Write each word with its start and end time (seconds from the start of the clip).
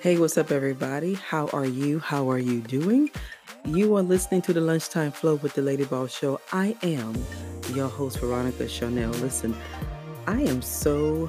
Hey, 0.00 0.16
what's 0.16 0.38
up, 0.38 0.52
everybody? 0.52 1.14
How 1.14 1.48
are 1.48 1.66
you? 1.66 1.98
How 1.98 2.30
are 2.30 2.38
you 2.38 2.60
doing? 2.60 3.10
You 3.64 3.96
are 3.96 4.02
listening 4.02 4.42
to 4.42 4.52
the 4.52 4.60
Lunchtime 4.60 5.10
Flow 5.10 5.34
with 5.34 5.54
the 5.54 5.62
Lady 5.62 5.84
Boss 5.86 6.16
Show. 6.16 6.40
I 6.52 6.76
am 6.84 7.16
your 7.74 7.88
host, 7.88 8.20
Veronica 8.20 8.62
Charnell. 8.66 9.10
Listen, 9.20 9.56
I 10.28 10.40
am 10.42 10.62
so 10.62 11.28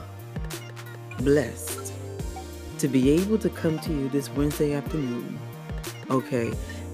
blessed 1.18 1.94
to 2.78 2.88
be 2.88 3.10
able 3.10 3.40
to 3.40 3.50
come 3.50 3.80
to 3.80 3.92
you 3.92 4.08
this 4.10 4.30
Wednesday 4.30 4.74
afternoon, 4.74 5.40
okay, 6.12 6.54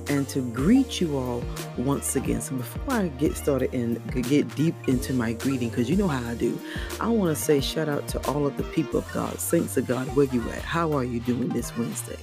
and 0.09 0.27
to 0.29 0.41
greet 0.51 1.01
you 1.01 1.17
all 1.17 1.43
once 1.77 2.15
again. 2.15 2.41
So 2.41 2.55
before 2.55 2.93
I 2.93 3.07
get 3.07 3.35
started 3.35 3.73
and 3.73 3.99
get 4.27 4.53
deep 4.55 4.75
into 4.87 5.13
my 5.13 5.33
greeting, 5.33 5.69
because 5.69 5.89
you 5.89 5.95
know 5.95 6.07
how 6.07 6.29
I 6.29 6.35
do, 6.35 6.59
I 6.99 7.07
want 7.07 7.35
to 7.35 7.41
say 7.41 7.59
shout 7.61 7.89
out 7.89 8.07
to 8.09 8.27
all 8.27 8.45
of 8.45 8.57
the 8.57 8.63
people 8.63 8.99
of 8.99 9.11
God, 9.13 9.39
saints 9.39 9.77
of 9.77 9.87
God, 9.87 10.07
where 10.15 10.27
you 10.27 10.41
at? 10.49 10.61
How 10.61 10.93
are 10.93 11.03
you 11.03 11.19
doing 11.19 11.49
this 11.49 11.75
Wednesday? 11.77 12.17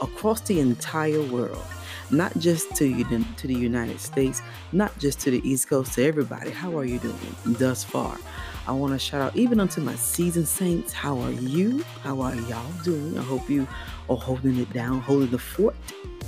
Across 0.00 0.42
the 0.42 0.60
entire 0.60 1.22
world, 1.22 1.64
not 2.10 2.36
just 2.38 2.74
to 2.76 2.86
you 2.86 3.04
to 3.36 3.46
the 3.46 3.54
United 3.54 4.00
States, 4.00 4.42
not 4.72 4.96
just 4.98 5.20
to 5.20 5.30
the 5.30 5.48
East 5.48 5.68
Coast, 5.68 5.94
to 5.94 6.04
everybody. 6.04 6.50
How 6.50 6.76
are 6.78 6.84
you 6.84 6.98
doing 6.98 7.18
thus 7.44 7.84
far? 7.84 8.18
I 8.66 8.72
want 8.72 8.92
to 8.94 8.98
shout 8.98 9.20
out 9.20 9.36
even 9.36 9.60
unto 9.60 9.80
my 9.80 9.94
seasoned 9.94 10.48
saints. 10.48 10.92
How 10.92 11.18
are 11.18 11.30
you? 11.30 11.82
How 12.02 12.20
are 12.22 12.34
y'all 12.34 12.72
doing? 12.82 13.16
I 13.18 13.22
hope 13.22 13.48
you 13.48 13.68
are 14.08 14.16
holding 14.16 14.58
it 14.58 14.72
down, 14.72 15.00
holding 15.00 15.30
the 15.30 15.38
fort 15.38 15.76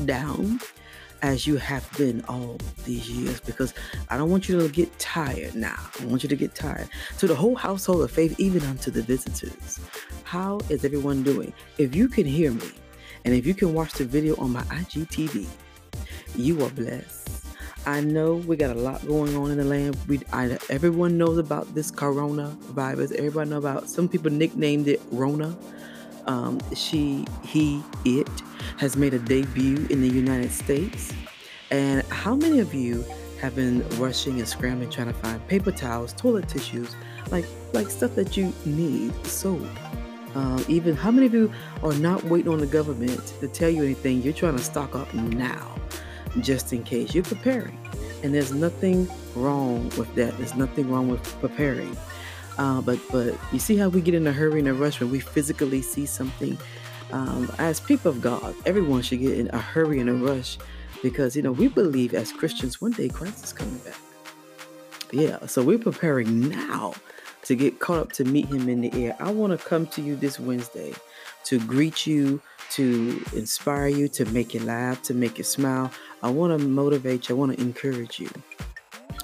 down 0.04 0.60
as 1.27 1.45
you 1.45 1.57
have 1.57 1.85
been 1.98 2.25
all 2.29 2.57
these 2.85 3.11
years 3.11 3.41
because 3.41 3.75
I 4.09 4.16
don't 4.16 4.30
want 4.30 4.48
you 4.48 4.61
to 4.61 4.69
get 4.69 4.97
tired 5.01 5.57
now. 5.57 5.77
I 6.01 6.05
want 6.05 6.23
you 6.23 6.29
to 6.29 6.37
get 6.37 6.55
tired. 6.55 6.89
To 7.19 7.27
the 7.27 7.35
whole 7.35 7.57
household 7.57 8.02
of 8.02 8.12
faith, 8.12 8.39
even 8.39 8.62
unto 8.62 8.93
the 8.93 9.02
visitors. 9.02 9.80
How 10.23 10.61
is 10.69 10.85
everyone 10.85 11.25
doing? 11.25 11.52
If 11.79 11.97
you 11.97 12.07
can 12.09 12.27
hear 12.27 12.52
me 12.52 12.71
and 13.25 13.35
if 13.35 13.45
you 13.45 13.55
can 13.55 13.75
watch 13.75 13.95
the 13.95 14.05
video 14.05 14.37
on 14.37 14.52
my 14.52 14.63
IGTV, 14.63 15.46
you 16.37 16.65
are 16.65 16.71
blessed. 16.71 17.45
I 17.87 18.01
know 18.01 18.35
we 18.35 18.57
got 18.57 18.77
a 18.77 18.79
lot 18.79 19.05
going 19.05 19.37
on 19.37 19.51
in 19.51 19.59
the 19.59 19.65
land. 19.65 19.96
We, 20.07 20.21
I, 20.33 20.59
everyone 20.71 21.18
knows 21.18 21.38
about 21.38 21.74
this 21.74 21.90
coronavirus. 21.90 23.13
Everybody 23.16 23.51
know 23.51 23.59
about. 23.59 23.90
Some 23.90 24.09
people 24.09 24.30
nicknamed 24.30 24.87
it 24.87 25.01
Rona. 25.11 25.57
Um, 26.27 26.60
she, 26.74 27.24
he, 27.45 27.82
it 28.05 28.29
has 28.79 28.96
made 28.96 29.15
a 29.15 29.19
debut 29.19 29.87
in 29.91 30.02
the 30.02 30.09
United 30.09 30.51
States. 30.51 31.13
And 31.71 32.02
how 32.05 32.35
many 32.35 32.60
of 32.60 32.74
you 32.74 33.05
have 33.41 33.55
been 33.55 33.88
rushing 33.99 34.38
and 34.38 34.49
scrambling 34.49 34.91
trying 34.91 35.09
to 35.09 35.15
find 35.15 35.46
paper 35.49 35.71
towels, 35.71 36.13
toilet 36.13 36.49
tissues, 36.49 36.95
like 37.30 37.45
like 37.73 37.91
stuff 37.91 38.15
that 38.15 38.37
you 38.37 38.52
need, 38.65 39.13
soap? 39.27 39.66
Um, 40.35 40.65
even 40.68 40.95
how 40.95 41.10
many 41.10 41.27
of 41.27 41.35
you 41.35 41.52
are 41.83 41.95
not 41.95 42.23
waiting 42.24 42.52
on 42.52 42.59
the 42.59 42.66
government 42.66 43.35
to 43.40 43.49
tell 43.49 43.71
you 43.71 43.83
anything? 43.83 44.23
You're 44.23 44.35
trying 44.35 44.57
to 44.57 44.63
stock 44.63 44.95
up 44.95 45.13
now, 45.15 45.74
just 46.40 46.73
in 46.73 46.83
case. 46.85 47.15
You're 47.15 47.24
preparing, 47.24 47.79
and 48.23 48.35
there's 48.35 48.52
nothing 48.52 49.09
wrong 49.35 49.85
with 49.96 50.15
that. 50.15 50.37
There's 50.38 50.55
nothing 50.55 50.90
wrong 50.90 51.09
with 51.09 51.23
preparing. 51.40 51.96
Uh, 52.59 52.80
but 52.80 52.99
but 53.10 53.35
you 53.52 53.59
see 53.59 53.76
how 53.76 53.88
we 53.88 54.01
get 54.01 54.15
in 54.15 54.26
a 54.26 54.32
hurry 54.32 54.60
and 54.60 54.68
a 54.68 54.74
rush 54.74 55.01
when 55.01 55.10
we 55.10 55.21
physically 55.21 55.82
see 55.82 56.07
something 56.07 56.57
um, 57.12 57.51
as 57.59 57.80
people 57.80 58.10
of 58.10 58.21
God, 58.21 58.54
everyone 58.65 59.02
should 59.02 59.21
get 59.21 59.38
in 59.38 59.49
a 59.49 59.59
hurry 59.59 60.01
and 60.01 60.10
a 60.10 60.15
rush 60.15 60.59
because, 61.02 61.37
you 61.37 61.43
know, 61.43 61.52
we 61.52 61.68
believe 61.68 62.15
as 62.15 62.32
Christians 62.32 62.80
one 62.80 62.93
day 62.93 63.09
Christ 63.09 63.45
is 63.45 63.52
coming 63.52 63.79
back. 63.79 63.99
Yeah, 65.12 65.47
so 65.47 65.62
we're 65.62 65.78
preparing 65.78 66.49
now 66.49 66.94
to 67.44 67.54
get 67.54 67.78
caught 67.78 67.99
up 67.99 68.12
to 68.12 68.25
meet 68.25 68.47
him 68.47 68.69
in 68.69 68.81
the 68.81 69.06
air. 69.06 69.16
I 69.21 69.31
want 69.31 69.59
to 69.59 69.69
come 69.69 69.87
to 69.88 70.03
you 70.03 70.16
this 70.16 70.41
Wednesday 70.41 70.94
to 71.44 71.60
greet 71.60 72.06
you, 72.06 72.41
to 72.72 73.22
inspire 73.32 73.87
you, 73.87 74.09
to 74.09 74.25
make 74.27 74.53
you 74.53 74.60
laugh, 74.60 75.00
to 75.03 75.15
make 75.15 75.38
you 75.38 75.44
smile. 75.44 75.93
I 76.25 76.31
want 76.31 76.60
to 76.60 76.66
motivate 76.66 77.28
you, 77.28 77.37
I 77.37 77.38
want 77.38 77.56
to 77.56 77.60
encourage 77.60 78.19
you. 78.19 78.31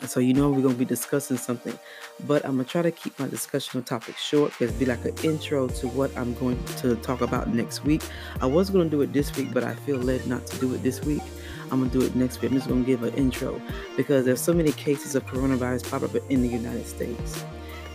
So 0.06 0.20
you 0.20 0.34
know 0.34 0.50
we're 0.50 0.62
gonna 0.62 0.74
be 0.74 0.84
discussing 0.84 1.36
something, 1.36 1.78
but 2.26 2.44
I'm 2.44 2.52
gonna 2.52 2.64
try 2.64 2.82
to 2.82 2.90
keep 2.90 3.18
my 3.18 3.28
discussion 3.28 3.78
on 3.78 3.84
topic 3.84 4.16
short 4.16 4.52
because 4.58 4.72
be 4.72 4.84
like 4.84 5.04
an 5.04 5.14
intro 5.22 5.68
to 5.68 5.88
what 5.88 6.16
I'm 6.16 6.34
going 6.34 6.62
to 6.78 6.96
talk 6.96 7.20
about 7.20 7.48
next 7.54 7.84
week. 7.84 8.02
I 8.40 8.46
was 8.46 8.70
gonna 8.70 8.90
do 8.90 9.00
it 9.02 9.12
this 9.12 9.34
week, 9.36 9.52
but 9.52 9.64
I 9.64 9.74
feel 9.74 9.98
led 9.98 10.26
not 10.26 10.46
to 10.48 10.58
do 10.58 10.74
it 10.74 10.82
this 10.82 11.02
week. 11.02 11.22
I'm 11.70 11.78
gonna 11.78 11.90
do 11.90 12.02
it 12.02 12.14
next 12.14 12.40
week. 12.40 12.50
I'm 12.50 12.56
just 12.58 12.68
gonna 12.68 12.82
give 12.82 13.02
an 13.02 13.14
intro 13.14 13.60
because 13.96 14.24
there's 14.24 14.40
so 14.40 14.52
many 14.52 14.72
cases 14.72 15.14
of 15.14 15.24
coronavirus 15.26 15.90
pop 15.90 16.02
up 16.02 16.14
in 16.30 16.42
the 16.42 16.48
United 16.48 16.86
States, 16.86 17.44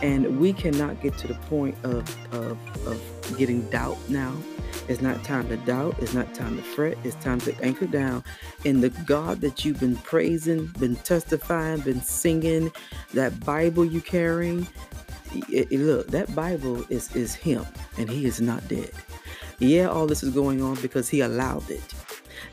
and 0.02 0.38
we 0.38 0.52
cannot 0.52 1.00
get 1.02 1.16
to 1.18 1.28
the 1.28 1.34
point 1.34 1.76
of 1.84 2.34
of, 2.34 2.58
of 2.86 3.38
getting 3.38 3.62
doubt 3.70 3.98
now 4.08 4.34
it's 4.88 5.02
not 5.02 5.22
time 5.22 5.48
to 5.48 5.56
doubt. 5.58 5.96
It's 5.98 6.14
not 6.14 6.34
time 6.34 6.56
to 6.56 6.62
fret. 6.62 6.96
It's 7.04 7.14
time 7.16 7.40
to 7.40 7.54
anchor 7.62 7.86
down 7.86 8.24
in 8.64 8.80
the 8.80 8.88
God 8.88 9.42
that 9.42 9.64
you've 9.64 9.78
been 9.78 9.96
praising, 9.96 10.66
been 10.78 10.96
testifying, 10.96 11.80
been 11.80 12.00
singing, 12.00 12.72
that 13.12 13.38
Bible 13.44 13.84
you 13.84 14.00
carrying. 14.00 14.66
It, 15.50 15.70
it, 15.70 15.80
look, 15.80 16.08
that 16.08 16.34
Bible 16.34 16.86
is 16.88 17.14
is 17.14 17.34
Him, 17.34 17.66
and 17.98 18.08
He 18.08 18.24
is 18.24 18.40
not 18.40 18.66
dead. 18.66 18.90
Yeah, 19.58 19.88
all 19.88 20.06
this 20.06 20.22
is 20.22 20.32
going 20.32 20.62
on 20.62 20.76
because 20.76 21.10
He 21.10 21.20
allowed 21.20 21.68
it. 21.70 21.94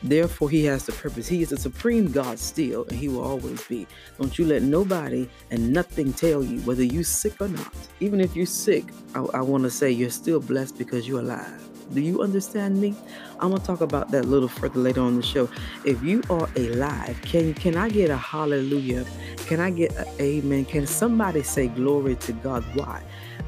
Therefore, 0.08 0.48
He 0.50 0.64
has 0.66 0.86
the 0.86 0.92
purpose. 0.92 1.26
He 1.26 1.42
is 1.42 1.50
the 1.50 1.56
supreme 1.56 2.10
God 2.10 2.38
still, 2.38 2.84
and 2.84 2.98
He 2.98 3.08
will 3.08 3.22
always 3.22 3.62
be. 3.66 3.86
Don't 4.18 4.38
you 4.38 4.46
let 4.46 4.62
nobody 4.62 5.28
and 5.50 5.72
nothing 5.72 6.12
tell 6.12 6.42
you 6.44 6.60
whether 6.60 6.82
you're 6.84 7.04
sick 7.04 7.40
or 7.40 7.48
not. 7.48 7.72
Even 8.00 8.20
if 8.20 8.36
you're 8.36 8.46
sick, 8.46 8.84
I, 9.14 9.20
I 9.34 9.40
want 9.40 9.64
to 9.64 9.70
say 9.70 9.90
you're 9.90 10.10
still 10.10 10.40
blessed 10.40 10.78
because 10.78 11.08
you're 11.08 11.20
alive. 11.20 11.62
Do 11.94 12.00
you 12.00 12.22
understand 12.22 12.80
me? 12.80 12.94
I'm 13.40 13.50
gonna 13.50 13.62
talk 13.62 13.80
about 13.80 14.10
that 14.10 14.24
a 14.24 14.28
little 14.28 14.48
further 14.48 14.80
later 14.80 15.00
on 15.02 15.16
the 15.16 15.22
show. 15.22 15.48
If 15.84 16.02
you 16.02 16.22
are 16.30 16.48
alive, 16.56 17.20
can 17.22 17.54
can 17.54 17.76
I 17.76 17.88
get 17.88 18.10
a 18.10 18.16
hallelujah? 18.16 19.04
Can 19.46 19.60
I 19.60 19.70
get 19.70 19.94
an 19.96 20.06
amen? 20.20 20.64
Can 20.64 20.86
somebody 20.86 21.42
say 21.42 21.68
glory 21.68 22.16
to 22.16 22.32
God? 22.32 22.64
Why? 22.74 23.02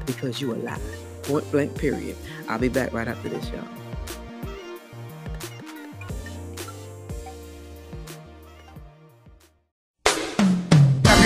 Because 0.05 0.39
you 0.39 0.51
are 0.53 0.55
alive. 0.55 0.81
Point 1.23 1.51
blank. 1.51 1.77
Period. 1.77 2.15
I'll 2.47 2.59
be 2.59 2.69
back 2.69 2.93
right 2.93 3.07
after 3.07 3.29
this, 3.29 3.49
y'all. 3.49 3.78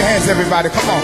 Your 0.03 0.11
hands, 0.11 0.27
everybody. 0.27 0.69
Come 0.69 0.89
on. 0.89 1.03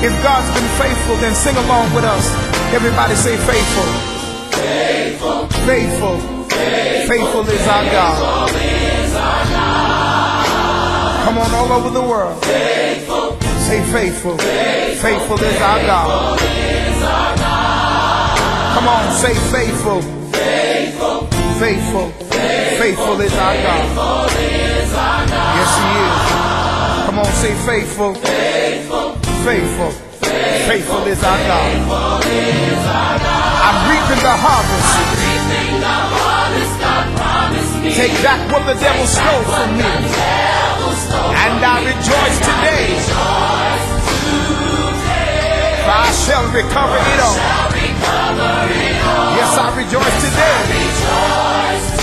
If 0.00 0.14
God's 0.22 0.50
been 0.54 0.70
faithful, 0.78 1.16
then 1.16 1.34
sing 1.34 1.56
along 1.56 1.92
with 1.94 2.04
us. 2.04 2.24
Everybody 2.72 3.14
say 3.14 3.36
faithful. 3.36 3.88
Faithful. 4.58 5.46
Faithful. 5.66 6.18
Faithful, 6.48 7.08
faithful 7.08 7.48
is 7.48 7.66
our 7.66 7.84
God. 7.84 8.50
Come 11.24 11.38
on, 11.38 11.50
all 11.54 11.72
over 11.72 11.90
the 11.90 12.02
world. 12.02 12.42
Faithful. 12.44 13.40
Say 13.66 13.82
faithful. 13.92 14.38
Faithful, 14.38 15.10
faithful 15.10 15.42
is 15.42 15.60
our 15.60 15.80
God. 15.80 16.38
Come 18.78 18.94
on, 18.94 19.10
say 19.10 19.34
faithful. 19.50 20.00
Faithful. 20.30 21.26
Faithful. 21.58 22.10
Faithful 22.78 23.20
is 23.20 23.34
our 23.34 23.54
God. 23.54 24.30
Yes, 25.58 25.72
He 25.82 25.90
is. 26.06 26.14
Come 27.06 27.18
on, 27.18 27.32
say 27.42 27.54
faithful. 27.66 28.14
Faithful. 28.14 29.18
Faithful. 29.42 29.90
Faithful 30.70 31.02
is 31.10 31.24
our 31.24 31.38
God. 31.50 31.70
I'm 33.66 33.78
reaping 33.90 34.22
the 34.22 34.36
harvest. 34.46 34.90
Take 37.98 38.14
back 38.22 38.46
what 38.52 38.62
the 38.64 38.78
devil 38.78 39.06
stole 39.06 39.42
from 39.58 39.76
me. 39.76 39.90
And 41.34 41.64
I 41.66 41.82
rejoice 41.82 42.38
today. 42.46 42.94
I 45.90 46.12
shall 46.12 46.46
recover 46.52 46.96
it 46.96 47.20
all. 47.20 47.77
Yes, 49.36 49.58
I 49.58 49.76
rejoice 49.76 50.16
today. 50.24 51.97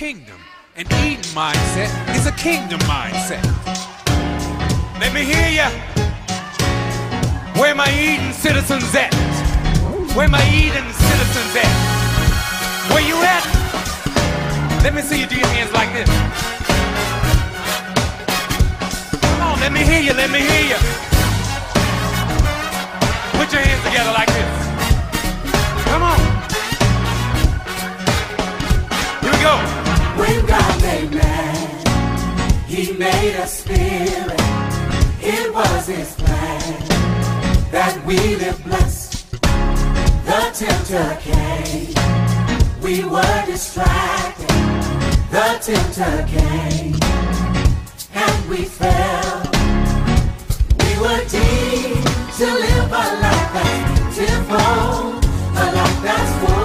Kingdom. 0.00 0.40
An 0.76 0.86
Eden 1.04 1.22
mindset 1.36 1.92
is 2.16 2.24
a 2.26 2.32
kingdom 2.32 2.80
mindset. 2.88 3.44
Let 4.98 5.12
me 5.12 5.24
hear 5.24 5.48
ya. 5.60 5.68
Where 7.60 7.74
my 7.74 7.84
Eden 7.92 8.32
citizens 8.32 8.94
at? 8.94 9.12
Where 10.16 10.26
my 10.26 10.40
Eden 10.48 10.88
citizens 11.04 11.52
at? 11.64 11.72
Where 12.90 13.04
you 13.06 13.16
at? 13.20 13.44
Let 14.82 14.94
me 14.94 15.02
see 15.02 15.20
you 15.20 15.26
do 15.26 15.36
your 15.36 15.52
hands 15.52 15.72
like 15.74 15.92
this. 15.92 16.08
Come 19.20 19.42
on, 19.52 19.60
let 19.60 19.70
me 19.70 19.80
hear 19.80 20.00
you, 20.00 20.14
let 20.14 20.30
me 20.30 20.40
hear 20.40 20.64
you. 20.72 20.80
Put 23.36 23.52
your 23.52 23.60
hands 23.60 23.84
together 23.84 24.12
like 24.12 24.28
this. 24.28 24.59
Man, 31.10 32.66
He 32.66 32.92
made 32.92 33.36
a 33.36 33.46
spirit. 33.46 34.40
It 35.22 35.54
was 35.54 35.86
His 35.86 36.14
plan 36.16 36.60
that 37.70 38.02
we 38.04 38.16
live 38.36 38.62
blessed. 38.64 39.30
The 40.28 40.40
tempter 40.60 41.18
came. 41.20 41.94
We 42.82 43.04
were 43.04 43.42
distracted. 43.46 44.48
The 45.30 45.48
tempter 45.66 46.14
came. 46.34 46.94
And 48.14 48.48
we 48.50 48.64
fell. 48.64 49.42
We 50.80 50.90
were 51.02 51.22
deemed 51.28 52.06
to 52.38 52.46
live 52.64 52.90
a 52.90 53.04
life 53.24 53.50
that's 53.54 54.16
beautiful. 54.16 54.58
A 55.60 55.64
life 55.76 56.02
that's 56.02 56.32
full. 56.44 56.59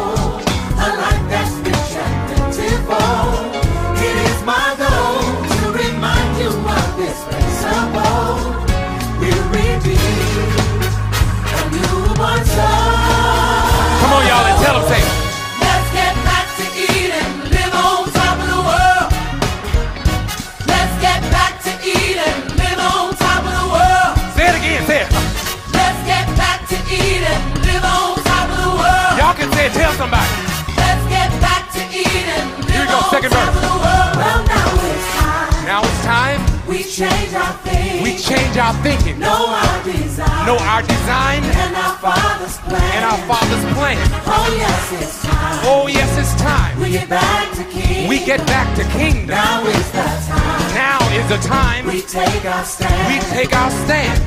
Y'all 29.66 29.74
can 29.74 29.82
say 29.82 29.82
it, 29.82 29.82
tell 29.82 29.94
somebody. 29.98 30.30
Let's 30.78 31.06
get 31.10 31.30
back 31.42 31.64
to 31.74 31.82
Eden, 31.90 32.46
Here 32.70 32.82
we 32.82 32.88
go, 32.88 33.02
second 33.10 33.32
verse. 33.34 33.56
Well, 33.66 34.46
now 34.46 34.70
it's 34.78 35.08
time. 35.18 35.66
Now 35.66 35.82
it's 35.82 36.02
time 36.06 36.40
We 36.70 36.84
change 36.84 37.34
our 37.34 37.54
things. 37.66 38.04
we 38.04 38.14
change 38.18 38.58
our 38.58 38.74
thinking, 38.86 39.18
know 39.18 39.50
our 39.50 39.84
design. 39.84 40.46
know 40.46 40.58
our 40.62 40.82
design, 40.84 41.42
and 41.44 41.76
our 41.76 41.98
Father's 41.98 42.58
plan. 42.62 42.92
and 42.94 43.06
our 43.06 43.18
Father's 43.26 43.66
plan. 43.74 43.98
Oh 44.30 44.54
yes, 44.56 44.94
it's 45.02 45.22
time. 45.26 45.60
Oh, 45.66 45.88
yes, 45.88 46.12
it's 46.18 46.36
time. 46.40 46.80
We 46.80 46.92
get 46.92 47.10
back 47.10 47.52
to 47.58 47.64
King. 47.66 48.08
We 48.08 48.20
get 48.24 48.46
back 48.46 48.70
to 48.78 48.84
kingdom. 48.94 49.28
Now 49.34 49.66
is 49.66 49.92
the 49.92 50.06
time. 50.30 50.76
Now 50.78 51.00
is 51.18 51.28
the 51.28 51.38
time 51.48 51.88
We 51.88 52.02
take 52.02 52.46
our 52.46 52.64
stand. 52.64 53.08
we 53.10 53.18
take 53.34 53.56
our 53.56 53.72
stand. 53.72 54.22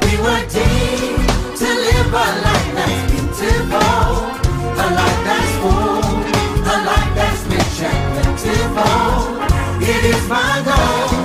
We 0.00 0.16
were 0.24 0.40
deemed 0.48 1.28
to 1.60 1.68
live 1.68 2.08
a 2.08 2.26
life 2.40 2.72
that's 2.72 3.12
beautiful, 3.12 4.47
It 9.90 10.04
is 10.04 10.28
my 10.28 10.62
goal 10.66 11.17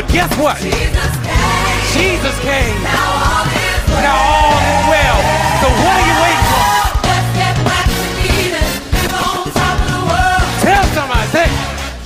but 0.00 0.12
guess 0.12 0.32
what? 0.40 0.56
Jesus 0.56 1.12
came. 1.28 1.84
Jesus 1.92 2.36
came. 2.40 2.76
Now 2.88 3.20
all 3.20 3.44
is 3.44 3.84
well. 3.84 4.00
Now 4.00 4.16
all 4.16 4.56
is 4.56 4.82
well. 4.88 5.18
So 5.60 5.66
what 5.76 5.92
are 5.92 6.06
you 6.08 6.16
waiting 6.24 6.46
for? 6.48 6.72
Let's 7.04 7.28
get 7.36 7.54
back 7.68 7.84
to 7.84 8.08
Eden. 8.32 8.68
Live 8.96 9.12
on 9.12 9.44
top 9.52 9.76
of 9.76 9.88
the 9.92 10.02
world. 10.08 10.42
Tell 10.64 10.84
somebody, 10.96 11.28
say, 11.36 11.48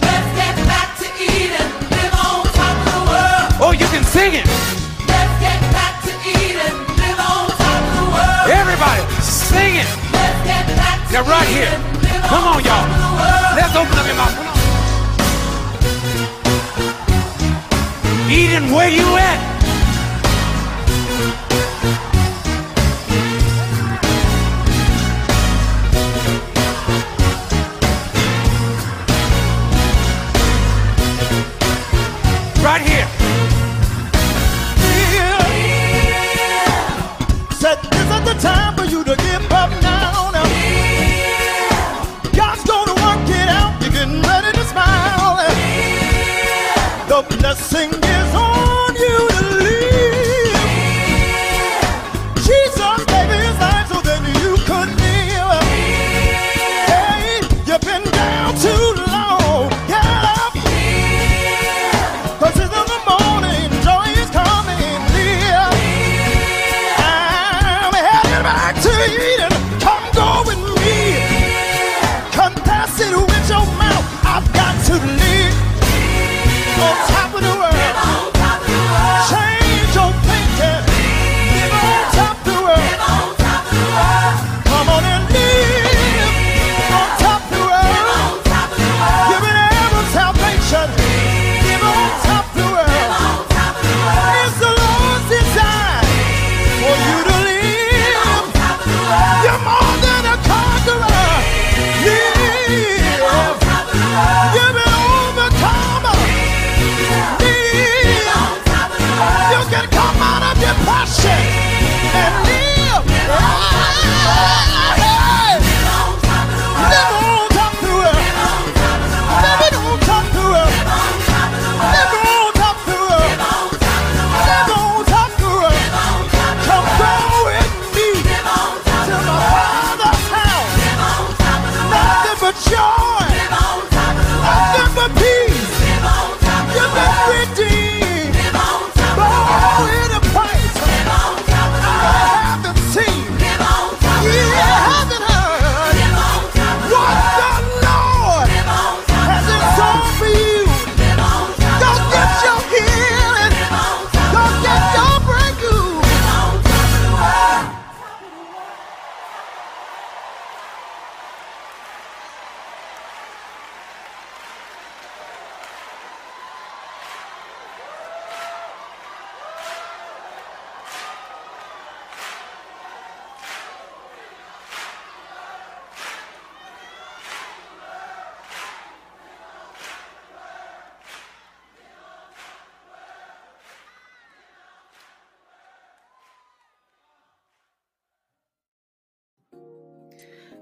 Let's 0.03 0.27
get 0.35 0.55
back 0.67 0.89
to 0.99 1.09
Eden. 1.23 1.67
Live 1.95 2.15
on 2.19 2.43
top 2.59 2.75
of 2.83 2.87
the 2.91 3.03
world. 3.07 3.47
oh, 3.63 3.71
you 3.71 3.87
can 3.95 4.03
sing 4.03 4.43
it. 4.43 4.47
Let's 5.07 5.35
get 5.39 5.61
back 5.71 5.95
to 6.11 6.13
Eden. 6.35 6.75
Live 6.99 7.21
on 7.23 7.47
top 7.55 7.79
of 7.79 7.95
the 7.95 8.07
world. 8.11 8.47
Everybody, 8.51 9.03
sing 9.23 9.79
it. 9.79 9.91
Let's 10.11 10.41
get 10.43 10.67
back 10.75 10.99
to 10.99 11.13
Now 11.15 11.31
right 11.31 11.47
here. 11.47 11.71
Eden. 11.71 12.03
Live 12.03 12.27
Come 12.27 12.59
on, 12.59 12.59
y'all. 12.67 12.75
of 12.75 12.91
the 12.91 13.13
world. 13.23 13.55
Let's 13.55 13.75
open 13.79 13.95
up 13.95 14.07
your 14.11 14.19
mouth. 14.19 14.54
Come 18.55 18.71
where 18.71 18.89
you 18.89 19.03
at? 19.17 19.44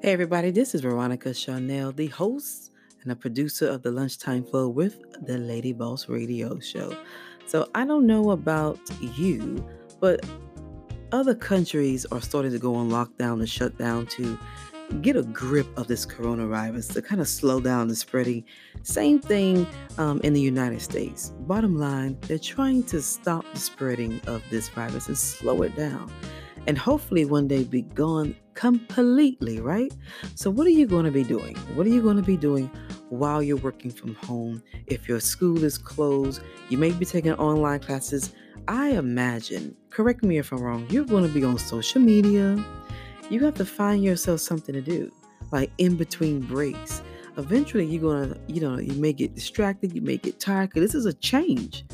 Hey, 0.03 0.11
everybody, 0.15 0.51
this 0.51 0.75
is 0.75 0.81
Veronica 0.81 1.29
Charnell, 1.29 1.95
the 1.95 2.09
host 2.09 2.73
and 3.05 3.13
a 3.13 3.15
producer 3.15 3.69
of 3.69 3.85
the 3.85 3.93
Lunchtime 3.93 4.43
Flow 4.43 4.69
with 4.69 4.99
the 5.25 5.39
Lady 5.39 5.73
Boss 5.73 6.09
Radio 6.09 6.59
Show. 6.59 6.97
So, 7.47 7.69
I 7.77 7.85
don't 7.85 8.05
know 8.05 8.33
about 8.33 8.81
you, 9.01 9.65
but 10.01 10.27
other 11.13 11.37
countries 11.37 12.05
are 12.07 12.21
starting 12.21 12.51
to 12.51 12.59
go 12.59 12.75
on 12.75 12.91
lockdown 12.91 13.35
and 13.35 13.49
shut 13.49 13.79
down 13.79 14.07
to 14.07 14.37
get 15.03 15.15
a 15.15 15.23
grip 15.23 15.69
of 15.79 15.87
this 15.87 16.05
coronavirus 16.05 16.95
to 16.95 17.01
kind 17.01 17.21
of 17.21 17.29
slow 17.29 17.61
down 17.61 17.87
the 17.87 17.95
spreading. 17.95 18.45
Same 18.83 19.21
thing 19.21 19.69
um, 19.99 20.21
in 20.25 20.33
the 20.33 20.41
United 20.41 20.83
States. 20.83 21.33
Bottom 21.43 21.79
line, 21.79 22.19
they're 22.23 22.41
trying 22.41 22.83
to 22.85 23.01
stop 23.01 23.45
the 23.53 23.61
spreading 23.61 24.21
of 24.27 24.43
this 24.51 24.69
virus 24.71 25.07
and 25.07 25.17
slow 25.17 25.63
it 25.63 25.77
down 25.77 26.11
and 26.67 26.79
hopefully 26.79 27.25
one 27.25 27.49
day 27.49 27.65
be 27.65 27.83
gone 27.83 28.37
completely, 28.55 29.61
right? 29.61 29.93
So, 30.35 30.51
what 30.51 30.67
are 30.67 30.71
you 30.71 30.87
going 30.87 31.05
to 31.05 31.11
be 31.11 31.25
doing? 31.25 31.57
What 31.75 31.87
are 31.87 31.91
you 31.91 32.03
going 32.03 32.17
to 32.17 32.23
be 32.23 32.37
doing 32.37 32.71
while 33.09 33.43
you're 33.43 33.57
working 33.57 33.91
from 33.91 34.15
home? 34.15 34.63
If 34.87 35.09
your 35.09 35.21
school 35.21 35.65
is 35.65 35.79
closed, 35.79 36.43
you 36.69 36.79
may 36.79 36.91
be 36.93 37.05
taking 37.05 37.33
online 37.35 37.81
classes. 37.81 38.35
I 38.69 38.91
imagine, 38.91 39.77
correct 39.91 40.23
me 40.23 40.39
if 40.39 40.53
I'm 40.53 40.63
wrong, 40.63 40.87
you're 40.89 41.05
going 41.05 41.27
to 41.27 41.33
be 41.33 41.43
on 41.45 41.59
social 41.59 42.01
media. 42.01 42.63
You 43.29 43.41
have 43.45 43.55
to 43.55 43.65
find 43.65 44.05
yourself 44.05 44.41
something 44.41 44.75
to 44.75 44.81
do, 44.81 45.11
like 45.51 45.73
in 45.79 45.97
between 45.97 46.41
breaks. 46.41 47.03
Eventually, 47.39 47.87
you're 47.87 48.03
going 48.03 48.29
to, 48.29 48.41
you 48.47 48.61
know, 48.61 48.79
you 48.79 48.93
may 49.01 49.13
get 49.13 49.35
distracted, 49.35 49.95
you 49.95 50.03
may 50.03 50.19
get 50.19 50.39
tired, 50.39 50.69
because 50.69 50.83
this 50.83 50.95
is 50.95 51.07
a 51.07 51.15
change. 51.15 51.85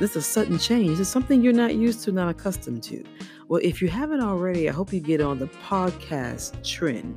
This 0.00 0.10
is 0.10 0.16
a 0.16 0.22
sudden 0.22 0.58
change. 0.58 0.98
It's 0.98 1.08
something 1.08 1.42
you're 1.42 1.52
not 1.52 1.74
used 1.74 2.02
to, 2.04 2.12
not 2.12 2.28
accustomed 2.28 2.82
to. 2.84 3.04
Well, 3.48 3.60
if 3.62 3.80
you 3.80 3.86
haven't 3.86 4.22
already, 4.22 4.68
I 4.68 4.72
hope 4.72 4.92
you 4.92 4.98
get 4.98 5.20
on 5.20 5.38
the 5.38 5.46
podcast 5.46 6.64
trend. 6.68 7.16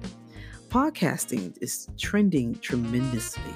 Podcasting 0.67 1.57
is 1.59 1.87
trending 1.97 2.53
tremendously. 2.59 3.55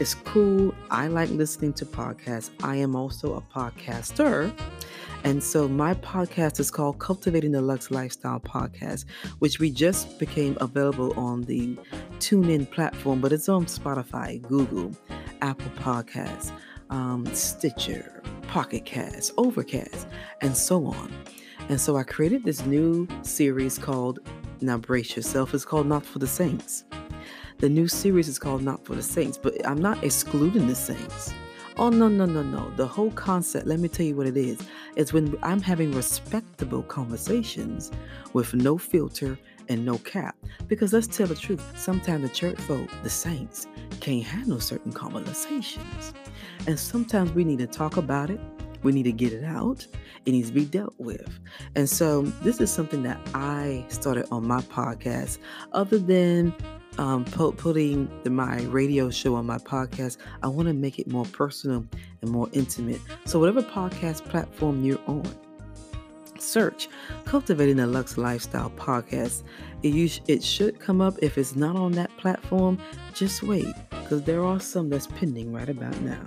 It's 0.00 0.14
cool. 0.14 0.74
I 0.90 1.06
like 1.06 1.30
listening 1.30 1.74
to 1.74 1.86
podcasts. 1.86 2.50
I 2.64 2.74
am 2.74 2.96
also 2.96 3.36
a 3.36 3.40
podcaster. 3.40 4.52
And 5.22 5.40
so 5.40 5.68
my 5.68 5.94
podcast 5.94 6.58
is 6.58 6.72
called 6.72 6.98
Cultivating 6.98 7.52
the 7.52 7.60
Lux 7.60 7.92
Lifestyle 7.92 8.40
Podcast, 8.40 9.04
which 9.38 9.60
we 9.60 9.70
just 9.70 10.18
became 10.18 10.58
available 10.60 11.16
on 11.16 11.42
the 11.42 11.78
TuneIn 12.18 12.68
platform, 12.68 13.20
but 13.20 13.32
it's 13.32 13.48
on 13.48 13.66
Spotify, 13.66 14.42
Google, 14.42 14.90
Apple 15.40 15.70
Podcasts, 15.76 16.50
um, 16.90 17.26
Stitcher, 17.32 18.24
Pocket 18.48 18.84
Cast, 18.84 19.34
Overcast, 19.36 20.08
and 20.40 20.56
so 20.56 20.84
on. 20.86 21.12
And 21.68 21.80
so 21.80 21.96
I 21.96 22.02
created 22.02 22.44
this 22.44 22.64
new 22.64 23.06
series 23.22 23.78
called, 23.78 24.20
now 24.62 24.78
brace 24.78 25.14
yourself, 25.14 25.52
it's 25.52 25.66
called 25.66 25.86
Not 25.86 26.04
for 26.04 26.18
the 26.18 26.26
Saints. 26.26 26.84
The 27.58 27.68
new 27.68 27.88
series 27.88 28.26
is 28.28 28.38
called 28.38 28.62
Not 28.62 28.84
for 28.86 28.94
the 28.94 29.02
Saints, 29.02 29.36
but 29.36 29.66
I'm 29.66 29.82
not 29.82 30.02
excluding 30.02 30.66
the 30.66 30.74
saints. 30.74 31.34
Oh, 31.76 31.90
no, 31.90 32.08
no, 32.08 32.24
no, 32.24 32.42
no. 32.42 32.70
The 32.76 32.86
whole 32.86 33.10
concept, 33.10 33.66
let 33.66 33.80
me 33.80 33.88
tell 33.88 34.06
you 34.06 34.16
what 34.16 34.26
it 34.26 34.36
is, 34.36 34.58
is 34.96 35.12
when 35.12 35.36
I'm 35.42 35.60
having 35.60 35.92
respectable 35.92 36.82
conversations 36.82 37.92
with 38.32 38.54
no 38.54 38.78
filter 38.78 39.38
and 39.68 39.84
no 39.84 39.98
cap. 39.98 40.36
Because 40.66 40.92
let's 40.92 41.06
tell 41.06 41.26
the 41.26 41.34
truth, 41.34 41.62
sometimes 41.76 42.22
the 42.22 42.34
church 42.34 42.58
folk, 42.62 42.88
the 43.02 43.10
saints, 43.10 43.66
can't 44.00 44.24
handle 44.24 44.58
certain 44.58 44.92
conversations. 44.92 46.14
And 46.66 46.78
sometimes 46.78 47.32
we 47.32 47.44
need 47.44 47.58
to 47.58 47.66
talk 47.66 47.96
about 47.96 48.30
it, 48.30 48.40
we 48.82 48.92
need 48.92 49.04
to 49.04 49.12
get 49.12 49.32
it 49.32 49.44
out. 49.44 49.86
It 50.26 50.32
needs 50.32 50.48
to 50.48 50.54
be 50.54 50.64
dealt 50.64 50.94
with. 50.98 51.38
And 51.74 51.88
so, 51.88 52.22
this 52.42 52.60
is 52.60 52.70
something 52.70 53.02
that 53.04 53.20
I 53.34 53.84
started 53.88 54.26
on 54.30 54.46
my 54.46 54.60
podcast. 54.62 55.38
Other 55.72 55.98
than 55.98 56.54
um, 56.98 57.24
putting 57.24 58.10
the, 58.24 58.30
my 58.30 58.60
radio 58.64 59.10
show 59.10 59.34
on 59.36 59.46
my 59.46 59.58
podcast, 59.58 60.18
I 60.42 60.48
want 60.48 60.68
to 60.68 60.74
make 60.74 60.98
it 60.98 61.08
more 61.08 61.24
personal 61.26 61.84
and 62.22 62.30
more 62.30 62.48
intimate. 62.52 63.00
So, 63.24 63.38
whatever 63.38 63.62
podcast 63.62 64.24
platform 64.24 64.84
you're 64.84 65.00
on, 65.06 65.24
search 66.38 66.88
Cultivating 67.24 67.80
a 67.80 67.86
Lux 67.86 68.16
Lifestyle 68.16 68.70
podcast. 68.70 69.42
It, 69.82 70.20
it 70.26 70.42
should 70.42 70.80
come 70.80 71.00
up. 71.00 71.14
If 71.22 71.38
it's 71.38 71.56
not 71.56 71.76
on 71.76 71.92
that 71.92 72.14
platform, 72.16 72.78
just 73.14 73.42
wait 73.42 73.74
because 73.90 74.22
there 74.22 74.42
are 74.42 74.58
some 74.58 74.88
that's 74.88 75.06
pending 75.06 75.52
right 75.52 75.68
about 75.68 76.00
now. 76.00 76.22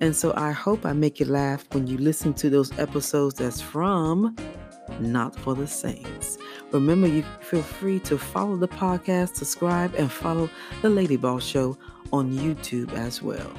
And 0.00 0.16
so 0.16 0.32
I 0.36 0.52
hope 0.52 0.86
I 0.86 0.92
make 0.92 1.20
you 1.20 1.26
laugh 1.26 1.66
when 1.72 1.86
you 1.86 1.98
listen 1.98 2.32
to 2.34 2.50
those 2.50 2.76
episodes 2.78 3.34
that's 3.34 3.60
from 3.60 4.34
Not 5.00 5.38
for 5.38 5.54
the 5.54 5.66
Saints. 5.66 6.38
Remember, 6.72 7.06
you 7.06 7.22
feel 7.42 7.62
free 7.62 7.98
to 8.00 8.16
follow 8.16 8.56
the 8.56 8.68
podcast, 8.68 9.36
subscribe, 9.36 9.94
and 9.96 10.10
follow 10.10 10.48
the 10.82 10.88
Lady 10.88 11.16
Boss 11.16 11.44
Show 11.44 11.76
on 12.12 12.32
YouTube 12.32 12.92
as 12.94 13.22
well. 13.22 13.52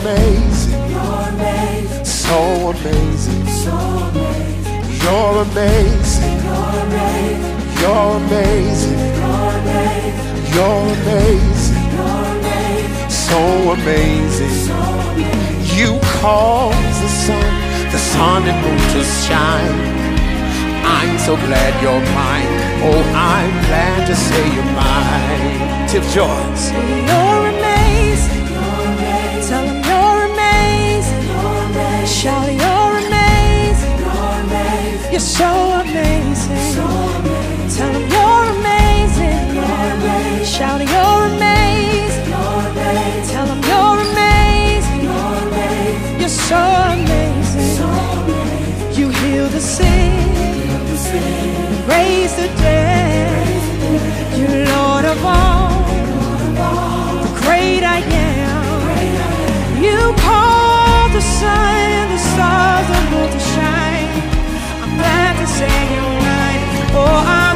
amazing. 0.00 0.94
So 2.04 2.70
amazing. 2.70 3.46
You're 5.02 5.42
amazing. 5.42 6.38
You're 7.80 8.16
amazing. 8.22 8.98
You're 10.54 10.86
amazing. 10.96 11.84
So 13.08 13.38
amazing. 13.72 14.54
You 15.76 15.98
cause 16.20 17.00
the 17.00 17.08
sun, 17.08 17.90
the 17.92 17.98
sun 17.98 18.42
and 18.44 18.58
moon 18.64 18.78
to 18.94 19.04
shine. 19.26 20.00
I'm 20.84 21.18
so 21.18 21.36
glad 21.36 21.82
you're 21.82 22.04
mine. 22.14 22.52
Oh, 22.88 23.02
I'm 23.14 23.50
glad 23.68 24.06
to 24.06 24.14
say 24.16 24.44
you're 24.54 24.72
mine. 24.74 25.88
Tip 25.88 26.02
Joyce. 26.14 27.49
You're 35.20 35.28
so 35.28 35.52
amazing. 35.82 36.72
So 36.72 36.82
amazing. 36.82 37.76
Tell 37.76 37.92
them 37.92 38.06
you're 38.08 38.44
amazing. 38.56 39.54
You're. 39.54 40.46
Shout 40.46 40.80
you're 40.80 41.26
amazing. 41.36 42.24
you're. 42.24 43.26
Tell 43.28 43.44
them 43.44 43.60
you're 43.70 43.98
amazing. 44.08 45.02
You're, 46.20 46.28
so, 46.48 46.56
amazing. 46.96 47.68
You 48.96 49.10
heal 49.10 49.46
the 49.48 49.60
sick. 49.60 50.24
Raise 51.86 52.34
the 52.36 52.48
dead. 52.64 53.46
You're 54.38 54.64
Lord 54.72 55.04
of 55.04 55.22
all. 55.22 55.84
Great 57.42 57.84
I 57.84 58.00
am. 58.08 59.84
You 59.84 60.14
call 60.16 61.10
the 61.10 61.20
sun, 61.20 61.76
and 62.00 62.10
the 62.10 62.18
stars, 62.18 62.88
the 63.34 63.39
say 65.60 65.94
you're 65.94 66.16
right. 66.24 66.60
Oh, 66.96 67.24
I 67.38 67.49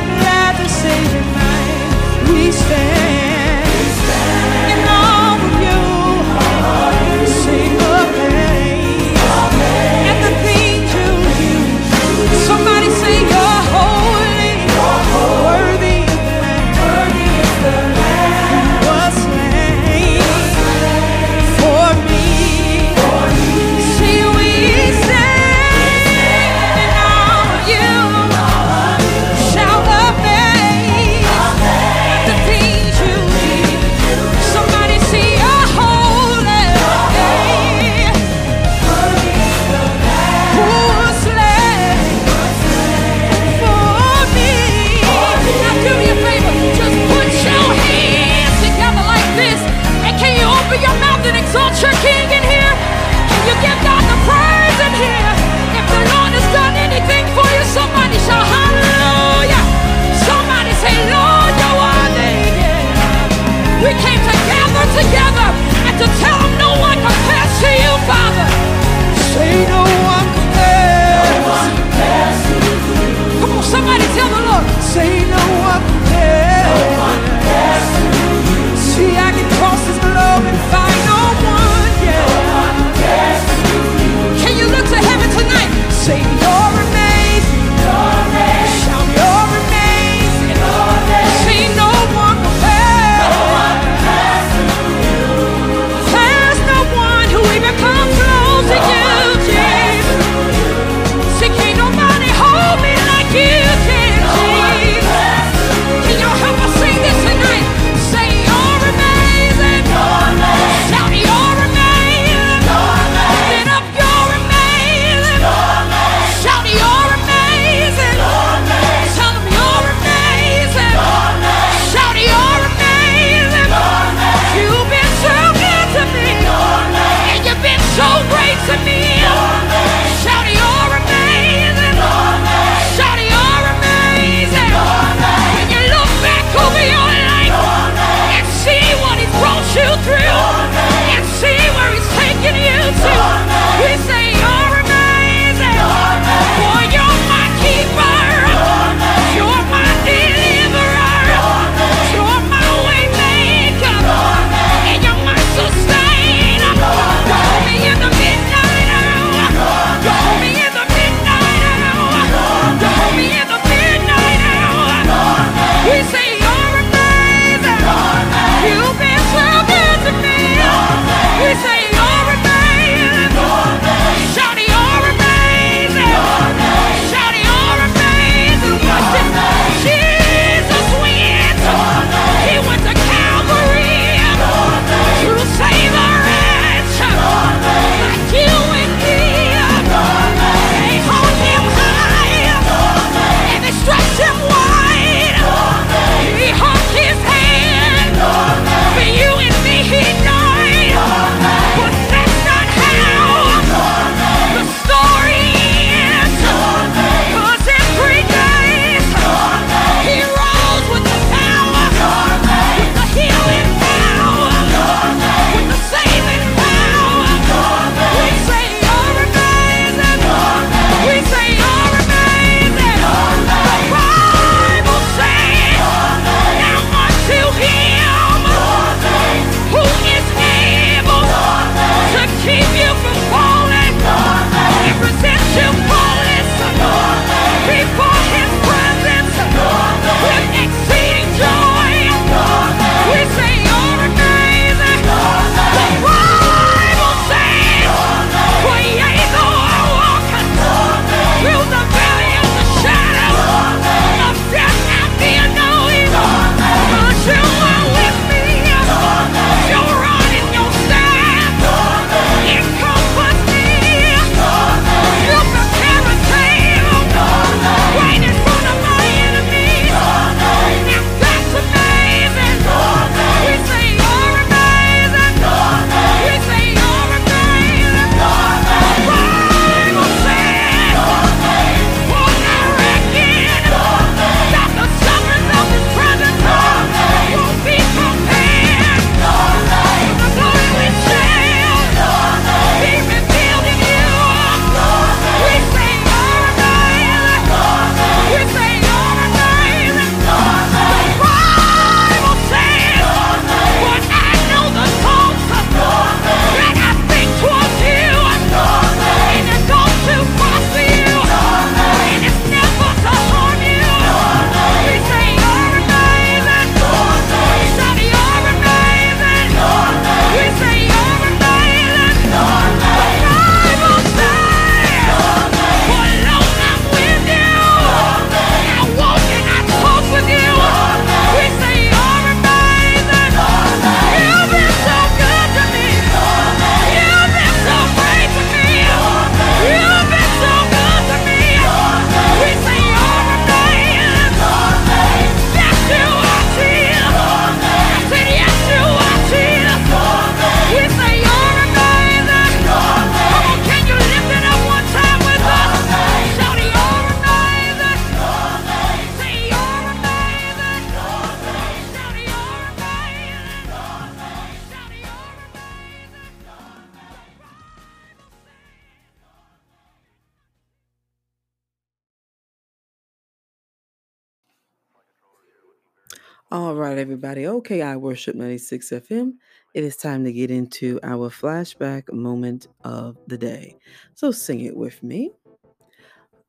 All 376.54 376.76
right, 376.76 376.96
everybody. 376.98 377.48
Okay, 377.48 377.82
I 377.82 377.96
worship 377.96 378.36
96 378.36 378.90
FM. 378.90 379.32
It 379.74 379.82
is 379.82 379.96
time 379.96 380.22
to 380.22 380.32
get 380.32 380.52
into 380.52 381.00
our 381.02 381.28
flashback 381.28 382.12
moment 382.12 382.68
of 382.84 383.16
the 383.26 383.36
day. 383.36 383.74
So 384.14 384.30
sing 384.30 384.60
it 384.60 384.76
with 384.76 385.02
me. 385.02 385.32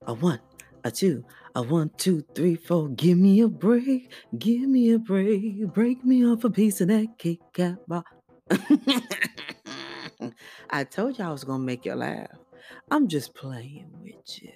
A 0.05 0.13
one, 0.13 0.41
a 0.83 0.91
two, 0.91 1.25
a 1.55 1.63
one, 1.63 1.89
two, 1.97 2.23
three, 2.35 2.53
four. 2.53 2.89
Give 2.89 3.17
me 3.17 3.41
a 3.41 3.47
break. 3.47 4.11
Give 4.37 4.69
me 4.69 4.91
a 4.91 4.99
break. 4.99 5.73
Break 5.73 6.05
me 6.05 6.23
off 6.23 6.43
a 6.43 6.51
piece 6.51 6.81
of 6.81 6.89
that 6.89 7.17
Kit 7.17 7.39
Kat 7.51 7.77
bar. 7.87 8.03
I 10.69 10.83
told 10.83 11.17
you 11.17 11.25
I 11.25 11.31
was 11.31 11.43
gonna 11.43 11.63
make 11.63 11.83
you 11.83 11.95
laugh. 11.95 12.29
I'm 12.91 13.07
just 13.07 13.33
playing 13.33 13.89
with 14.03 14.43
you. 14.43 14.51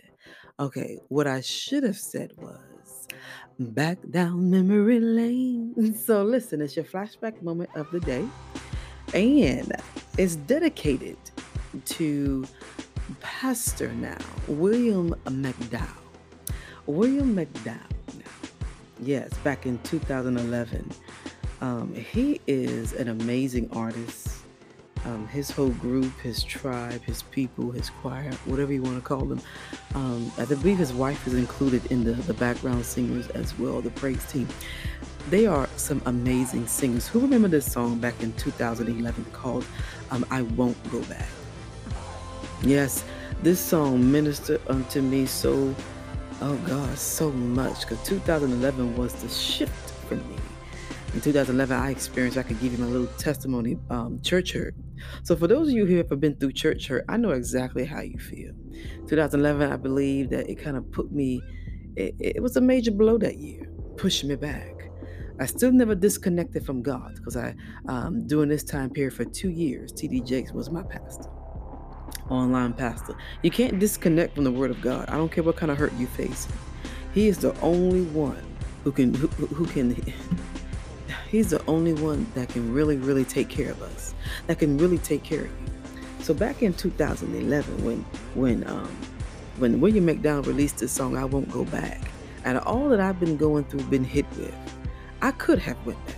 Okay, 0.60 1.00
what 1.08 1.26
I 1.26 1.42
should 1.42 1.82
have 1.82 1.98
said 1.98 2.34
was 2.38 3.08
back 3.60 3.98
down 4.10 4.50
memory 4.50 5.00
lane. 5.00 5.94
So 6.06 6.24
listen, 6.24 6.62
it's 6.62 6.76
your 6.76 6.86
flashback 6.86 7.42
moment 7.42 7.70
of 7.76 7.92
the 7.92 8.00
day, 8.00 8.26
and 9.14 9.72
it's 10.18 10.36
dedicated 10.36 11.18
to 11.86 12.46
Pastor 13.20 13.92
now, 13.94 14.18
William 14.48 15.14
McDowell. 15.26 15.88
William 16.86 17.36
McDowell. 17.36 17.78
Yes, 19.02 19.32
back 19.40 19.66
in 19.66 19.80
2011. 19.80 20.90
Um, 21.62 21.94
he 21.94 22.42
is 22.48 22.94
an 22.94 23.10
amazing 23.10 23.70
artist. 23.72 24.39
Um, 25.06 25.28
his 25.28 25.50
whole 25.50 25.70
group, 25.70 26.18
his 26.20 26.44
tribe, 26.44 27.02
his 27.04 27.24
people, 27.24 27.72
his 27.72 27.90
choir, 27.90 28.32
whatever 28.46 28.74
you 28.74 28.82
want 28.82 28.98
to 28.98 29.02
call 29.02 29.26
them. 29.26 29.42
Um, 29.96 30.32
I 30.38 30.46
believe 30.46 30.78
his 30.78 30.94
wife 30.94 31.26
is 31.26 31.34
included 31.34 31.86
in 31.92 32.04
the, 32.04 32.14
the 32.14 32.34
background 32.34 32.86
singers 32.86 33.28
as 33.30 33.58
well, 33.58 33.82
the 33.82 33.92
praise 33.92 34.26
team. 34.30 34.48
They 35.30 35.46
are 35.46 35.70
some 35.78 36.02
amazing 36.06 36.68
singers. 36.68 37.08
Who 37.08 37.20
remember 37.20 37.48
this 37.48 37.72
song 37.72 38.00
back 38.00 38.22
in 38.22 38.34
2011 38.34 39.26
called 39.32 39.66
um, 40.12 40.26
I 40.30 40.42
Won't 40.42 40.78
Go 40.92 41.02
Back? 41.04 41.28
Yes, 42.64 43.06
this 43.42 43.60
song 43.60 44.12
ministered 44.12 44.62
unto 44.68 45.02
me 45.02 45.26
so, 45.26 45.74
oh 46.42 46.56
God, 46.68 46.98
so 46.98 47.32
much. 47.32 47.82
Because 47.82 48.06
2011 48.06 48.98
was 48.98 49.14
the 49.14 49.30
shift 49.30 49.92
for 50.08 50.16
me. 50.16 50.36
In 51.14 51.22
2011, 51.22 51.76
I 51.76 51.90
experienced, 51.90 52.38
I 52.38 52.44
could 52.44 52.60
give 52.60 52.74
you 52.74 52.78
my 52.78 52.86
little 52.86 53.08
testimony, 53.18 53.78
um, 53.90 54.20
church 54.22 54.54
hurt. 54.54 54.76
So, 55.24 55.36
for 55.36 55.48
those 55.48 55.70
of 55.70 55.74
you 55.74 55.86
who 55.86 55.98
have 55.98 56.20
been 56.20 56.36
through 56.36 56.54
church 56.54 56.88
hurt, 56.88 57.06
I 57.10 57.18
know 57.18 57.32
exactly 57.32 57.86
how 57.86 58.02
you 58.02 58.18
feel. 58.18 58.54
2011, 59.08 59.72
I 59.72 59.78
believe 59.78 60.30
that 60.30 60.50
it 60.50 60.56
kind 60.56 60.78
of 60.78 60.90
put 60.92 61.12
me, 61.12 61.42
it, 61.96 62.16
it 62.20 62.44
was 62.44 62.56
a 62.58 62.62
major 62.62 62.92
blow 62.92 63.18
that 63.18 63.38
year, 63.38 63.70
pushed 63.98 64.24
me 64.24 64.36
back. 64.36 64.90
I 65.40 65.46
still 65.46 65.72
never 65.72 65.96
disconnected 65.96 66.66
from 66.66 66.82
God 66.82 67.16
because 67.16 67.38
I, 67.38 67.56
um, 67.88 68.28
during 68.28 68.50
this 68.50 68.64
time 68.64 68.90
period 68.90 69.14
for 69.14 69.24
two 69.24 69.50
years, 69.50 69.94
TD 69.94 70.26
Jakes 70.26 70.52
was 70.52 70.70
my 70.70 70.84
pastor 70.84 71.30
online 72.30 72.74
pastor. 72.74 73.16
You 73.42 73.52
can't 73.52 73.80
disconnect 73.80 74.36
from 74.36 74.44
the 74.44 74.52
word 74.52 74.72
of 74.72 74.82
God. 74.82 75.10
I 75.10 75.18
don't 75.18 75.32
care 75.32 75.44
what 75.44 75.56
kind 75.56 75.72
of 75.72 75.78
hurt 75.78 75.94
you 75.94 76.08
face. 76.08 76.48
He 77.14 77.28
is 77.28 77.38
the 77.40 77.60
only 77.62 78.04
one 78.04 78.42
who 78.84 78.92
can 78.92 79.14
who, 79.14 79.28
who 79.28 79.66
can 79.66 79.96
he's 81.30 81.50
the 81.50 81.64
only 81.66 81.94
one 81.94 82.28
that 82.36 82.50
can 82.50 82.72
really 82.72 82.98
really 82.98 83.26
take 83.26 83.50
care 83.50 83.72
of 83.72 83.82
us. 83.82 84.14
That 84.48 84.60
can 84.60 84.78
really 84.78 84.98
take 84.98 85.24
care 85.24 85.42
of 85.42 85.48
you. 85.48 85.70
So 86.22 86.34
back 86.34 86.62
in 86.62 86.74
2011 86.74 87.84
when 87.84 88.06
when 88.36 88.68
um 88.68 88.96
when 89.58 89.82
William 89.82 90.08
McDowell 90.08 90.46
released 90.46 90.78
this 90.78 90.92
song 90.92 91.18
I 91.18 91.26
Won't 91.26 91.52
Go 91.52 91.66
Back, 91.66 92.00
out 92.46 92.56
of 92.56 92.66
all 92.66 92.90
that 92.90 93.00
I've 93.00 93.20
been 93.20 93.36
going 93.36 93.66
through, 93.66 93.84
been 93.84 94.04
hit 94.04 94.26
with, 94.38 94.56
I 95.22 95.32
could 95.32 95.60
have 95.60 95.78
went 95.86 96.04
back. 96.06 96.16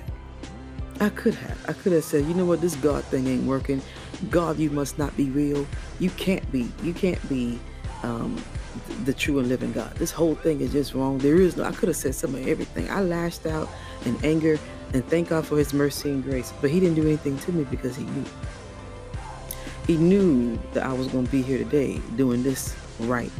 I 1.00 1.10
could 1.10 1.34
have. 1.34 1.58
I 1.68 1.74
could 1.74 1.94
have 1.94 2.04
said, 2.04 2.26
you 2.26 2.36
know 2.36 2.46
what, 2.46 2.62
this 2.62 2.76
God 2.76 3.04
thing 3.06 3.26
ain't 3.26 3.46
working. 3.46 3.82
God, 4.30 4.60
you 4.60 4.70
must 4.70 5.00
not 5.00 5.16
be 5.18 5.32
real. 5.32 5.66
You 6.00 6.12
can't 6.12 6.50
be. 6.52 6.72
You 6.84 6.94
can't 6.94 7.28
be 7.28 7.60
um, 8.04 8.40
the 9.06 9.14
true 9.14 9.40
and 9.40 9.50
living 9.50 9.72
God. 9.72 9.96
This 9.96 10.12
whole 10.12 10.36
thing 10.36 10.62
is 10.62 10.72
just 10.72 10.94
wrong. 10.94 11.18
There 11.18 11.42
is 11.42 11.58
no. 11.58 11.64
I 11.64 11.72
could 11.72 11.90
have 11.90 11.96
said 11.96 12.14
some 12.14 12.36
of 12.36 12.48
everything. 12.48 12.90
I 12.92 13.02
lashed 13.02 13.48
out 13.48 13.68
in 14.06 14.16
anger 14.24 14.60
and 14.94 15.06
thank 15.08 15.30
God 15.30 15.46
for 15.46 15.58
His 15.58 15.74
mercy 15.74 16.10
and 16.10 16.24
grace. 16.24 16.54
But 16.62 16.70
He 16.70 16.80
didn't 16.80 16.96
do 16.96 17.04
anything 17.04 17.38
to 17.40 17.52
me 17.52 17.64
because 17.66 17.96
He 17.96 18.04
knew. 18.04 18.26
He 19.88 19.98
knew 19.98 20.60
that 20.74 20.86
I 20.86 20.94
was 20.94 21.08
going 21.08 21.26
to 21.26 21.32
be 21.32 21.42
here 21.42 21.58
today 21.58 22.00
doing 22.16 22.44
this 22.44 22.76
right 23.00 23.32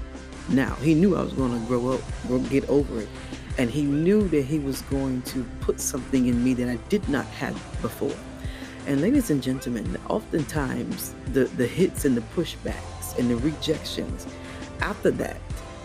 now. 0.50 0.76
He 0.76 0.94
knew 0.94 1.16
I 1.16 1.22
was 1.22 1.34
going 1.34 1.60
to 1.60 1.68
grow 1.68 1.94
up, 1.94 2.02
get 2.50 2.68
over 2.70 3.02
it. 3.02 3.10
And 3.58 3.70
he 3.70 3.84
knew 3.84 4.28
that 4.30 4.44
he 4.44 4.60
was 4.60 4.82
going 4.84 5.22
to 5.24 5.46
put 5.60 5.80
something 5.80 6.28
in 6.28 6.44
me 6.44 6.54
that 6.56 6.70
I 6.70 6.78
did 6.90 7.08
not 7.10 7.26
have 7.26 7.54
before. 7.82 8.16
And 8.88 9.02
ladies 9.02 9.30
and 9.30 9.44
gentlemen, 9.44 9.98
oftentimes 10.10 11.14
the, 11.34 11.46
the 11.46 11.68
hits 11.68 12.06
and 12.06 12.18
the 12.18 12.22
pushbacks 12.36 13.18
and 13.18 13.30
the 13.30 13.38
rejections, 13.38 14.26
after 14.80 15.12
that 15.12 15.38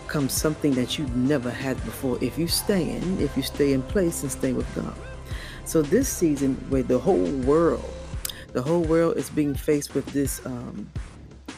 comes 0.07 0.33
something 0.33 0.73
that 0.73 0.97
you've 0.97 1.15
never 1.15 1.51
had 1.51 1.75
before 1.85 2.17
if 2.21 2.37
you 2.37 2.47
stay 2.47 2.89
in, 2.89 3.19
if 3.21 3.35
you 3.35 3.43
stay 3.43 3.73
in 3.73 3.83
place 3.83 4.23
and 4.23 4.31
stay 4.31 4.53
with 4.53 4.73
God. 4.73 4.95
So 5.67 5.81
this 5.81 6.07
season 6.07 6.55
where 6.69 6.81
the 6.81 6.97
whole 6.97 7.29
world, 7.41 7.93
the 8.53 8.61
whole 8.61 8.83
world 8.83 9.17
is 9.17 9.29
being 9.29 9.53
faced 9.53 9.95
with 9.95 10.05
this 10.13 10.43
um, 10.45 10.89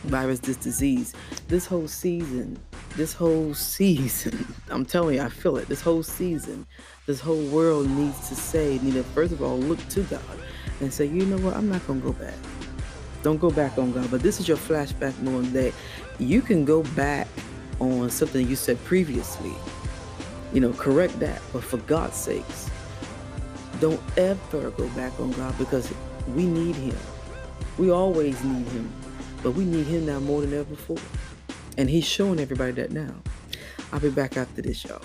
virus, 0.05 0.39
this 0.39 0.57
disease, 0.57 1.13
this 1.47 1.67
whole 1.67 1.87
season, 1.87 2.57
this 2.95 3.13
whole 3.13 3.53
season, 3.75 4.51
I'm 4.71 4.83
telling 4.83 5.17
you, 5.17 5.21
I 5.21 5.29
feel 5.29 5.57
it. 5.57 5.67
This 5.67 5.81
whole 5.81 6.01
season, 6.01 6.65
this 7.05 7.19
whole 7.19 7.45
world 7.49 7.87
needs 7.87 8.27
to 8.29 8.35
say, 8.35 8.79
need 8.81 8.95
to 8.95 9.03
first 9.03 9.31
of 9.31 9.43
all 9.43 9.59
look 9.59 9.77
to 9.89 10.01
God 10.01 10.39
and 10.79 10.91
say, 10.91 11.05
you 11.05 11.27
know 11.27 11.37
what, 11.45 11.55
I'm 11.55 11.69
not 11.69 11.85
gonna 11.85 11.99
go 11.99 12.13
back. 12.13 12.33
Don't 13.21 13.37
go 13.37 13.51
back 13.51 13.77
on 13.77 13.91
God. 13.91 14.09
But 14.09 14.23
this 14.23 14.39
is 14.39 14.47
your 14.47 14.57
flashback 14.57 15.19
moment 15.19 15.53
that 15.53 15.71
you 16.17 16.41
can 16.41 16.65
go 16.65 16.81
back 16.95 17.27
on 17.79 18.09
something 18.09 18.49
you 18.49 18.55
said 18.55 18.83
previously. 18.85 19.53
You 20.51 20.61
know, 20.61 20.73
correct 20.73 21.19
that. 21.19 21.43
But 21.53 21.63
for 21.63 21.77
God's 21.77 22.15
sakes, 22.15 22.71
don't 23.79 24.01
ever 24.17 24.71
go 24.71 24.87
back 24.89 25.17
on 25.19 25.31
God 25.31 25.57
because 25.57 25.91
we 26.35 26.45
need 26.45 26.75
Him. 26.75 26.97
We 27.77 27.91
always 27.91 28.41
need 28.43 28.67
Him, 28.67 28.91
but 29.41 29.51
we 29.51 29.65
need 29.65 29.87
Him 29.87 30.05
now 30.05 30.19
more 30.19 30.41
than 30.41 30.53
ever 30.53 30.63
before. 30.65 30.97
And 31.77 31.89
He's 31.89 32.05
showing 32.05 32.39
everybody 32.39 32.73
that 32.73 32.91
now. 32.91 33.15
I'll 33.91 33.99
be 33.99 34.09
back 34.09 34.37
after 34.37 34.61
this, 34.61 34.83
y'all. 34.85 35.01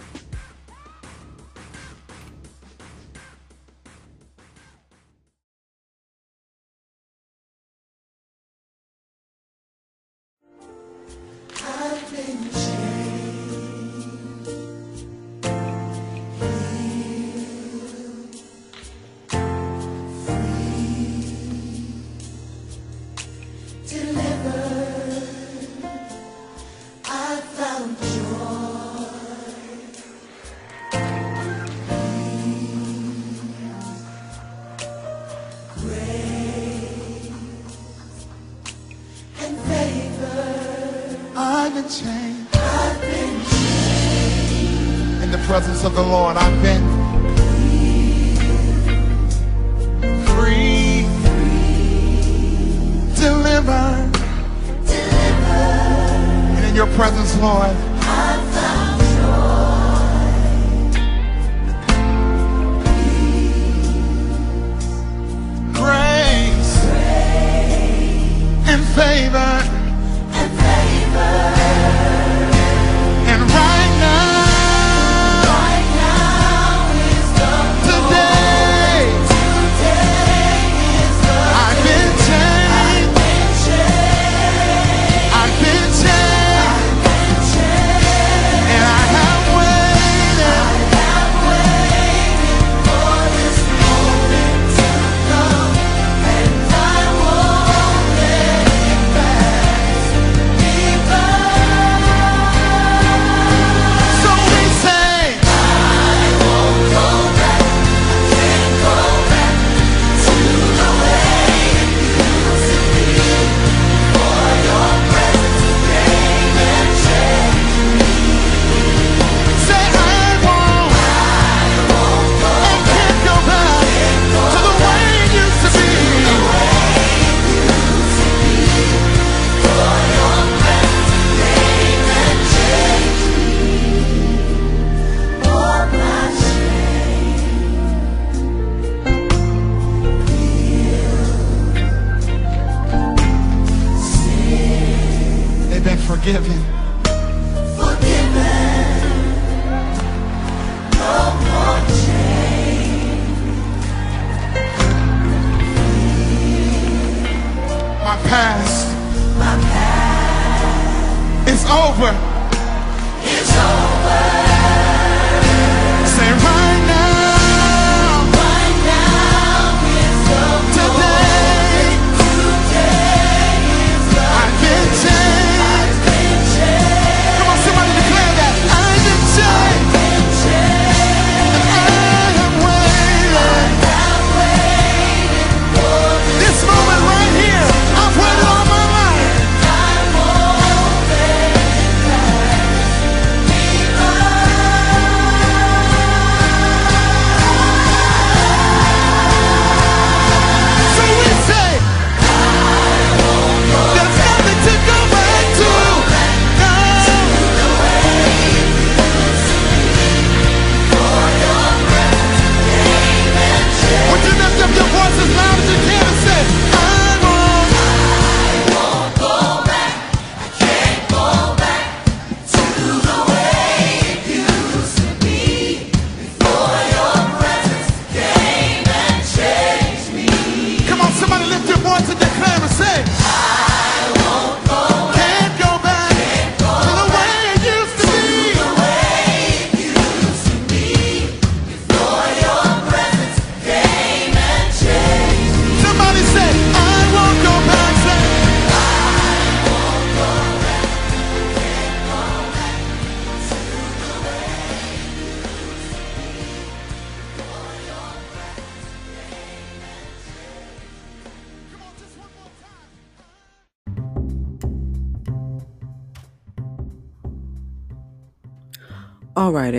Of 45.85 45.95
the 45.95 46.03
Lord, 46.03 46.37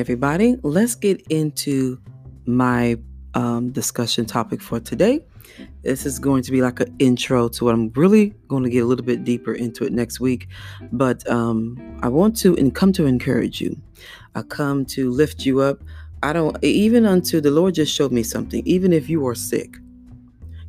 everybody, 0.06 0.56
let's 0.62 0.94
get 0.94 1.20
into 1.32 2.00
my 2.46 2.96
um, 3.34 3.72
discussion 3.72 4.24
topic 4.24 4.62
for 4.62 4.80
today. 4.80 5.20
This 5.82 6.06
is 6.06 6.20
going 6.20 6.44
to 6.44 6.52
be 6.52 6.62
like 6.62 6.80
an 6.80 6.96
intro 7.00 7.48
to 7.48 7.65
what 7.65 7.74
I'm 7.74 7.89
really 7.96 8.36
going 8.48 8.62
to 8.62 8.70
get 8.70 8.84
a 8.84 8.86
little 8.86 9.04
bit 9.04 9.24
deeper 9.24 9.56
into 9.56 9.84
it 9.84 9.91
next 9.91 10.20
week. 10.20 10.48
But 10.91 11.28
um, 11.28 11.98
I 12.04 12.10
want 12.10 12.38
to 12.41 12.56
and 12.56 12.76
come 12.76 12.94
to 12.94 13.08
encourage 13.08 13.60
you. 13.60 13.82
I 14.36 14.44
come 14.44 14.86
to 14.94 15.10
lift 15.10 15.44
you 15.44 15.62
up. 15.62 15.80
I 16.22 16.34
don't 16.34 16.56
even 16.63 17.08
unto 17.08 17.41
the 17.41 17.50
Lord 17.50 17.74
just 17.74 17.91
showed 17.91 18.12
me 18.12 18.22
something. 18.22 18.62
Even 18.68 18.94
if 18.94 19.10
you 19.10 19.26
are 19.26 19.34
sick, 19.34 19.76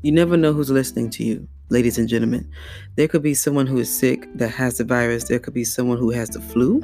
you 0.01 0.12
never 0.12 0.38
know 0.38 0.55
who's 0.55 0.70
listening 0.70 1.11
to 1.11 1.25
you, 1.25 1.46
ladies 1.68 1.99
and 1.99 2.09
gentlemen. 2.09 2.51
There 2.94 3.07
could 3.07 3.22
be 3.22 3.35
someone 3.35 3.66
who 3.66 3.77
is 3.77 3.94
sick 3.94 4.27
that 4.37 4.49
has 4.49 4.79
the 4.79 4.85
virus. 4.85 5.25
There 5.25 5.38
could 5.38 5.53
be 5.53 5.64
someone 5.64 5.99
who 5.99 6.09
has 6.09 6.31
the 6.31 6.40
flu. 6.40 6.83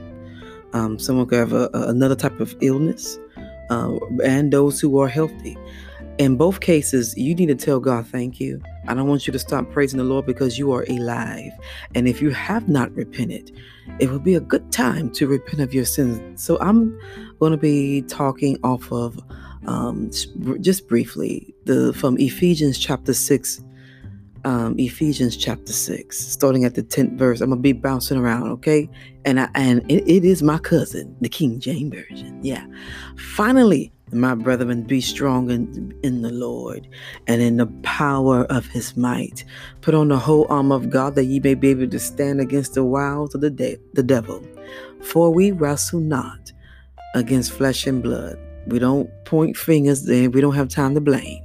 Um, 0.72 0.98
someone 0.98 1.26
could 1.26 1.38
have 1.38 1.52
a, 1.52 1.68
a- 1.74 1.88
another 1.88 2.16
type 2.16 2.40
of 2.40 2.54
illness, 2.60 3.18
uh, 3.70 3.96
and 4.24 4.52
those 4.52 4.80
who 4.80 4.98
are 5.00 5.08
healthy. 5.08 5.56
In 6.18 6.36
both 6.36 6.60
cases, 6.60 7.16
you 7.16 7.34
need 7.34 7.46
to 7.46 7.54
tell 7.54 7.80
God, 7.80 8.06
thank 8.06 8.38
you. 8.38 8.60
I 8.86 8.94
don't 8.94 9.08
want 9.08 9.26
you 9.26 9.32
to 9.32 9.38
stop 9.38 9.70
praising 9.70 9.98
the 9.98 10.04
Lord 10.04 10.26
because 10.26 10.58
you 10.58 10.70
are 10.72 10.84
alive. 10.88 11.52
And 11.94 12.06
if 12.06 12.20
you 12.20 12.30
have 12.30 12.68
not 12.68 12.94
repented, 12.94 13.50
it 13.98 14.10
will 14.10 14.18
be 14.18 14.34
a 14.34 14.40
good 14.40 14.70
time 14.70 15.10
to 15.12 15.26
repent 15.26 15.62
of 15.62 15.72
your 15.72 15.86
sins. 15.86 16.42
So 16.42 16.58
I'm 16.60 16.98
going 17.40 17.52
to 17.52 17.58
be 17.58 18.02
talking 18.02 18.58
off 18.62 18.92
of 18.92 19.18
um, 19.66 20.10
just 20.60 20.86
briefly 20.86 21.54
the 21.64 21.92
from 21.94 22.18
Ephesians 22.18 22.78
chapter 22.78 23.14
6 23.14 23.62
um, 24.44 24.74
Ephesians 24.78 25.36
chapter 25.36 25.72
6, 25.72 26.18
starting 26.18 26.64
at 26.64 26.74
the 26.74 26.82
10th 26.82 27.16
verse. 27.16 27.40
I'm 27.40 27.50
going 27.50 27.58
to 27.58 27.62
be 27.62 27.72
bouncing 27.72 28.18
around, 28.18 28.50
okay? 28.52 28.88
And 29.24 29.40
I, 29.40 29.48
and 29.54 29.82
it, 29.90 30.06
it 30.08 30.24
is 30.24 30.42
my 30.42 30.58
cousin, 30.58 31.16
the 31.20 31.28
King 31.28 31.60
James 31.60 31.94
Version. 31.94 32.40
Yeah. 32.42 32.66
Finally, 33.16 33.92
my 34.12 34.34
brethren, 34.34 34.82
be 34.82 35.00
strong 35.00 35.50
in, 35.50 35.98
in 36.02 36.22
the 36.22 36.30
Lord 36.30 36.86
and 37.26 37.40
in 37.40 37.56
the 37.56 37.66
power 37.82 38.44
of 38.44 38.66
his 38.66 38.96
might. 38.96 39.44
Put 39.80 39.94
on 39.94 40.08
the 40.08 40.18
whole 40.18 40.46
armor 40.50 40.76
of 40.76 40.90
God 40.90 41.14
that 41.14 41.24
ye 41.24 41.40
may 41.40 41.54
be 41.54 41.68
able 41.68 41.88
to 41.88 41.98
stand 41.98 42.40
against 42.40 42.74
the 42.74 42.84
wiles 42.84 43.34
of 43.34 43.40
the, 43.40 43.50
de- 43.50 43.78
the 43.94 44.02
devil. 44.02 44.42
For 45.02 45.32
we 45.32 45.50
wrestle 45.50 46.00
not 46.00 46.52
against 47.14 47.52
flesh 47.52 47.86
and 47.86 48.02
blood. 48.02 48.38
We 48.66 48.78
don't 48.78 49.10
point 49.24 49.56
fingers 49.56 50.04
there. 50.04 50.30
We 50.30 50.40
don't 50.40 50.54
have 50.54 50.68
time 50.68 50.94
to 50.94 51.00
blame. 51.00 51.42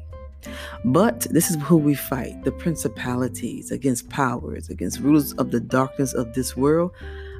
But 0.87 1.27
this 1.31 1.49
is 1.49 1.57
who 1.63 1.75
we 1.75 1.95
fight 1.95 2.45
the 2.45 2.51
principalities, 2.51 3.71
against 3.71 4.09
powers, 4.09 4.69
against 4.69 5.01
rulers 5.01 5.33
of 5.33 5.51
the 5.51 5.59
darkness 5.59 6.13
of 6.13 6.33
this 6.33 6.55
world, 6.55 6.91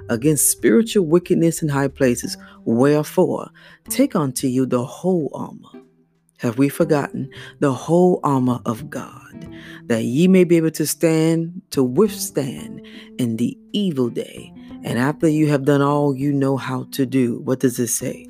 against 0.09 0.51
spiritual 0.51 1.05
wickedness 1.05 1.61
in 1.61 1.69
high 1.69 1.87
places. 1.87 2.35
Wherefore, 2.65 3.49
take 3.87 4.17
unto 4.17 4.47
you 4.47 4.65
the 4.65 4.83
whole 4.83 5.31
armor. 5.33 5.85
Have 6.39 6.57
we 6.57 6.67
forgotten 6.67 7.29
the 7.59 7.71
whole 7.71 8.19
armor 8.21 8.59
of 8.65 8.89
God, 8.89 9.47
that 9.85 10.03
ye 10.03 10.27
may 10.27 10.43
be 10.43 10.57
able 10.57 10.71
to 10.71 10.85
stand, 10.85 11.61
to 11.71 11.85
withstand 11.85 12.85
in 13.17 13.37
the 13.37 13.57
evil 13.71 14.09
day? 14.09 14.53
And 14.83 14.99
after 14.99 15.29
you 15.29 15.47
have 15.47 15.63
done 15.63 15.81
all 15.81 16.13
you 16.13 16.33
know 16.33 16.57
how 16.57 16.83
to 16.91 17.05
do, 17.05 17.39
what 17.39 17.61
does 17.61 17.79
it 17.79 17.87
say? 17.87 18.27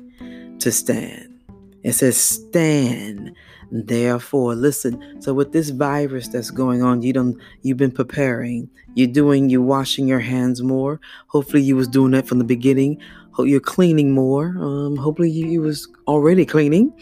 To 0.60 0.70
stand. 0.70 1.40
It 1.82 1.92
says, 1.92 2.16
stand 2.16 3.34
Therefore, 3.70 4.54
listen. 4.54 5.20
So 5.20 5.34
with 5.34 5.52
this 5.52 5.70
virus 5.70 6.28
that's 6.28 6.50
going 6.50 6.82
on, 6.82 7.02
you 7.02 7.12
don't 7.12 7.36
you've 7.62 7.76
been 7.76 7.90
preparing. 7.90 8.70
You're 8.94 9.08
doing 9.08 9.50
you're 9.50 9.60
washing 9.62 10.08
your 10.08 10.20
hands 10.20 10.62
more. 10.62 11.00
Hopefully 11.28 11.62
you 11.62 11.76
was 11.76 11.88
doing 11.88 12.12
that 12.12 12.26
from 12.26 12.38
the 12.38 12.44
beginning. 12.44 12.98
Ho- 13.32 13.44
You're 13.44 13.60
cleaning 13.60 14.12
more. 14.12 14.56
Um, 14.58 14.96
hopefully 14.96 15.30
you, 15.30 15.46
you 15.46 15.60
was 15.60 15.88
already 16.06 16.46
cleaning. 16.46 16.92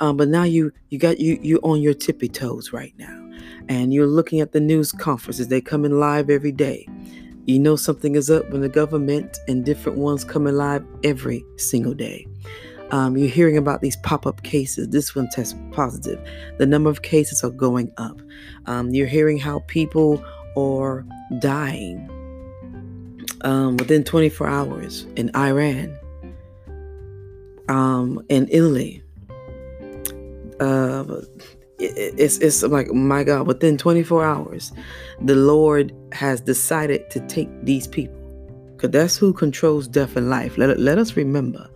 Um, 0.00 0.16
but 0.16 0.28
now 0.28 0.44
you 0.44 0.72
you 0.90 0.98
got 0.98 1.18
you 1.20 1.38
you 1.42 1.58
on 1.62 1.82
your 1.82 1.94
tippy 1.94 2.28
toes 2.28 2.72
right 2.72 2.94
now. 2.98 3.16
And 3.68 3.92
you're 3.92 4.06
looking 4.06 4.40
at 4.40 4.52
the 4.52 4.60
news 4.60 4.92
conferences. 4.92 5.48
They 5.48 5.60
come 5.60 5.84
in 5.84 5.98
live 6.00 6.30
every 6.30 6.52
day. 6.52 6.86
You 7.44 7.58
know 7.58 7.76
something 7.76 8.14
is 8.14 8.30
up 8.30 8.48
when 8.50 8.60
the 8.60 8.68
government 8.68 9.38
and 9.48 9.64
different 9.64 9.98
ones 9.98 10.24
coming 10.24 10.54
live 10.54 10.86
every 11.02 11.44
single 11.56 11.94
day. 11.94 12.27
Um, 12.90 13.16
you're 13.16 13.28
hearing 13.28 13.56
about 13.56 13.82
these 13.82 13.96
pop-up 13.96 14.42
cases. 14.42 14.88
This 14.88 15.14
one 15.14 15.28
tests 15.30 15.54
positive. 15.72 16.18
The 16.58 16.66
number 16.66 16.88
of 16.88 17.02
cases 17.02 17.44
are 17.44 17.50
going 17.50 17.92
up. 17.98 18.20
Um, 18.66 18.90
you're 18.94 19.06
hearing 19.06 19.38
how 19.38 19.60
people 19.66 20.24
are 20.56 21.04
dying 21.38 22.08
um, 23.42 23.76
within 23.76 24.04
24 24.04 24.46
hours 24.48 25.06
in 25.16 25.30
Iran, 25.36 25.96
um, 27.68 28.22
in 28.28 28.48
Italy. 28.50 29.02
Uh, 30.60 31.04
it- 31.78 32.14
it's 32.18 32.38
it's 32.38 32.62
like 32.64 32.90
my 32.92 33.22
God, 33.22 33.46
within 33.46 33.76
24 33.78 34.24
hours, 34.24 34.72
the 35.22 35.36
Lord 35.36 35.92
has 36.12 36.40
decided 36.40 37.08
to 37.10 37.20
take 37.28 37.48
these 37.64 37.86
people. 37.86 38.17
Because 38.78 38.92
that's 38.92 39.16
who 39.16 39.32
controls 39.32 39.88
death 39.88 40.14
and 40.14 40.30
life. 40.30 40.56
Let, 40.56 40.78
let 40.78 40.98
us 40.98 41.16
remember. 41.16 41.68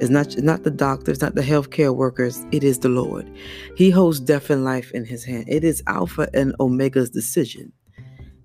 It's 0.00 0.08
not, 0.08 0.28
it's 0.28 0.40
not 0.40 0.62
the 0.62 0.70
doctors, 0.70 1.20
not 1.20 1.34
the 1.34 1.42
healthcare 1.42 1.94
workers. 1.94 2.46
It 2.50 2.64
is 2.64 2.78
the 2.78 2.88
Lord. 2.88 3.30
He 3.76 3.90
holds 3.90 4.20
death 4.20 4.48
and 4.48 4.64
life 4.64 4.90
in 4.92 5.04
his 5.04 5.22
hand. 5.22 5.44
It 5.48 5.64
is 5.64 5.82
Alpha 5.86 6.30
and 6.32 6.56
Omega's 6.58 7.10
decision 7.10 7.74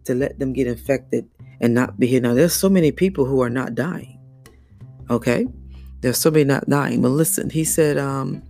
to 0.03 0.13
let 0.13 0.39
them 0.39 0.51
get 0.51 0.67
infected 0.67 1.25
and 1.61 1.73
not 1.73 1.97
be 2.01 2.05
here. 2.05 2.19
Now, 2.19 2.33
there's 2.33 2.51
so 2.53 2.67
many 2.67 2.91
people 2.91 3.23
who 3.23 3.41
are 3.41 3.49
not 3.49 3.75
dying. 3.75 4.19
Okay? 5.09 5.47
There's 6.01 6.17
so 6.17 6.31
many 6.31 6.43
not 6.43 6.67
dying. 6.67 7.01
But 7.01 7.09
listen, 7.09 7.49
he 7.49 7.63
said, 7.63 7.97
um, 7.97 8.43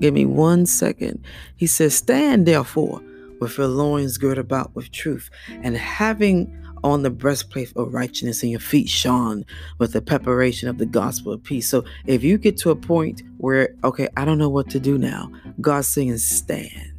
give 0.00 0.12
me 0.12 0.26
one 0.26 0.66
second. 0.66 1.24
He 1.56 1.66
says, 1.66 1.94
Stand 1.94 2.44
therefore 2.44 3.02
with 3.40 3.56
your 3.56 3.68
loins 3.68 4.18
girded 4.18 4.44
about 4.44 4.74
with 4.74 4.90
truth, 4.90 5.30
and 5.62 5.76
having 5.78 6.54
on 6.84 7.02
the 7.02 7.10
breastplate 7.10 7.72
of 7.76 7.92
righteousness 7.94 8.42
and 8.42 8.50
your 8.50 8.60
feet 8.60 8.88
shone 8.88 9.44
with 9.78 9.92
the 9.92 10.02
preparation 10.02 10.68
of 10.68 10.78
the 10.78 10.86
gospel 10.86 11.32
of 11.32 11.42
peace. 11.42 11.68
So 11.68 11.84
if 12.06 12.22
you 12.22 12.38
get 12.38 12.56
to 12.58 12.70
a 12.70 12.76
point 12.76 13.22
where, 13.38 13.74
okay, 13.84 14.08
I 14.16 14.24
don't 14.24 14.38
know 14.38 14.48
what 14.48 14.70
to 14.70 14.80
do 14.80 14.98
now, 14.98 15.30
God's 15.60 15.88
saying, 15.88 16.18
stand. 16.18 16.92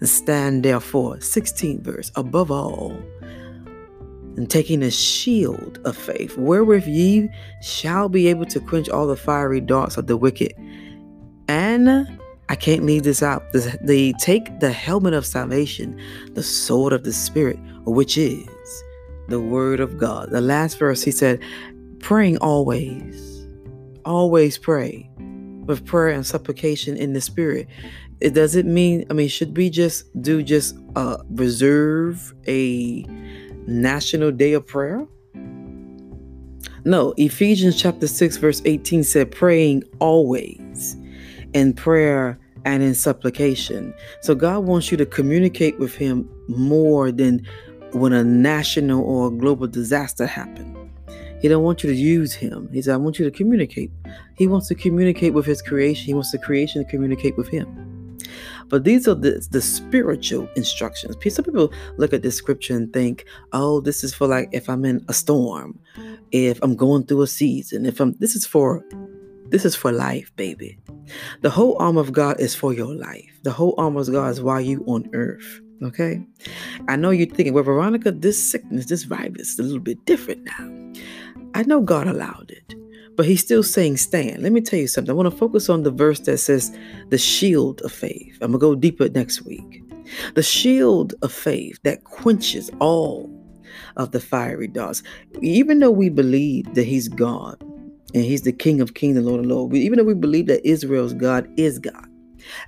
And 0.00 0.08
stand 0.08 0.64
therefore, 0.64 1.16
16th 1.16 1.80
verse, 1.80 2.10
above 2.16 2.50
all, 2.50 2.96
and 4.36 4.48
taking 4.48 4.82
a 4.82 4.90
shield 4.90 5.80
of 5.84 5.96
faith, 5.96 6.36
wherewith 6.38 6.86
ye 6.86 7.28
shall 7.60 8.08
be 8.08 8.28
able 8.28 8.46
to 8.46 8.60
quench 8.60 8.88
all 8.88 9.06
the 9.06 9.16
fiery 9.16 9.60
darts 9.60 9.96
of 9.96 10.06
the 10.06 10.16
wicked. 10.16 10.54
And 11.48 12.06
I 12.48 12.54
can't 12.54 12.84
leave 12.84 13.02
this 13.02 13.22
out. 13.22 13.52
The, 13.52 13.78
the 13.82 14.14
take 14.20 14.60
the 14.60 14.72
helmet 14.72 15.12
of 15.12 15.26
salvation, 15.26 16.00
the 16.32 16.42
sword 16.42 16.92
of 16.92 17.04
the 17.04 17.12
spirit, 17.12 17.58
which 17.84 18.16
is 18.16 18.46
the 19.28 19.40
word 19.40 19.80
of 19.80 19.98
God. 19.98 20.30
The 20.30 20.40
last 20.40 20.78
verse 20.78 21.02
he 21.02 21.10
said, 21.10 21.40
praying 22.00 22.38
always. 22.38 23.46
Always 24.04 24.58
pray 24.58 25.08
with 25.66 25.84
prayer 25.84 26.08
and 26.08 26.26
supplication 26.26 26.96
in 26.96 27.12
the 27.12 27.20
spirit. 27.20 27.68
It 28.20 28.34
doesn't 28.34 28.72
mean, 28.72 29.04
I 29.10 29.12
mean, 29.12 29.28
should 29.28 29.56
we 29.56 29.70
just 29.70 30.04
do 30.22 30.42
just 30.42 30.76
uh 30.96 31.18
reserve 31.30 32.34
a 32.48 33.04
national 33.66 34.32
day 34.32 34.54
of 34.54 34.66
prayer? 34.66 35.06
No, 36.84 37.12
Ephesians 37.18 37.80
chapter 37.80 38.06
6, 38.06 38.38
verse 38.38 38.62
18 38.64 39.04
said, 39.04 39.30
praying 39.30 39.84
always 39.98 40.96
in 41.52 41.74
prayer 41.74 42.38
and 42.64 42.82
in 42.82 42.94
supplication. 42.94 43.92
So 44.22 44.34
God 44.34 44.60
wants 44.60 44.90
you 44.90 44.96
to 44.96 45.06
communicate 45.06 45.78
with 45.78 45.94
Him 45.94 46.28
more 46.48 47.12
than 47.12 47.46
when 47.92 48.12
a 48.12 48.24
national 48.24 49.02
or 49.02 49.28
a 49.28 49.30
global 49.30 49.66
disaster 49.66 50.26
happened. 50.26 50.76
He 51.40 51.48
don't 51.48 51.62
want 51.62 51.84
you 51.84 51.90
to 51.90 51.96
use 51.96 52.34
him. 52.34 52.68
He 52.72 52.82
said, 52.82 52.94
I 52.94 52.96
want 52.96 53.18
you 53.18 53.24
to 53.24 53.30
communicate. 53.30 53.92
He 54.34 54.46
wants 54.46 54.66
to 54.68 54.74
communicate 54.74 55.34
with 55.34 55.46
his 55.46 55.62
creation. 55.62 56.06
He 56.06 56.14
wants 56.14 56.32
the 56.32 56.38
creation 56.38 56.84
to 56.84 56.90
communicate 56.90 57.36
with 57.36 57.48
him. 57.48 58.18
But 58.68 58.84
these 58.84 59.08
are 59.08 59.14
the, 59.14 59.46
the 59.50 59.62
spiritual 59.62 60.48
instructions. 60.56 61.16
Some 61.32 61.44
people 61.44 61.72
look 61.96 62.12
at 62.12 62.22
this 62.22 62.36
scripture 62.36 62.76
and 62.76 62.92
think, 62.92 63.24
oh, 63.52 63.80
this 63.80 64.04
is 64.04 64.14
for 64.14 64.26
like 64.26 64.48
if 64.52 64.68
I'm 64.68 64.84
in 64.84 65.04
a 65.08 65.14
storm, 65.14 65.78
if 66.32 66.58
I'm 66.62 66.76
going 66.76 67.06
through 67.06 67.22
a 67.22 67.26
season, 67.26 67.86
if 67.86 68.00
I'm 68.00 68.14
this 68.18 68.34
is 68.34 68.44
for 68.44 68.84
this 69.46 69.64
is 69.64 69.74
for 69.74 69.90
life, 69.92 70.30
baby. 70.36 70.78
The 71.40 71.48
whole 71.48 71.76
arm 71.80 71.96
of 71.96 72.12
God 72.12 72.38
is 72.38 72.54
for 72.54 72.74
your 72.74 72.94
life. 72.94 73.32
The 73.42 73.52
whole 73.52 73.74
arm 73.78 73.96
of 73.96 74.10
God 74.12 74.28
is 74.28 74.42
why 74.42 74.60
you 74.60 74.84
on 74.86 75.08
earth. 75.14 75.62
Okay. 75.82 76.20
I 76.88 76.96
know 76.96 77.10
you're 77.10 77.26
thinking, 77.26 77.54
well, 77.54 77.62
Veronica, 77.62 78.10
this 78.10 78.50
sickness, 78.50 78.86
this 78.86 79.04
virus 79.04 79.50
is 79.50 79.58
a 79.58 79.62
little 79.62 79.78
bit 79.78 80.04
different 80.06 80.44
now. 80.44 81.02
I 81.54 81.62
know 81.62 81.80
God 81.80 82.08
allowed 82.08 82.50
it, 82.50 82.74
but 83.16 83.26
He's 83.26 83.42
still 83.42 83.62
saying, 83.62 83.98
stand. 83.98 84.42
Let 84.42 84.52
me 84.52 84.60
tell 84.60 84.78
you 84.78 84.88
something. 84.88 85.10
I 85.10 85.14
want 85.14 85.30
to 85.30 85.36
focus 85.36 85.68
on 85.68 85.84
the 85.84 85.90
verse 85.90 86.20
that 86.20 86.38
says, 86.38 86.76
the 87.10 87.18
shield 87.18 87.80
of 87.82 87.92
faith. 87.92 88.36
I'm 88.40 88.52
going 88.52 88.52
to 88.52 88.58
go 88.58 88.74
deeper 88.74 89.08
next 89.08 89.42
week. 89.42 89.84
The 90.34 90.42
shield 90.42 91.14
of 91.22 91.32
faith 91.32 91.78
that 91.84 92.04
quenches 92.04 92.70
all 92.80 93.30
of 93.96 94.10
the 94.10 94.20
fiery 94.20 94.68
darts. 94.68 95.02
Even 95.42 95.78
though 95.78 95.90
we 95.90 96.08
believe 96.08 96.74
that 96.74 96.84
He's 96.84 97.08
God 97.08 97.60
and 98.14 98.24
He's 98.24 98.42
the 98.42 98.52
King 98.52 98.80
of 98.80 98.94
kings 98.94 99.16
and 99.16 99.26
Lord 99.26 99.40
of 99.40 99.46
lords, 99.46 99.76
even 99.76 99.98
though 99.98 100.04
we 100.04 100.14
believe 100.14 100.46
that 100.46 100.66
Israel's 100.66 101.14
God 101.14 101.48
is 101.56 101.78
God, 101.78 102.07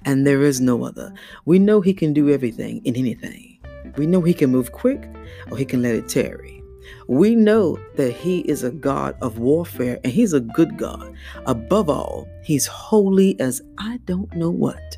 and 0.05 0.27
there 0.27 0.43
is 0.43 0.61
no 0.61 0.85
other. 0.85 1.13
We 1.45 1.59
know 1.59 1.81
He 1.81 1.95
can 1.95 2.13
do 2.13 2.31
everything 2.31 2.81
in 2.85 2.97
anything. 2.97 3.59
We 3.97 4.07
know 4.07 4.21
He 4.21 4.35
can 4.35 4.51
move 4.51 4.73
quick 4.73 5.09
or 5.51 5.57
He 5.57 5.65
can 5.65 5.83
let 5.83 5.95
it 5.95 6.09
tarry. 6.09 6.63
We 7.07 7.35
know 7.35 7.79
that 7.97 8.13
He 8.13 8.41
is 8.41 8.63
a 8.63 8.71
God 8.71 9.17
of 9.21 9.39
warfare 9.39 9.99
and 10.05 10.13
He's 10.13 10.33
a 10.33 10.41
good 10.41 10.77
God. 10.77 11.15
Above 11.47 11.89
all, 11.89 12.29
He's 12.43 12.67
holy 12.67 13.39
as 13.41 13.61
I 13.79 13.99
don't 14.05 14.33
know 14.35 14.51
what. 14.51 14.97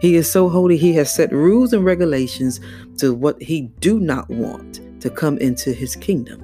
He 0.00 0.16
is 0.16 0.30
so 0.30 0.48
holy, 0.48 0.76
He 0.76 0.92
has 0.94 1.14
set 1.14 1.32
rules 1.32 1.72
and 1.72 1.84
regulations 1.84 2.60
to 2.98 3.14
what 3.14 3.40
He 3.42 3.62
do 3.80 4.00
not 4.00 4.28
want 4.28 4.80
to 5.00 5.10
come 5.10 5.38
into 5.38 5.72
His 5.72 5.96
kingdom. 5.96 6.42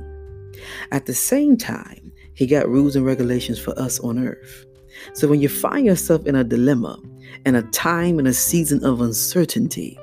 At 0.93 1.07
the 1.07 1.15
same 1.15 1.57
time, 1.57 2.13
He 2.35 2.47
got 2.47 2.69
rules 2.69 2.97
and 2.97 3.05
regulations 3.05 3.59
for 3.59 3.79
us 3.79 4.01
on 4.01 4.19
earth. 4.19 4.67
So 5.13 5.29
when 5.29 5.41
you 5.41 5.49
find 5.49 5.87
yourself 5.87 6.27
in 6.27 6.35
a 6.35 6.45
dilemma, 6.45 7.01
in 7.47 7.55
a 7.55 7.63
time 7.63 8.19
and 8.19 8.29
a 8.29 8.35
season 8.35 8.85
of 8.85 9.01
uncertainty, 9.01 9.99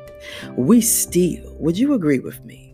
we 0.58 0.82
still, 0.82 1.56
would 1.60 1.78
you 1.78 1.94
agree 1.94 2.20
with 2.20 2.44
me? 2.44 2.74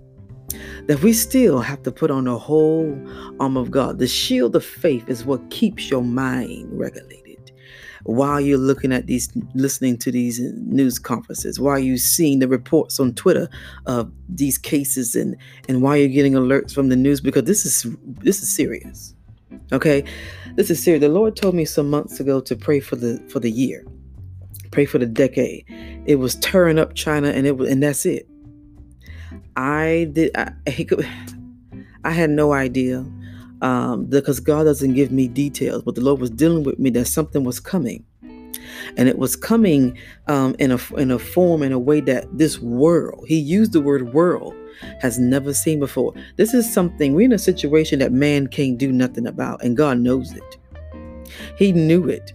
That 0.88 1.02
we 1.02 1.14
still 1.14 1.60
have 1.60 1.84
to 1.84 1.92
put 1.92 2.12
on 2.12 2.26
the 2.26 2.38
whole 2.38 2.98
arm 3.40 3.56
of 3.56 3.72
God. 3.72 4.00
The 4.00 4.08
shield 4.08 4.56
of 4.56 4.66
faith 4.66 5.08
is 5.08 5.26
what 5.26 5.50
keeps 5.50 5.90
your 5.90 6.04
mind 6.04 6.68
regulated 6.72 7.22
while 8.04 8.42
you're 8.42 8.58
looking 8.58 8.92
at 8.92 9.08
these, 9.08 9.32
listening 9.54 9.98
to 10.00 10.12
these 10.12 10.40
news 10.40 11.00
conferences, 11.00 11.60
while 11.60 11.80
you're 11.80 11.98
seeing 11.98 12.40
the 12.40 12.48
reports 12.48 13.00
on 13.00 13.14
Twitter 13.14 13.50
of 13.86 14.12
these 14.30 14.58
cases, 14.58 15.16
and 15.16 15.36
and 15.68 15.82
while 15.82 15.98
you're 15.98 16.08
getting 16.08 16.34
alerts 16.34 16.74
from 16.74 16.90
the 16.90 16.96
news, 16.96 17.22
because 17.22 17.44
this 17.44 17.66
is 17.66 17.86
this 18.06 18.42
is 18.42 18.50
serious. 18.50 19.16
Okay, 19.72 20.04
this 20.56 20.70
is 20.70 20.82
serious. 20.82 21.02
The 21.02 21.10
Lord 21.10 21.36
told 21.36 21.56
me 21.56 21.66
some 21.66 21.90
months 21.90 22.20
ago 22.20 22.42
to 22.42 22.56
pray 22.56 22.80
for 22.80 22.96
the 22.96 23.20
for 23.30 23.40
the 23.40 23.52
year, 23.52 23.86
pray 24.72 24.86
for 24.86 24.98
the 24.98 25.06
decade. 25.06 25.66
It 26.06 26.16
was 26.16 26.36
tearing 26.36 26.80
up 26.80 26.96
China, 26.96 27.30
and 27.30 27.46
it 27.46 27.58
was, 27.58 27.70
and 27.70 27.84
that's 27.84 28.06
it. 28.06 28.28
I 29.56 30.10
did. 30.14 30.32
I, 30.36 30.54
I 32.04 32.12
had 32.12 32.32
no 32.32 32.54
idea 32.54 33.06
um, 33.62 34.06
because 34.06 34.40
God 34.40 34.64
doesn't 34.64 34.94
give 34.94 35.12
me 35.12 35.28
details, 35.28 35.84
but 35.84 35.96
the 35.96 36.02
Lord 36.02 36.20
was 36.20 36.32
dealing 36.32 36.64
with 36.64 36.80
me 36.80 36.90
that 36.92 37.06
something 37.06 37.44
was 37.44 37.60
coming, 37.60 38.04
and 38.98 39.08
it 39.08 39.18
was 39.18 39.36
coming 39.36 39.98
um, 40.28 40.56
in 40.58 40.72
a 40.72 40.80
in 40.96 41.12
a 41.12 41.20
form 41.20 41.62
in 41.62 41.72
a 41.72 41.80
way 41.80 42.02
that 42.02 42.26
this 42.38 42.60
world. 42.60 43.26
He 43.28 43.38
used 43.38 43.74
the 43.74 43.82
word 43.82 44.14
world 44.14 44.56
has 45.00 45.20
never 45.20 45.54
seen 45.54 45.80
before. 45.80 46.14
This 46.38 46.54
is 46.54 46.72
something, 46.72 47.14
we're 47.14 47.26
in 47.26 47.34
a 47.34 47.40
situation 47.40 48.00
that 48.00 48.12
man 48.12 48.48
can't 48.48 48.78
do 48.78 48.92
nothing 48.92 49.28
about, 49.28 49.64
and 49.64 49.78
God 49.78 50.00
knows 50.00 50.32
it. 50.32 50.58
He 51.58 51.72
knew 51.72 52.08
it. 52.08 52.32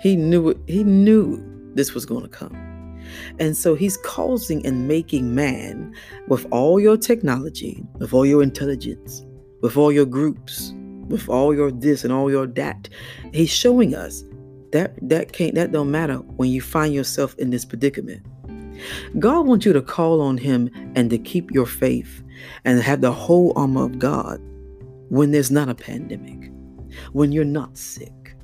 He 0.00 0.16
knew 0.16 0.50
it. 0.50 0.58
He 0.66 0.82
knew 0.82 1.49
this 1.74 1.94
was 1.94 2.06
going 2.06 2.22
to 2.22 2.28
come. 2.28 2.54
And 3.38 3.56
so 3.56 3.74
he's 3.74 3.96
causing 3.98 4.64
and 4.66 4.86
making 4.86 5.34
man 5.34 5.94
with 6.28 6.46
all 6.50 6.78
your 6.78 6.96
technology, 6.96 7.82
with 7.98 8.12
all 8.12 8.26
your 8.26 8.42
intelligence, 8.42 9.24
with 9.62 9.76
all 9.76 9.90
your 9.90 10.06
groups, 10.06 10.72
with 11.08 11.28
all 11.28 11.54
your 11.54 11.70
this 11.70 12.04
and 12.04 12.12
all 12.12 12.30
your 12.30 12.46
that. 12.46 12.88
He's 13.32 13.50
showing 13.50 13.94
us 13.94 14.24
that 14.72 14.94
that 15.02 15.32
can't 15.32 15.54
that 15.54 15.72
don't 15.72 15.90
matter 15.90 16.16
when 16.16 16.50
you 16.50 16.60
find 16.60 16.94
yourself 16.94 17.34
in 17.38 17.50
this 17.50 17.64
predicament. 17.64 18.24
God 19.18 19.46
wants 19.46 19.66
you 19.66 19.72
to 19.72 19.82
call 19.82 20.20
on 20.20 20.38
Him 20.38 20.70
and 20.94 21.10
to 21.10 21.18
keep 21.18 21.50
your 21.50 21.66
faith 21.66 22.22
and 22.64 22.80
have 22.80 23.00
the 23.00 23.12
whole 23.12 23.52
armor 23.56 23.84
of 23.84 23.98
God 23.98 24.40
when 25.08 25.32
there's 25.32 25.50
not 25.50 25.68
a 25.68 25.74
pandemic, 25.74 26.50
when 27.12 27.32
you're 27.32 27.44
not 27.44 27.76
sick, 27.76 28.36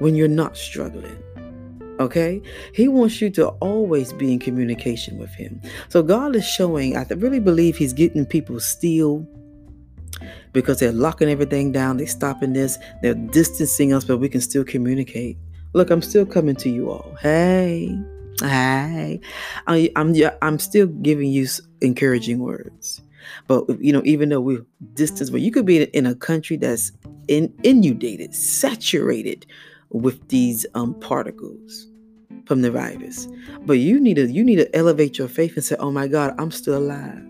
when 0.00 0.14
you're 0.14 0.28
not 0.28 0.56
struggling. 0.56 1.16
Okay? 1.98 2.42
He 2.74 2.88
wants 2.88 3.20
you 3.20 3.30
to 3.30 3.48
always 3.48 4.12
be 4.12 4.32
in 4.32 4.38
communication 4.38 5.18
with 5.18 5.34
Him. 5.34 5.60
So 5.88 6.02
God 6.02 6.36
is 6.36 6.46
showing, 6.46 6.96
I 6.96 7.04
really 7.16 7.40
believe 7.40 7.76
He's 7.76 7.92
getting 7.92 8.26
people 8.26 8.60
still 8.60 9.26
because 10.52 10.80
they're 10.80 10.92
locking 10.92 11.28
everything 11.28 11.72
down, 11.72 11.98
they're 11.98 12.06
stopping 12.06 12.52
this, 12.52 12.78
they're 13.02 13.14
distancing 13.14 13.92
us, 13.92 14.04
but 14.04 14.18
we 14.18 14.28
can 14.28 14.40
still 14.40 14.64
communicate. 14.64 15.36
Look, 15.74 15.90
I'm 15.90 16.02
still 16.02 16.24
coming 16.24 16.56
to 16.56 16.70
you 16.70 16.90
all. 16.90 17.14
Hey. 17.20 17.98
hey, 18.40 19.20
I, 19.66 19.90
I'm 19.96 20.14
I'm 20.40 20.58
still 20.58 20.86
giving 20.86 21.30
you 21.30 21.46
encouraging 21.82 22.38
words, 22.38 23.02
but 23.46 23.64
you 23.80 23.92
know, 23.92 24.02
even 24.04 24.30
though 24.30 24.40
we're 24.40 24.64
distance, 24.94 25.28
but 25.28 25.42
you 25.42 25.50
could 25.50 25.66
be 25.66 25.82
in 25.82 26.06
a 26.06 26.14
country 26.14 26.56
that's 26.56 26.92
in, 27.28 27.52
inundated, 27.62 28.34
saturated 28.34 29.46
with 29.90 30.28
these 30.28 30.66
um, 30.74 30.94
particles 31.00 31.86
from 32.46 32.62
the 32.62 32.70
virus, 32.70 33.28
but 33.62 33.74
you 33.74 33.98
need 33.98 34.14
to 34.14 34.30
you 34.30 34.44
need 34.44 34.56
to 34.56 34.76
elevate 34.76 35.18
your 35.18 35.28
faith 35.28 35.54
and 35.56 35.64
say, 35.64 35.76
"Oh 35.78 35.90
my 35.90 36.08
God, 36.08 36.34
I'm 36.38 36.50
still 36.50 36.78
alive." 36.78 37.26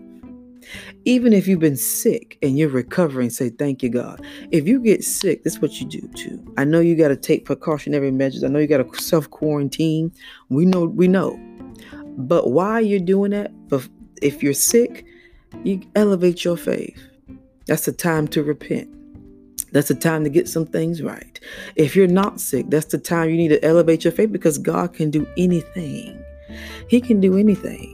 Even 1.05 1.33
if 1.33 1.47
you've 1.47 1.59
been 1.59 1.77
sick 1.77 2.37
and 2.41 2.57
you're 2.57 2.69
recovering, 2.69 3.29
say, 3.29 3.49
Thank 3.49 3.81
you, 3.81 3.89
God. 3.89 4.25
If 4.51 4.67
you 4.67 4.81
get 4.81 5.03
sick, 5.03 5.43
that's 5.43 5.61
what 5.61 5.79
you 5.79 5.87
do 5.87 6.07
too. 6.15 6.53
I 6.57 6.65
know 6.65 6.79
you 6.79 6.95
got 6.95 7.07
to 7.09 7.15
take 7.15 7.45
precautionary 7.45 8.11
measures. 8.11 8.43
I 8.43 8.47
know 8.47 8.59
you 8.59 8.67
got 8.67 8.77
to 8.77 9.01
self 9.01 9.29
quarantine. 9.29 10.11
We 10.49 10.65
know, 10.65 10.85
we 10.85 11.07
know. 11.07 11.39
But 12.17 12.51
why 12.51 12.79
you're 12.79 12.99
doing 12.99 13.31
that, 13.31 13.51
if 14.21 14.43
you're 14.43 14.53
sick, 14.53 15.05
you 15.63 15.81
elevate 15.95 16.43
your 16.43 16.57
faith. 16.57 17.01
That's 17.67 17.85
the 17.85 17.91
time 17.91 18.27
to 18.29 18.43
repent. 18.43 18.89
That's 19.71 19.89
the 19.89 19.95
time 19.95 20.23
to 20.23 20.29
get 20.29 20.47
some 20.47 20.65
things 20.65 21.01
right. 21.01 21.39
If 21.75 21.95
you're 21.95 22.07
not 22.07 22.39
sick, 22.39 22.67
that's 22.69 22.85
the 22.85 22.97
time 22.97 23.29
you 23.29 23.37
need 23.37 23.49
to 23.49 23.63
elevate 23.63 24.03
your 24.03 24.13
faith 24.13 24.31
because 24.31 24.57
God 24.57 24.93
can 24.93 25.11
do 25.11 25.27
anything. 25.37 26.23
He 26.87 27.01
can 27.01 27.19
do 27.19 27.37
anything. 27.37 27.93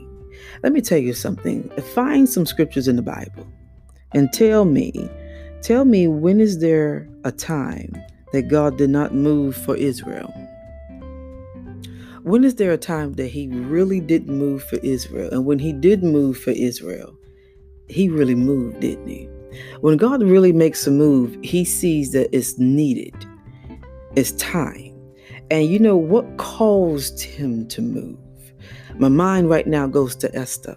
Let 0.62 0.72
me 0.72 0.80
tell 0.80 0.98
you 0.98 1.12
something. 1.12 1.68
Find 1.94 2.28
some 2.28 2.46
scriptures 2.46 2.88
in 2.88 2.96
the 2.96 3.02
Bible 3.02 3.46
and 4.12 4.32
tell 4.32 4.64
me, 4.64 5.10
tell 5.62 5.84
me 5.84 6.06
when 6.06 6.40
is 6.40 6.60
there 6.60 7.08
a 7.24 7.32
time 7.32 7.92
that 8.32 8.48
God 8.48 8.78
did 8.78 8.90
not 8.90 9.14
move 9.14 9.56
for 9.56 9.76
Israel? 9.76 10.32
When 12.22 12.42
is 12.42 12.54
there 12.54 12.72
a 12.72 12.78
time 12.78 13.12
that 13.14 13.26
he 13.26 13.48
really 13.48 14.00
didn't 14.00 14.34
move 14.34 14.64
for 14.64 14.76
Israel? 14.76 15.28
And 15.30 15.44
when 15.44 15.58
he 15.58 15.74
did 15.74 16.02
move 16.02 16.38
for 16.38 16.52
Israel, 16.52 17.14
he 17.88 18.08
really 18.08 18.34
moved, 18.34 18.80
didn't 18.80 19.08
he? 19.08 19.28
When 19.80 19.96
God 19.96 20.22
really 20.22 20.52
makes 20.52 20.86
a 20.86 20.90
move, 20.90 21.36
he 21.42 21.64
sees 21.64 22.12
that 22.12 22.34
it's 22.36 22.58
needed, 22.58 23.14
it's 24.16 24.32
time. 24.32 24.92
And 25.50 25.66
you 25.66 25.78
know 25.78 25.96
what 25.96 26.36
caused 26.38 27.20
him 27.20 27.68
to 27.68 27.82
move? 27.82 28.18
My 28.98 29.08
mind 29.08 29.50
right 29.50 29.66
now 29.66 29.86
goes 29.86 30.16
to 30.16 30.34
Esther. 30.34 30.76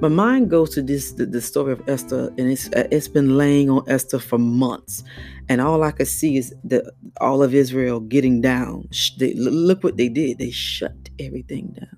My 0.00 0.08
mind 0.08 0.50
goes 0.50 0.70
to 0.70 0.82
this 0.82 1.12
the, 1.12 1.26
the 1.26 1.40
story 1.40 1.72
of 1.72 1.88
Esther, 1.88 2.28
and 2.38 2.50
it's 2.50 2.68
uh, 2.72 2.88
it's 2.90 3.08
been 3.08 3.36
laying 3.36 3.70
on 3.70 3.84
Esther 3.88 4.18
for 4.18 4.38
months, 4.38 5.04
and 5.48 5.60
all 5.60 5.82
I 5.82 5.92
could 5.92 6.08
see 6.08 6.36
is 6.36 6.54
the 6.64 6.92
all 7.20 7.42
of 7.42 7.54
Israel 7.54 8.00
getting 8.00 8.40
down. 8.40 8.88
They, 9.18 9.34
look 9.34 9.84
what 9.84 9.96
they 9.96 10.08
did; 10.08 10.38
they 10.38 10.50
shut 10.50 11.08
everything 11.18 11.76
down. 11.78 11.96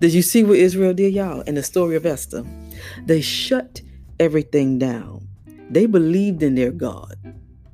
Did 0.00 0.12
you 0.12 0.22
see 0.22 0.44
what 0.44 0.58
Israel 0.58 0.94
did, 0.94 1.14
y'all, 1.14 1.40
in 1.42 1.54
the 1.54 1.62
story 1.62 1.96
of 1.96 2.06
Esther? 2.06 2.44
They 3.04 3.20
shut 3.20 3.80
everything 4.20 4.78
down. 4.78 5.28
They 5.70 5.86
believed 5.86 6.42
in 6.42 6.54
their 6.54 6.70
God. 6.70 7.16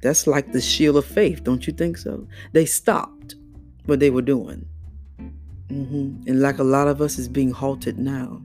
That's 0.02 0.26
like 0.26 0.52
the 0.52 0.60
shield 0.60 0.96
of 0.96 1.04
faith, 1.04 1.44
don't 1.44 1.66
you 1.66 1.72
think 1.72 1.98
so? 1.98 2.26
They 2.52 2.64
stopped 2.64 3.34
what 3.86 4.00
they 4.00 4.10
were 4.10 4.22
doing. 4.22 4.66
Mm-hmm. 5.68 6.28
And 6.28 6.40
like 6.40 6.58
a 6.58 6.64
lot 6.64 6.88
of 6.88 7.00
us 7.00 7.18
is 7.18 7.28
being 7.28 7.50
halted 7.50 7.98
now. 7.98 8.40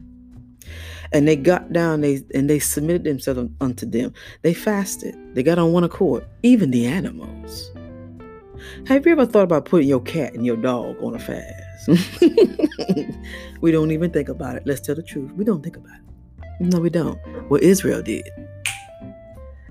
And 1.14 1.28
they 1.28 1.36
got 1.36 1.72
down 1.72 2.02
they 2.02 2.24
and 2.34 2.50
they 2.50 2.60
submitted 2.60 3.04
themselves 3.04 3.50
unto 3.62 3.86
them. 3.86 4.14
They 4.42 4.54
fasted. 4.54 5.16
They 5.34 5.44
got 5.44 5.60
on 5.60 5.72
one 5.72 5.84
accord, 5.84 6.26
even 6.44 6.72
the 6.72 6.88
animals. 6.88 7.72
Have 8.88 9.06
you 9.06 9.12
ever 9.12 9.26
thought 9.26 9.44
about 9.44 9.66
putting 9.66 9.88
your 9.88 10.02
cat 10.02 10.34
and 10.34 10.46
your 10.46 10.58
dog 10.58 10.98
on 11.02 11.16
a 11.16 11.20
fast? 11.20 11.88
we 13.62 13.72
don't 13.72 13.92
even 13.92 14.12
think 14.12 14.30
about 14.30 14.56
it. 14.56 14.64
Let's 14.66 14.82
tell 14.82 14.96
the 14.96 15.04
truth. 15.04 15.32
We 15.34 15.46
don't 15.46 15.62
think 15.62 15.78
about 15.78 15.96
it. 15.96 16.05
No, 16.60 16.80
we 16.80 16.90
don't. 16.90 17.20
What 17.50 17.64
Israel 17.64 18.02
did. 18.02 18.28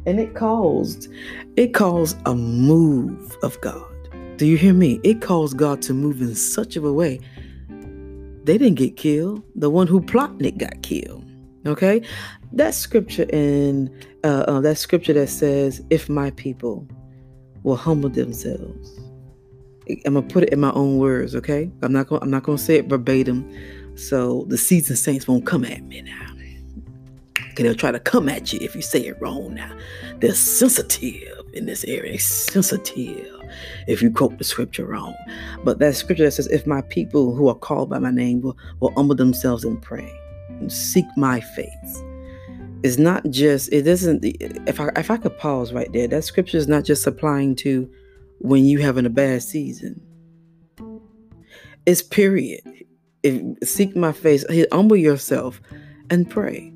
And 0.07 0.21
it 0.21 0.35
caused 0.35 1.09
it 1.57 1.73
caused 1.73 2.17
a 2.27 2.35
move 2.35 3.37
of 3.43 3.61
God. 3.61 3.91
Do 4.37 4.47
you 4.47 4.57
hear 4.57 4.75
me? 4.75 5.01
It 5.05 5.21
caused 5.21 5.57
God 5.57 5.81
to 5.83 5.95
move 5.95 6.21
in 6.21 6.35
such 6.35 6.77
of 6.77 6.85
a 6.85 6.93
way. 6.93 7.21
They 8.45 8.59
didn't 8.59 8.75
get 8.75 8.97
killed. 8.97 9.43
The 9.55 9.71
one 9.71 9.87
who 9.87 10.01
plotted 10.01 10.45
it 10.45 10.59
got 10.59 10.83
killed. 10.83 11.25
Okay, 11.67 12.03
that 12.53 12.75
scripture 12.75 13.27
in 13.31 13.91
uh, 14.23 14.45
uh, 14.47 14.61
that 14.61 14.77
scripture 14.77 15.15
that 15.15 15.29
says, 15.29 15.83
"If 15.89 16.11
my 16.11 16.31
people 16.33 16.87
will 17.63 17.77
humble 17.77 18.11
themselves," 18.11 19.01
I'm 20.05 20.15
gonna 20.15 20.23
put 20.23 20.43
it 20.43 20.51
in 20.53 20.61
my 20.61 20.73
own 20.73 20.99
words. 20.99 21.35
Okay, 21.35 21.71
I'm 21.83 21.93
not 21.93 22.09
gonna 22.09 22.21
I'm 22.23 22.31
not 22.31 22.43
gonna 22.43 22.59
say 22.59 22.77
it 22.77 22.87
verbatim, 22.87 23.49
so 23.97 24.45
the 24.49 24.59
seasoned 24.59 24.99
saints 24.99 25.27
won't 25.27 25.47
come 25.47 25.65
at 25.65 25.83
me 25.85 26.03
now. 26.03 26.24
Okay, 27.55 27.63
they'll 27.63 27.77
try 27.77 27.93
to 27.93 28.01
come 28.01 28.29
at 28.29 28.53
you 28.53 28.59
if 28.61 28.75
you 28.75 28.83
say 28.83 29.07
it 29.07 29.21
wrong. 29.21 29.55
Now 29.55 29.73
they're 30.19 30.35
sensitive 30.35 31.41
in 31.53 31.67
this 31.67 31.85
area. 31.85 32.19
Sensitive 32.19 33.31
if 33.87 34.03
you 34.03 34.11
quote 34.11 34.39
the 34.39 34.45
scripture 34.45 34.85
wrong. 34.85 35.15
But 35.63 35.79
that 35.79 35.95
scripture 35.95 36.25
that 36.25 36.33
says, 36.33 36.49
If 36.49 36.67
my 36.67 36.83
people 36.83 37.33
who 37.33 37.47
are 37.47 37.55
called 37.55 37.91
by 37.91 38.01
my 38.01 38.11
name 38.11 38.41
will, 38.41 38.59
will 38.81 38.93
humble 38.97 39.15
themselves 39.15 39.63
and 39.63 39.81
pray 39.81 40.13
and 40.49 40.73
seek 40.73 41.05
my 41.17 41.39
face. 41.39 42.03
It's 42.83 42.99
not 42.99 43.25
just, 43.31 43.73
it 43.73 43.83
doesn't, 43.83 44.25
if 44.25 44.81
I, 44.81 44.91
if 44.97 45.13
I 45.13 45.17
could 45.17 45.39
pause 45.39 45.73
right 45.73 45.93
there, 45.93 46.09
that 46.09 46.25
scripture 46.25 46.59
is 46.59 46.67
not 46.67 46.83
just 46.83 47.07
applying 47.07 47.55
to 47.57 47.89
when 48.39 48.65
you 48.65 48.79
having 48.79 49.07
a 49.07 49.11
bad 49.11 49.45
season. 49.45 50.03
It's 51.87 52.03
period. 52.03 52.63
If, 53.23 53.69
seek 53.69 53.95
my 53.95 54.11
face, 54.11 54.45
humble 54.73 54.97
yourself 54.97 55.61
and 56.11 56.29
pray. 56.29 56.74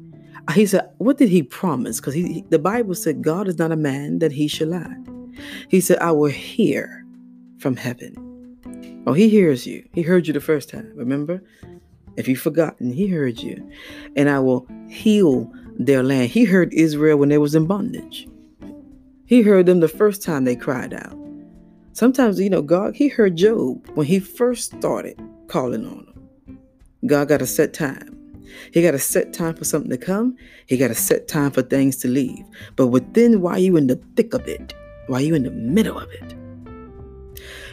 He 0.54 0.66
said, 0.66 0.90
What 0.98 1.18
did 1.18 1.28
he 1.28 1.42
promise? 1.42 2.00
Because 2.00 2.14
he, 2.14 2.44
the 2.48 2.58
Bible 2.58 2.94
said, 2.94 3.22
God 3.22 3.48
is 3.48 3.58
not 3.58 3.72
a 3.72 3.76
man 3.76 4.18
that 4.20 4.32
he 4.32 4.48
should 4.48 4.68
lie. 4.68 4.96
He 5.68 5.80
said, 5.80 5.98
I 5.98 6.10
will 6.12 6.30
hear 6.30 7.04
from 7.58 7.76
heaven. 7.76 8.14
Oh, 9.06 9.12
he 9.12 9.28
hears 9.28 9.66
you. 9.66 9.86
He 9.92 10.02
heard 10.02 10.26
you 10.26 10.32
the 10.32 10.40
first 10.40 10.68
time, 10.68 10.92
remember? 10.94 11.42
If 12.16 12.26
you've 12.28 12.40
forgotten, 12.40 12.92
he 12.92 13.06
heard 13.06 13.38
you. 13.38 13.70
And 14.16 14.28
I 14.28 14.40
will 14.40 14.66
heal 14.88 15.50
their 15.78 16.02
land. 16.02 16.30
He 16.30 16.44
heard 16.44 16.72
Israel 16.72 17.16
when 17.18 17.28
they 17.28 17.38
was 17.38 17.54
in 17.54 17.66
bondage. 17.66 18.28
He 19.26 19.42
heard 19.42 19.66
them 19.66 19.80
the 19.80 19.88
first 19.88 20.22
time 20.22 20.44
they 20.44 20.56
cried 20.56 20.94
out. 20.94 21.16
Sometimes, 21.92 22.40
you 22.40 22.50
know, 22.50 22.62
God, 22.62 22.94
he 22.94 23.08
heard 23.08 23.36
Job 23.36 23.88
when 23.94 24.06
he 24.06 24.18
first 24.18 24.72
started 24.72 25.20
calling 25.48 25.84
on 25.86 26.06
him. 26.06 26.58
God 27.06 27.28
got 27.28 27.42
a 27.42 27.46
set 27.46 27.74
time. 27.74 28.07
He 28.72 28.82
got 28.82 28.94
a 28.94 28.98
set 28.98 29.32
time 29.32 29.54
for 29.54 29.64
something 29.64 29.90
to 29.90 29.98
come. 29.98 30.36
He 30.66 30.76
got 30.76 30.90
a 30.90 30.94
set 30.94 31.28
time 31.28 31.50
for 31.50 31.62
things 31.62 31.96
to 31.98 32.08
leave. 32.08 32.44
But 32.76 32.88
within, 32.88 33.40
while 33.40 33.58
you 33.58 33.76
in 33.76 33.86
the 33.86 34.00
thick 34.16 34.34
of 34.34 34.46
it, 34.46 34.74
while 35.08 35.20
you're 35.20 35.36
in 35.36 35.42
the 35.42 35.50
middle 35.50 35.98
of 35.98 36.10
it. 36.12 36.34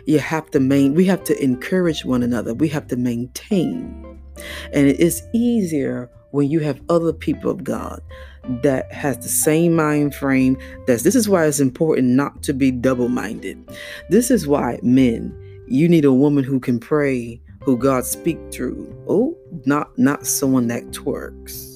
You 0.05 0.19
have 0.19 0.49
to 0.51 0.59
main 0.59 0.93
we 0.93 1.05
have 1.05 1.23
to 1.25 1.43
encourage 1.43 2.05
one 2.05 2.23
another. 2.23 2.53
We 2.53 2.67
have 2.69 2.87
to 2.87 2.95
maintain. 2.95 4.19
And 4.73 4.87
it 4.87 4.99
is 4.99 5.23
easier 5.33 6.09
when 6.31 6.49
you 6.49 6.59
have 6.59 6.81
other 6.89 7.13
people 7.13 7.49
of 7.49 7.63
God 7.63 8.01
that 8.61 8.91
has 8.91 9.17
the 9.17 9.29
same 9.29 9.75
mind 9.75 10.13
frame 10.13 10.57
that's 10.85 11.03
this 11.03 11.15
is 11.15 11.27
why 11.27 11.45
it's 11.45 11.59
important 11.59 12.09
not 12.09 12.43
to 12.43 12.53
be 12.53 12.71
double-minded. 12.71 13.57
This 14.09 14.29
is 14.29 14.47
why 14.47 14.79
men, 14.83 15.35
you 15.67 15.87
need 15.89 16.05
a 16.05 16.13
woman 16.13 16.43
who 16.43 16.59
can 16.59 16.79
pray, 16.79 17.41
who 17.65 17.77
God 17.77 18.05
speak 18.05 18.37
through. 18.51 18.95
Oh, 19.09 19.35
not 19.65 19.97
not 19.97 20.25
someone 20.25 20.67
that 20.67 20.83
twerks. 20.91 21.73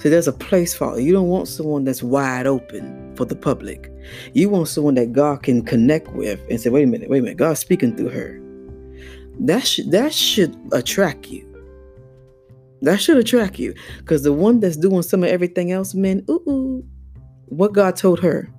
So 0.00 0.08
there's 0.08 0.26
a 0.26 0.32
place 0.32 0.74
for 0.74 0.98
it. 0.98 1.02
You 1.02 1.12
don't 1.12 1.28
want 1.28 1.48
someone 1.48 1.84
that's 1.84 2.02
wide 2.02 2.46
open 2.46 3.14
for 3.14 3.26
the 3.26 3.36
public. 3.36 3.92
You 4.32 4.48
want 4.48 4.68
someone 4.68 4.94
that 4.94 5.12
God 5.12 5.42
can 5.42 5.62
connect 5.62 6.08
with 6.12 6.40
and 6.48 6.58
say, 6.58 6.70
wait 6.70 6.84
a 6.84 6.86
minute, 6.86 7.10
wait 7.10 7.18
a 7.18 7.22
minute, 7.22 7.36
God's 7.36 7.60
speaking 7.60 7.94
through 7.94 8.08
her. 8.08 8.40
That 9.38 9.66
should 9.66 9.90
that 9.90 10.14
should 10.14 10.56
attract 10.72 11.28
you. 11.28 11.44
That 12.80 13.00
should 13.00 13.18
attract 13.18 13.58
you. 13.58 13.74
Because 13.98 14.22
the 14.22 14.32
one 14.32 14.60
that's 14.60 14.76
doing 14.78 15.02
some 15.02 15.22
of 15.22 15.28
everything 15.28 15.72
else, 15.72 15.94
men, 15.94 16.24
ooh, 16.30 16.42
ooh, 16.48 16.84
what 17.46 17.72
God 17.72 17.96
told 17.96 18.20
her. 18.20 18.50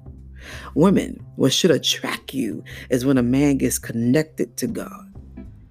Women, 0.76 1.20
what 1.36 1.52
should 1.52 1.72
attract 1.72 2.34
you 2.34 2.64
is 2.90 3.06
when 3.06 3.18
a 3.18 3.24
man 3.24 3.58
gets 3.58 3.80
connected 3.80 4.56
to 4.58 4.68
God 4.68 5.07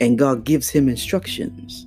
and 0.00 0.18
God 0.18 0.44
gives 0.44 0.68
him 0.68 0.88
instructions. 0.88 1.86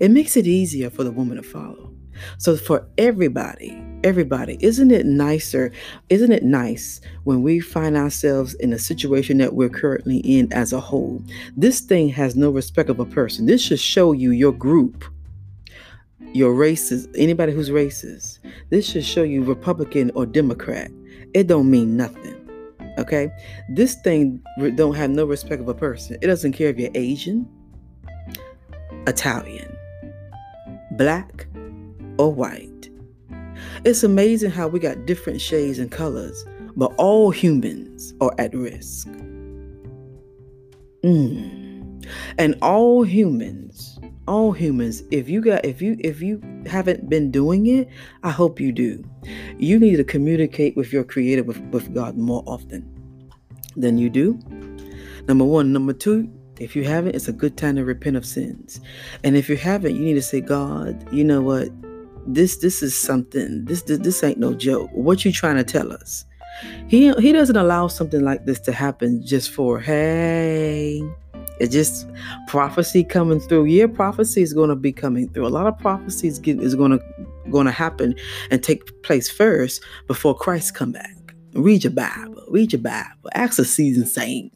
It 0.00 0.10
makes 0.10 0.36
it 0.36 0.46
easier 0.46 0.90
for 0.90 1.04
the 1.04 1.12
woman 1.12 1.36
to 1.36 1.42
follow. 1.42 1.92
So 2.38 2.56
for 2.56 2.86
everybody, 2.98 3.82
everybody, 4.04 4.58
isn't 4.60 4.90
it 4.90 5.06
nicer? 5.06 5.72
Isn't 6.08 6.32
it 6.32 6.44
nice 6.44 7.00
when 7.24 7.42
we 7.42 7.60
find 7.60 7.96
ourselves 7.96 8.54
in 8.54 8.72
a 8.72 8.78
situation 8.78 9.38
that 9.38 9.54
we're 9.54 9.68
currently 9.68 10.18
in 10.18 10.52
as 10.52 10.72
a 10.72 10.80
whole? 10.80 11.22
This 11.56 11.80
thing 11.80 12.08
has 12.10 12.36
no 12.36 12.50
respect 12.50 12.90
of 12.90 13.00
a 13.00 13.06
person. 13.06 13.46
This 13.46 13.62
should 13.62 13.80
show 13.80 14.12
you 14.12 14.30
your 14.30 14.52
group, 14.52 15.04
your 16.32 16.54
races, 16.54 17.08
anybody 17.16 17.52
who's 17.52 17.70
racist. 17.70 18.38
This 18.70 18.88
should 18.88 19.04
show 19.04 19.22
you 19.22 19.42
Republican 19.42 20.10
or 20.14 20.26
Democrat. 20.26 20.90
It 21.34 21.46
don't 21.46 21.70
mean 21.70 21.96
nothing. 21.96 22.41
Okay? 22.98 23.30
This 23.68 23.94
thing 23.94 24.42
don't 24.76 24.94
have 24.94 25.10
no 25.10 25.24
respect 25.24 25.60
of 25.60 25.68
a 25.68 25.74
person. 25.74 26.16
It 26.20 26.26
doesn't 26.26 26.52
care 26.52 26.68
if 26.68 26.78
you're 26.78 26.90
Asian, 26.94 27.48
Italian, 29.06 29.74
black, 30.92 31.46
or 32.18 32.32
white. 32.32 32.90
It's 33.84 34.02
amazing 34.02 34.50
how 34.50 34.68
we 34.68 34.78
got 34.78 35.06
different 35.06 35.40
shades 35.40 35.78
and 35.78 35.90
colors, 35.90 36.44
but 36.76 36.92
all 36.98 37.30
humans 37.30 38.14
are 38.20 38.32
at 38.38 38.54
risk. 38.54 39.08
Mm. 41.04 42.06
And 42.38 42.56
all 42.62 43.02
humans, 43.02 43.98
all 44.28 44.52
humans, 44.52 45.02
if 45.10 45.28
you 45.28 45.40
got 45.40 45.64
if 45.64 45.82
you 45.82 45.96
if 46.00 46.22
you 46.22 46.40
haven't 46.66 47.08
been 47.08 47.30
doing 47.30 47.66
it, 47.66 47.88
I 48.22 48.30
hope 48.30 48.60
you 48.60 48.72
do. 48.72 49.04
You 49.58 49.78
need 49.78 49.96
to 49.96 50.04
communicate 50.04 50.76
with 50.76 50.92
your 50.92 51.04
creator 51.04 51.42
with, 51.42 51.58
with 51.72 51.94
God 51.94 52.16
more 52.16 52.42
often 52.46 52.88
than 53.76 53.98
you 53.98 54.10
do. 54.10 54.38
Number 55.28 55.44
one. 55.44 55.72
Number 55.72 55.92
two, 55.92 56.30
if 56.58 56.74
you 56.74 56.84
haven't, 56.84 57.14
it's 57.14 57.28
a 57.28 57.32
good 57.32 57.56
time 57.56 57.76
to 57.76 57.84
repent 57.84 58.16
of 58.16 58.26
sins. 58.26 58.80
And 59.24 59.36
if 59.36 59.48
you 59.48 59.56
haven't, 59.56 59.94
you 59.94 60.02
need 60.02 60.14
to 60.14 60.22
say, 60.22 60.40
God, 60.40 61.12
you 61.12 61.24
know 61.24 61.40
what? 61.40 61.70
this 62.26 62.56
this 62.58 62.82
is 62.82 63.00
something. 63.00 63.64
This 63.64 63.82
this, 63.82 63.98
this 63.98 64.22
ain't 64.24 64.38
no 64.38 64.54
joke. 64.54 64.90
What 64.92 65.24
you 65.24 65.32
trying 65.32 65.56
to 65.56 65.64
tell 65.64 65.92
us? 65.92 66.24
He 66.88 67.12
he 67.14 67.32
doesn't 67.32 67.56
allow 67.56 67.88
something 67.88 68.22
like 68.22 68.44
this 68.44 68.60
to 68.60 68.72
happen 68.72 69.24
just 69.24 69.50
for 69.50 69.80
hey. 69.80 71.02
It's 71.60 71.72
just 71.72 72.06
prophecy 72.48 73.04
coming 73.04 73.40
through. 73.40 73.66
Yeah, 73.66 73.86
prophecy 73.86 74.42
is 74.42 74.52
going 74.52 74.70
to 74.70 74.76
be 74.76 74.92
coming 74.92 75.28
through. 75.28 75.46
A 75.46 75.48
lot 75.48 75.66
of 75.66 75.78
prophecies 75.78 76.38
get, 76.38 76.60
is 76.60 76.74
going 76.74 76.92
to 76.92 77.00
going 77.50 77.66
to 77.66 77.72
happen 77.72 78.14
and 78.50 78.62
take 78.62 79.02
place 79.02 79.30
first 79.30 79.82
before 80.06 80.34
Christ 80.34 80.74
come 80.74 80.92
back. 80.92 81.34
Read 81.54 81.84
your 81.84 81.92
Bible. 81.92 82.42
Read 82.48 82.72
your 82.72 82.82
Bible. 82.82 83.30
Ask 83.34 83.58
a 83.58 83.64
seasoned 83.64 84.08
saint. 84.08 84.52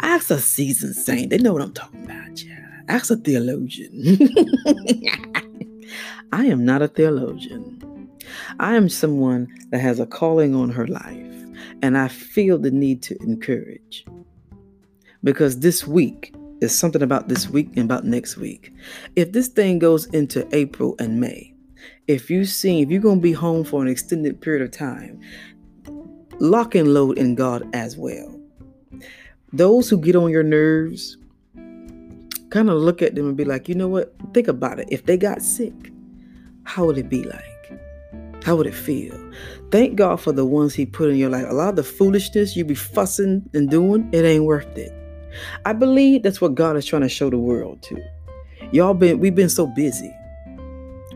Ask 0.00 0.30
a 0.30 0.38
seasoned 0.38 0.96
saint. 0.96 1.30
They 1.30 1.38
know 1.38 1.52
what 1.52 1.62
I'm 1.62 1.74
talking 1.74 2.04
about, 2.04 2.42
yeah. 2.42 2.60
Ask 2.88 3.10
a 3.10 3.16
theologian. 3.16 4.18
I 6.32 6.46
am 6.46 6.64
not 6.64 6.82
a 6.82 6.88
theologian. 6.88 8.10
I 8.58 8.76
am 8.76 8.88
someone 8.88 9.48
that 9.70 9.80
has 9.80 10.00
a 10.00 10.06
calling 10.06 10.54
on 10.54 10.70
her 10.70 10.86
life, 10.86 11.44
and 11.82 11.98
I 11.98 12.08
feel 12.08 12.58
the 12.58 12.70
need 12.70 13.02
to 13.04 13.16
encourage. 13.22 14.04
Because 15.24 15.60
this 15.60 15.86
week 15.86 16.34
is 16.60 16.76
something 16.78 17.02
about 17.02 17.28
this 17.28 17.48
week 17.48 17.70
and 17.76 17.84
about 17.84 18.04
next 18.04 18.36
week. 18.36 18.72
If 19.16 19.32
this 19.32 19.48
thing 19.48 19.78
goes 19.80 20.06
into 20.06 20.46
April 20.54 20.94
and 21.00 21.18
May, 21.20 21.54
if 22.06 22.30
you 22.30 22.44
see, 22.44 22.82
if 22.82 22.90
you're 22.90 23.00
going 23.00 23.18
to 23.18 23.22
be 23.22 23.32
home 23.32 23.64
for 23.64 23.82
an 23.82 23.88
extended 23.88 24.40
period 24.40 24.62
of 24.62 24.70
time, 24.70 25.20
lock 26.38 26.74
and 26.74 26.94
load 26.94 27.18
in 27.18 27.34
God 27.34 27.68
as 27.74 27.96
well. 27.96 28.38
Those 29.52 29.88
who 29.88 29.98
get 29.98 30.16
on 30.16 30.30
your 30.30 30.42
nerves, 30.42 31.16
kind 32.50 32.70
of 32.70 32.76
look 32.76 33.02
at 33.02 33.16
them 33.16 33.26
and 33.26 33.36
be 33.36 33.44
like, 33.44 33.68
you 33.68 33.74
know 33.74 33.88
what? 33.88 34.14
Think 34.32 34.48
about 34.48 34.78
it. 34.78 34.88
If 34.90 35.06
they 35.06 35.16
got 35.16 35.42
sick, 35.42 35.72
how 36.64 36.84
would 36.86 36.98
it 36.98 37.08
be 37.08 37.24
like? 37.24 37.42
How 38.44 38.54
would 38.56 38.66
it 38.66 38.74
feel? 38.74 39.18
Thank 39.70 39.96
God 39.96 40.20
for 40.20 40.30
the 40.30 40.44
ones 40.44 40.74
He 40.74 40.86
put 40.86 41.10
in 41.10 41.16
your 41.16 41.30
life. 41.30 41.46
A 41.48 41.54
lot 41.54 41.70
of 41.70 41.76
the 41.76 41.82
foolishness 41.82 42.54
you 42.54 42.64
be 42.64 42.76
fussing 42.76 43.48
and 43.54 43.68
doing, 43.68 44.08
it 44.12 44.24
ain't 44.24 44.44
worth 44.44 44.78
it. 44.78 44.92
I 45.64 45.72
believe 45.72 46.22
that's 46.22 46.40
what 46.40 46.54
God 46.54 46.76
is 46.76 46.86
trying 46.86 47.02
to 47.02 47.08
show 47.08 47.30
the 47.30 47.38
world 47.38 47.82
too. 47.82 48.02
Y'all 48.72 48.94
been 48.94 49.20
we've 49.20 49.34
been 49.34 49.48
so 49.48 49.66
busy. 49.66 50.12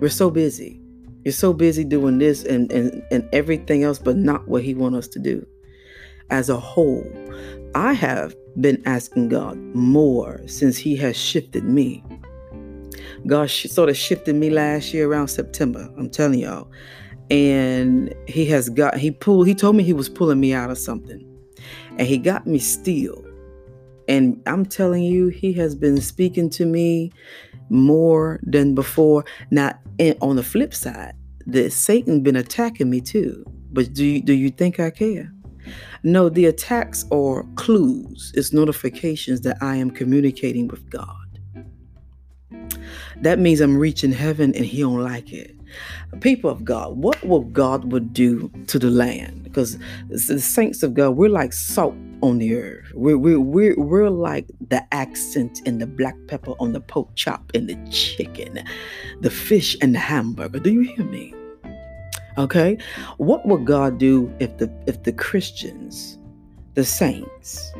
We're 0.00 0.08
so 0.08 0.30
busy. 0.30 0.80
You're 1.24 1.32
so 1.32 1.52
busy 1.52 1.84
doing 1.84 2.18
this 2.18 2.44
and, 2.44 2.70
and, 2.72 3.02
and 3.10 3.28
everything 3.32 3.82
else, 3.82 3.98
but 3.98 4.16
not 4.16 4.46
what 4.48 4.62
He 4.62 4.74
wants 4.74 4.98
us 4.98 5.08
to 5.08 5.18
do. 5.18 5.46
As 6.30 6.48
a 6.48 6.56
whole, 6.56 7.04
I 7.74 7.92
have 7.92 8.34
been 8.60 8.82
asking 8.86 9.28
God 9.28 9.58
more 9.74 10.40
since 10.46 10.76
He 10.76 10.96
has 10.96 11.16
shifted 11.16 11.64
me. 11.64 12.04
God 13.26 13.50
sort 13.50 13.88
of 13.88 13.96
shifted 13.96 14.36
me 14.36 14.50
last 14.50 14.94
year 14.94 15.10
around 15.10 15.28
September. 15.28 15.92
I'm 15.98 16.10
telling 16.10 16.38
y'all. 16.38 16.70
And 17.30 18.14
he 18.26 18.46
has 18.46 18.70
got 18.70 18.96
he 18.96 19.10
pulled 19.10 19.46
he 19.46 19.54
told 19.54 19.76
me 19.76 19.82
he 19.82 19.92
was 19.92 20.08
pulling 20.08 20.40
me 20.40 20.54
out 20.54 20.70
of 20.70 20.78
something. 20.78 21.24
And 21.90 22.06
he 22.06 22.16
got 22.16 22.46
me 22.46 22.58
still. 22.58 23.22
And 24.08 24.42
I'm 24.46 24.64
telling 24.64 25.02
you, 25.02 25.28
he 25.28 25.52
has 25.54 25.74
been 25.74 26.00
speaking 26.00 26.48
to 26.50 26.66
me 26.66 27.12
more 27.68 28.40
than 28.42 28.74
before. 28.74 29.24
Now, 29.50 29.78
and 29.98 30.16
on 30.20 30.36
the 30.36 30.42
flip 30.42 30.74
side, 30.74 31.14
the 31.46 31.70
Satan 31.70 32.22
been 32.22 32.36
attacking 32.36 32.88
me 32.88 33.00
too. 33.00 33.44
But 33.70 33.92
do 33.92 34.04
you, 34.04 34.22
do 34.22 34.32
you 34.32 34.50
think 34.50 34.80
I 34.80 34.90
care? 34.90 35.32
No, 36.02 36.28
the 36.28 36.46
attacks 36.46 37.04
are 37.10 37.44
clues. 37.56 38.32
It's 38.34 38.52
notifications 38.52 39.42
that 39.42 39.58
I 39.60 39.76
am 39.76 39.90
communicating 39.90 40.68
with 40.68 40.88
God. 40.90 41.14
That 43.20 43.38
means 43.38 43.60
I'm 43.60 43.76
reaching 43.76 44.12
heaven 44.12 44.54
and 44.54 44.64
he 44.64 44.80
don't 44.80 45.02
like 45.02 45.32
it. 45.32 45.54
People 46.20 46.50
of 46.50 46.64
God, 46.64 46.96
what 46.96 47.22
will 47.26 47.42
God 47.42 47.92
would 47.92 48.12
do 48.12 48.50
to 48.68 48.78
the 48.78 48.90
land? 48.90 49.44
Because 49.44 49.78
the 50.08 50.40
saints 50.40 50.82
of 50.82 50.94
God, 50.94 51.10
we're 51.10 51.28
like 51.28 51.52
salt 51.52 51.94
on 52.22 52.38
the 52.38 52.54
earth. 52.56 52.90
We're, 52.94 53.18
we're, 53.18 53.40
we're, 53.40 53.74
we're 53.76 54.10
like 54.10 54.46
the 54.68 54.82
accent 54.92 55.60
and 55.66 55.80
the 55.80 55.86
black 55.86 56.16
pepper 56.26 56.52
on 56.60 56.72
the 56.72 56.80
pork 56.80 57.08
chop 57.14 57.50
and 57.54 57.68
the 57.68 57.76
chicken, 57.90 58.62
the 59.20 59.30
fish 59.30 59.76
and 59.80 59.94
the 59.94 59.98
hamburger. 59.98 60.58
Do 60.58 60.72
you 60.72 60.80
hear 60.80 61.04
me? 61.04 61.34
Okay. 62.38 62.78
What 63.16 63.46
would 63.46 63.64
God 63.64 63.98
do 63.98 64.32
if 64.38 64.56
the 64.58 64.72
if 64.86 65.02
the 65.02 65.12
Christians, 65.12 66.18
the 66.74 66.84
saints, 66.84 67.72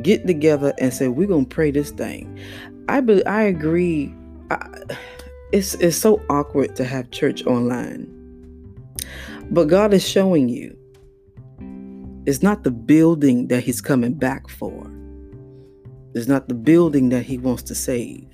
get 0.00 0.26
together 0.26 0.72
and 0.78 0.92
say, 0.92 1.08
we're 1.08 1.28
gonna 1.28 1.44
pray 1.44 1.70
this 1.70 1.90
thing? 1.90 2.40
I 2.88 3.00
be, 3.00 3.24
I 3.26 3.42
agree. 3.42 4.14
I, 4.50 4.66
it's 5.52 5.74
it's 5.74 5.96
so 5.96 6.22
awkward 6.30 6.74
to 6.76 6.84
have 6.84 7.10
church 7.10 7.44
online. 7.46 8.12
But 9.50 9.66
God 9.68 9.92
is 9.92 10.06
showing 10.06 10.48
you 10.48 10.76
it's 12.26 12.42
not 12.42 12.64
the 12.64 12.70
building 12.70 13.48
that 13.48 13.62
he's 13.62 13.80
coming 13.80 14.14
back 14.14 14.48
for. 14.48 14.90
It's 16.14 16.26
not 16.26 16.48
the 16.48 16.54
building 16.54 17.10
that 17.10 17.22
he 17.22 17.38
wants 17.38 17.62
to 17.64 17.74
save. 17.74 18.26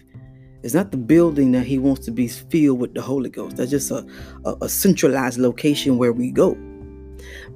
It's 0.63 0.75
not 0.75 0.93
the 0.93 0.97
building 0.97 1.53
that 1.53 1.67
he 1.67 1.79
wants 1.79 2.05
to 2.07 2.11
be 2.11 2.29
filled 2.29 2.81
with 2.81 2.95
the 2.95 3.03
Holy 3.03 3.29
Ghost. 3.29 3.57
That's 3.57 3.71
just 3.71 3.91
a, 3.91 4.07
a, 4.45 4.57
a 4.63 4.69
centralized 4.69 5.39
location 5.39 5.99
where 5.99 6.13
we 6.13 6.31
go. 6.31 6.57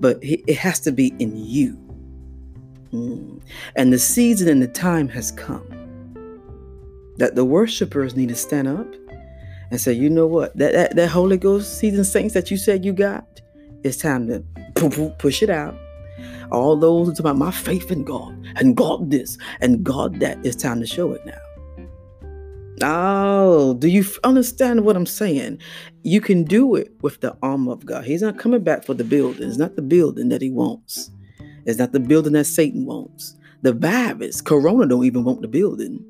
But 0.00 0.18
it 0.22 0.56
has 0.56 0.80
to 0.80 0.92
be 0.92 1.14
in 1.18 1.36
you. 1.36 1.78
Mm. 2.92 3.40
And 3.76 3.92
the 3.92 3.98
season 3.98 4.48
and 4.48 4.60
the 4.60 4.68
time 4.68 5.08
has 5.08 5.30
come 5.30 5.64
that 7.16 7.34
the 7.34 7.44
worshipers 7.44 8.14
need 8.14 8.28
to 8.28 8.34
stand 8.34 8.68
up 8.68 8.86
and 9.70 9.80
say, 9.80 9.92
you 9.92 10.10
know 10.10 10.26
what, 10.26 10.56
that, 10.58 10.72
that, 10.72 10.96
that 10.96 11.08
Holy 11.08 11.38
Ghost 11.38 11.78
season 11.78 12.04
saints 12.04 12.34
that 12.34 12.50
you 12.50 12.56
said 12.56 12.84
you 12.84 12.92
got, 12.92 13.40
it's 13.84 13.96
time 13.96 14.28
to 14.28 15.10
push 15.18 15.42
it 15.42 15.50
out. 15.50 15.76
All 16.50 16.76
those 16.76 17.08
talk 17.08 17.20
about 17.20 17.38
my 17.38 17.50
faith 17.50 17.90
in 17.90 18.04
God 18.04 18.36
and 18.56 18.76
God 18.76 19.10
this 19.10 19.38
and 19.60 19.84
God 19.84 20.20
that, 20.20 20.38
it's 20.44 20.56
time 20.56 20.80
to 20.80 20.86
show 20.86 21.12
it 21.12 21.24
now. 21.26 21.38
Oh, 22.82 23.74
do 23.74 23.88
you 23.88 24.04
understand 24.22 24.84
what 24.84 24.96
I'm 24.96 25.06
saying? 25.06 25.58
You 26.02 26.20
can 26.20 26.44
do 26.44 26.74
it 26.74 26.92
with 27.00 27.20
the 27.20 27.36
armor 27.42 27.72
of 27.72 27.86
God. 27.86 28.04
He's 28.04 28.22
not 28.22 28.38
coming 28.38 28.62
back 28.62 28.84
for 28.84 28.92
the 28.92 29.04
building. 29.04 29.48
It's 29.48 29.56
not 29.56 29.76
the 29.76 29.82
building 29.82 30.28
that 30.28 30.42
he 30.42 30.50
wants. 30.50 31.10
It's 31.64 31.78
not 31.78 31.92
the 31.92 32.00
building 32.00 32.34
that 32.34 32.44
Satan 32.44 32.84
wants. 32.84 33.34
The 33.62 33.72
virus, 33.72 34.42
Corona, 34.42 34.86
don't 34.86 35.04
even 35.04 35.24
want 35.24 35.40
the 35.40 35.48
building. 35.48 36.04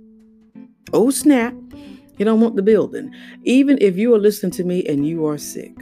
Oh 0.92 1.10
snap! 1.10 1.54
You 2.18 2.24
don't 2.24 2.40
want 2.40 2.56
the 2.56 2.62
building. 2.62 3.14
Even 3.44 3.78
if 3.80 3.96
you 3.96 4.14
are 4.14 4.18
listening 4.18 4.52
to 4.52 4.64
me 4.64 4.84
and 4.86 5.06
you 5.06 5.26
are 5.26 5.38
sick, 5.38 5.74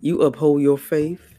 you 0.00 0.22
uphold 0.22 0.62
your 0.62 0.78
faith 0.78 1.29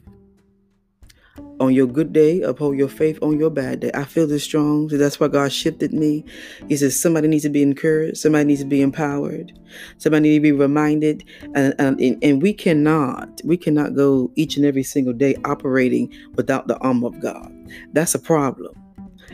on 1.62 1.74
your 1.74 1.86
good 1.86 2.12
day, 2.12 2.42
uphold 2.42 2.76
your 2.76 2.90
faith 2.90 3.20
on 3.22 3.40
your 3.40 3.52
bad 3.52 3.82
day. 3.82 3.92
I 3.94 4.04
feel 4.04 4.26
this 4.26 4.44
strong. 4.44 4.90
So 4.90 4.98
that's 4.98 5.20
why 5.20 5.28
God 5.28 5.54
shifted 5.54 5.94
me. 5.94 6.26
He 6.68 6.76
says 6.76 7.00
somebody 7.00 7.28
needs 7.28 7.44
to 7.44 7.50
be 7.50 7.62
encouraged, 7.62 8.18
somebody 8.18 8.46
needs 8.46 8.62
to 8.62 8.68
be 8.68 8.82
empowered, 8.82 9.54
somebody 10.00 10.24
needs 10.24 10.38
to 10.38 10.42
be 10.42 10.52
reminded. 10.52 11.24
And, 11.54 11.76
and, 11.78 12.24
and 12.24 12.42
we 12.42 12.52
cannot, 12.52 13.42
we 13.46 13.58
cannot 13.58 13.96
go 13.96 14.32
each 14.36 14.58
and 14.58 14.66
every 14.66 14.84
single 14.84 15.14
day 15.14 15.36
operating 15.46 16.12
without 16.36 16.68
the 16.68 16.78
armor 16.80 17.08
of 17.08 17.20
God. 17.22 17.54
That's 17.94 18.16
a 18.16 18.20
problem. 18.20 18.74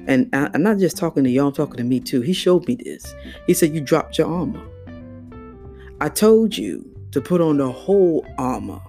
And 0.05 0.29
I, 0.33 0.49
am 0.53 0.63
not 0.63 0.77
just 0.77 0.97
talking 0.97 1.23
to 1.23 1.29
y'all, 1.29 1.47
I'm 1.47 1.53
talking 1.53 1.77
to 1.77 1.83
me 1.83 2.01
too. 2.01 2.21
He 2.21 2.33
showed 2.33 2.67
me 2.67 2.75
this. 2.75 3.15
He 3.47 3.53
said, 3.53 3.73
You 3.73 3.81
dropped 3.81 4.17
your 4.17 4.27
armor. 4.27 4.63
I 6.01 6.09
told 6.09 6.57
you 6.57 6.85
to 7.11 7.21
put 7.21 7.41
on 7.41 7.57
the 7.57 7.71
whole 7.71 8.25
armor 8.37 8.81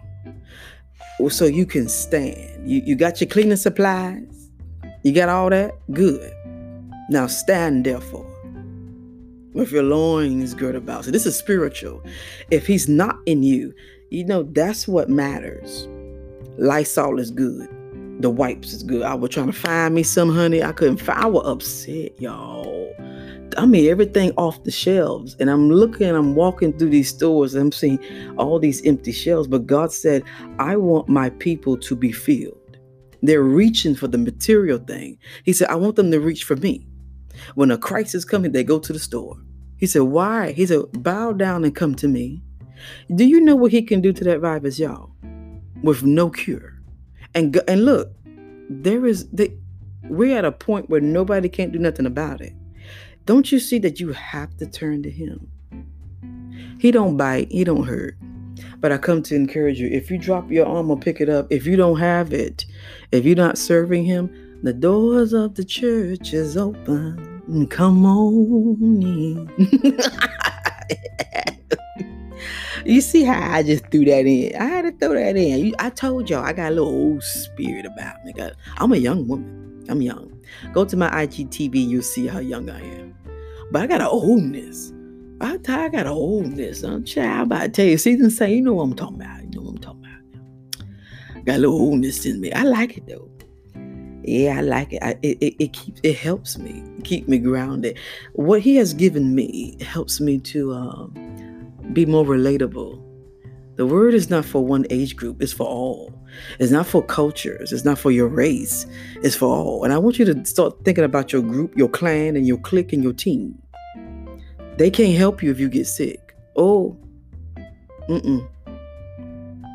so 1.26 1.44
you 1.44 1.66
can 1.66 1.88
stand. 1.88 2.70
You, 2.70 2.82
you 2.84 2.94
got 2.94 3.20
your 3.20 3.28
cleaning 3.28 3.56
supplies? 3.56 4.50
You 5.02 5.12
got 5.12 5.28
all 5.28 5.50
that? 5.50 5.74
Good. 5.92 6.32
Now 7.10 7.26
stand 7.26 7.84
therefore 7.84 8.26
with 9.52 9.72
your 9.72 9.82
loins 9.82 10.54
girded 10.54 10.82
about. 10.82 11.04
So 11.04 11.10
this 11.10 11.26
is 11.26 11.36
spiritual. 11.36 12.02
If 12.50 12.66
he's 12.66 12.88
not 12.88 13.18
in 13.26 13.42
you, 13.42 13.74
you 14.10 14.24
know 14.24 14.44
that's 14.44 14.86
what 14.86 15.08
matters. 15.08 15.88
Lysol 16.56 17.18
is 17.18 17.30
good 17.30 17.68
the 18.20 18.30
wipes 18.30 18.72
is 18.72 18.82
good. 18.82 19.02
I 19.02 19.14
was 19.14 19.30
trying 19.30 19.46
to 19.46 19.52
find 19.52 19.94
me 19.94 20.02
some 20.02 20.34
honey. 20.34 20.62
I 20.62 20.72
couldn't 20.72 20.96
find. 20.98 21.22
I 21.22 21.26
was 21.26 21.46
upset, 21.46 22.20
y'all. 22.20 22.92
I 23.56 23.66
mean, 23.66 23.88
everything 23.88 24.32
off 24.36 24.62
the 24.64 24.70
shelves. 24.70 25.36
And 25.40 25.50
I'm 25.50 25.70
looking, 25.70 26.08
I'm 26.08 26.34
walking 26.34 26.76
through 26.76 26.90
these 26.90 27.08
stores, 27.08 27.54
and 27.54 27.62
I'm 27.62 27.72
seeing 27.72 27.98
all 28.36 28.58
these 28.58 28.84
empty 28.84 29.12
shelves. 29.12 29.48
But 29.48 29.66
God 29.66 29.92
said, 29.92 30.22
I 30.58 30.76
want 30.76 31.08
my 31.08 31.30
people 31.30 31.76
to 31.78 31.96
be 31.96 32.12
filled. 32.12 32.78
They're 33.22 33.42
reaching 33.42 33.94
for 33.94 34.06
the 34.06 34.18
material 34.18 34.78
thing. 34.78 35.18
He 35.44 35.52
said, 35.52 35.68
I 35.68 35.74
want 35.74 35.96
them 35.96 36.10
to 36.10 36.20
reach 36.20 36.44
for 36.44 36.56
me. 36.56 36.86
When 37.54 37.70
a 37.70 37.78
crisis 37.78 38.24
comes, 38.24 38.50
they 38.50 38.64
go 38.64 38.78
to 38.78 38.92
the 38.92 38.98
store. 38.98 39.36
He 39.76 39.86
said, 39.86 40.02
Why? 40.02 40.52
He 40.52 40.66
said, 40.66 40.84
Bow 41.02 41.32
down 41.32 41.64
and 41.64 41.74
come 41.74 41.94
to 41.96 42.08
me. 42.08 42.42
Do 43.14 43.24
you 43.24 43.40
know 43.40 43.56
what 43.56 43.72
he 43.72 43.82
can 43.82 44.00
do 44.00 44.12
to 44.12 44.24
that 44.24 44.40
virus, 44.40 44.78
y'all? 44.78 45.10
With 45.82 46.02
no 46.02 46.30
cure. 46.30 46.74
And 47.34 47.60
and 47.68 47.84
look, 47.84 48.12
there 48.68 49.06
is 49.06 49.28
the 49.30 49.52
we're 50.04 50.36
at 50.36 50.44
a 50.44 50.52
point 50.52 50.88
where 50.88 51.00
nobody 51.00 51.48
can't 51.48 51.72
do 51.72 51.78
nothing 51.78 52.06
about 52.06 52.40
it. 52.40 52.54
Don't 53.28 53.52
you 53.52 53.58
see 53.58 53.78
that 53.80 54.00
you 54.00 54.10
have 54.14 54.56
to 54.56 54.64
turn 54.66 55.02
to 55.02 55.10
him? 55.10 55.50
He 56.80 56.90
don't 56.90 57.18
bite, 57.18 57.52
he 57.52 57.62
don't 57.62 57.84
hurt. 57.84 58.16
But 58.78 58.90
I 58.90 58.96
come 58.96 59.22
to 59.24 59.34
encourage 59.34 59.78
you. 59.78 59.86
If 59.86 60.10
you 60.10 60.16
drop 60.16 60.50
your 60.50 60.64
arm 60.64 60.90
or 60.90 60.98
pick 60.98 61.20
it 61.20 61.28
up, 61.28 61.46
if 61.50 61.66
you 61.66 61.76
don't 61.76 61.98
have 61.98 62.32
it, 62.32 62.64
if 63.12 63.26
you're 63.26 63.36
not 63.36 63.58
serving 63.58 64.06
him, 64.06 64.30
the 64.62 64.72
doors 64.72 65.34
of 65.34 65.56
the 65.56 65.64
church 65.64 66.32
is 66.32 66.56
open. 66.56 67.68
Come 67.68 68.06
on 68.06 69.02
in. 69.02 69.52
you 72.86 73.02
see 73.02 73.24
how 73.24 73.52
I 73.52 73.62
just 73.62 73.88
threw 73.88 74.06
that 74.06 74.24
in? 74.24 74.56
I 74.56 74.64
had 74.64 74.86
to 74.86 74.92
throw 74.92 75.12
that 75.12 75.36
in. 75.36 75.74
I 75.78 75.90
told 75.90 76.30
y'all 76.30 76.46
I 76.46 76.54
got 76.54 76.72
a 76.72 76.76
little 76.76 76.88
old 76.88 77.22
spirit 77.22 77.84
about 77.84 78.24
me. 78.24 78.32
I'm 78.78 78.92
a 78.92 78.96
young 78.96 79.28
woman. 79.28 79.84
I'm 79.90 80.00
young. 80.00 80.32
Go 80.72 80.86
to 80.86 80.96
my 80.96 81.10
IGTV, 81.10 81.88
you'll 81.88 82.02
see 82.02 82.26
how 82.26 82.38
young 82.38 82.70
I 82.70 82.80
am. 82.80 83.17
But 83.70 83.82
I 83.82 83.86
got 83.86 84.00
an 84.00 84.08
oldness. 84.08 84.92
I, 85.40 85.54
I 85.54 85.88
got 85.88 86.06
an 86.06 86.08
oldness. 86.08 86.82
I'm 86.82 87.04
child. 87.04 87.26
I'm 87.26 87.42
about 87.42 87.62
to 87.62 87.68
tell 87.68 87.86
you. 87.86 87.98
Season 87.98 88.30
say, 88.30 88.54
you 88.54 88.62
know 88.62 88.74
what 88.74 88.84
I'm 88.84 88.94
talking 88.94 89.16
about. 89.16 89.42
You 89.42 89.50
know 89.50 89.62
what 89.62 89.70
I'm 89.70 89.78
talking 89.78 90.04
about. 90.04 91.44
Got 91.44 91.56
a 91.56 91.58
little 91.58 91.76
oldness 91.76 92.26
in 92.26 92.40
me. 92.40 92.52
I 92.52 92.62
like 92.62 92.96
it 92.96 93.06
though. 93.06 93.28
Yeah, 94.22 94.58
I 94.58 94.60
like 94.60 94.92
it. 94.92 95.02
I, 95.02 95.10
it, 95.22 95.38
it. 95.40 95.54
It 95.58 95.72
keeps. 95.72 96.00
It 96.02 96.16
helps 96.16 96.58
me 96.58 96.82
keep 97.04 97.28
me 97.28 97.38
grounded. 97.38 97.98
What 98.34 98.60
he 98.60 98.76
has 98.76 98.92
given 98.92 99.34
me 99.34 99.76
helps 99.82 100.20
me 100.20 100.38
to 100.38 100.72
um, 100.72 101.72
be 101.92 102.04
more 102.04 102.24
relatable. 102.24 103.02
The 103.78 103.86
word 103.86 104.12
is 104.12 104.28
not 104.28 104.44
for 104.44 104.66
one 104.66 104.86
age 104.90 105.14
group. 105.14 105.40
It's 105.40 105.52
for 105.52 105.64
all. 105.64 106.12
It's 106.58 106.72
not 106.72 106.84
for 106.84 107.00
cultures. 107.00 107.72
It's 107.72 107.84
not 107.84 107.96
for 107.96 108.10
your 108.10 108.26
race. 108.26 108.86
It's 109.22 109.36
for 109.36 109.48
all. 109.48 109.84
And 109.84 109.92
I 109.92 109.98
want 109.98 110.18
you 110.18 110.24
to 110.24 110.44
start 110.44 110.84
thinking 110.84 111.04
about 111.04 111.32
your 111.32 111.42
group, 111.42 111.78
your 111.78 111.88
clan, 111.88 112.34
and 112.34 112.44
your 112.44 112.58
clique 112.58 112.92
and 112.92 113.04
your 113.04 113.12
team. 113.12 113.56
They 114.78 114.90
can't 114.90 115.16
help 115.16 115.44
you 115.44 115.52
if 115.52 115.60
you 115.60 115.68
get 115.68 115.86
sick. 115.86 116.34
Oh, 116.56 116.98
mm-mm. 118.08 118.48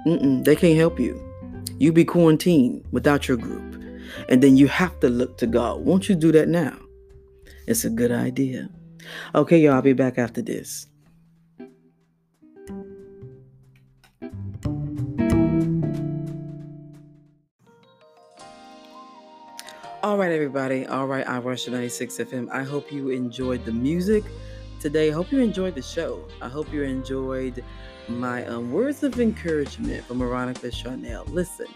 Mm-mm. 0.06 0.44
They 0.44 0.58
can't 0.58 0.78
help 0.78 1.00
you. 1.00 1.18
You 1.80 1.94
be 1.94 2.04
quarantined 2.04 2.84
without 2.92 3.30
your 3.30 3.38
group. 3.38 3.82
And 4.28 4.44
then 4.44 4.58
you 4.58 4.68
have 4.68 5.00
to 5.00 5.08
look 5.08 5.38
to 5.38 5.48
God. 5.48 5.80
Won't 5.80 6.10
you 6.10 6.16
do 6.16 6.34
that 6.34 6.50
now? 6.50 6.78
It's 7.68 7.86
a 7.86 7.90
good 7.90 8.12
idea. 8.12 8.68
Okay, 9.34 9.60
y'all, 9.60 9.76
I'll 9.76 9.82
be 9.82 9.94
back 9.94 10.18
after 10.18 10.42
this. 10.42 10.88
All 20.04 20.18
right, 20.18 20.34
everybody. 20.34 20.86
All 20.86 21.08
right, 21.08 21.26
I 21.26 21.40
Rush 21.40 21.66
96 21.66 22.18
FM. 22.18 22.50
I 22.52 22.62
hope 22.62 22.92
you 22.92 23.12
enjoyed 23.12 23.64
the 23.64 23.72
music 23.72 24.26
today. 24.82 25.10
I 25.10 25.14
hope 25.14 25.32
you 25.32 25.40
enjoyed 25.40 25.76
the 25.76 25.82
show. 25.82 26.28
I 26.42 26.50
hope 26.50 26.74
you 26.74 26.84
enjoyed 26.84 27.64
my 28.10 28.46
um, 28.48 28.74
words 28.74 29.02
of 29.04 29.18
encouragement 29.22 30.04
from 30.04 30.20
Veronica 30.20 30.68
Charnell. 30.68 31.26
Listen, 31.30 31.68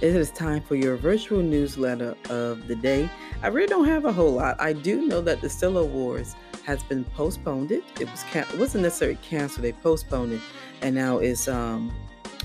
it 0.00 0.16
is 0.16 0.30
time 0.30 0.62
for 0.62 0.74
your 0.74 0.96
virtual 0.96 1.42
newsletter 1.42 2.16
of 2.30 2.66
the 2.66 2.76
day. 2.76 3.10
I 3.42 3.48
really 3.48 3.66
don't 3.68 3.88
have 3.88 4.06
a 4.06 4.12
whole 4.12 4.32
lot. 4.32 4.58
I 4.58 4.72
do 4.72 5.06
know 5.06 5.20
that 5.20 5.42
the 5.42 5.50
Stellar 5.50 5.82
Awards 5.82 6.36
has 6.64 6.82
been 6.84 7.04
postponed. 7.04 7.72
It 7.72 7.84
it 8.00 8.10
was 8.10 8.22
can- 8.30 8.46
it 8.54 8.58
wasn't 8.58 8.84
necessarily 8.84 9.18
canceled. 9.20 9.64
They 9.64 9.72
postponed 9.72 10.32
it, 10.32 10.40
and 10.80 10.94
now 10.94 11.18
it's 11.18 11.46
um 11.46 11.92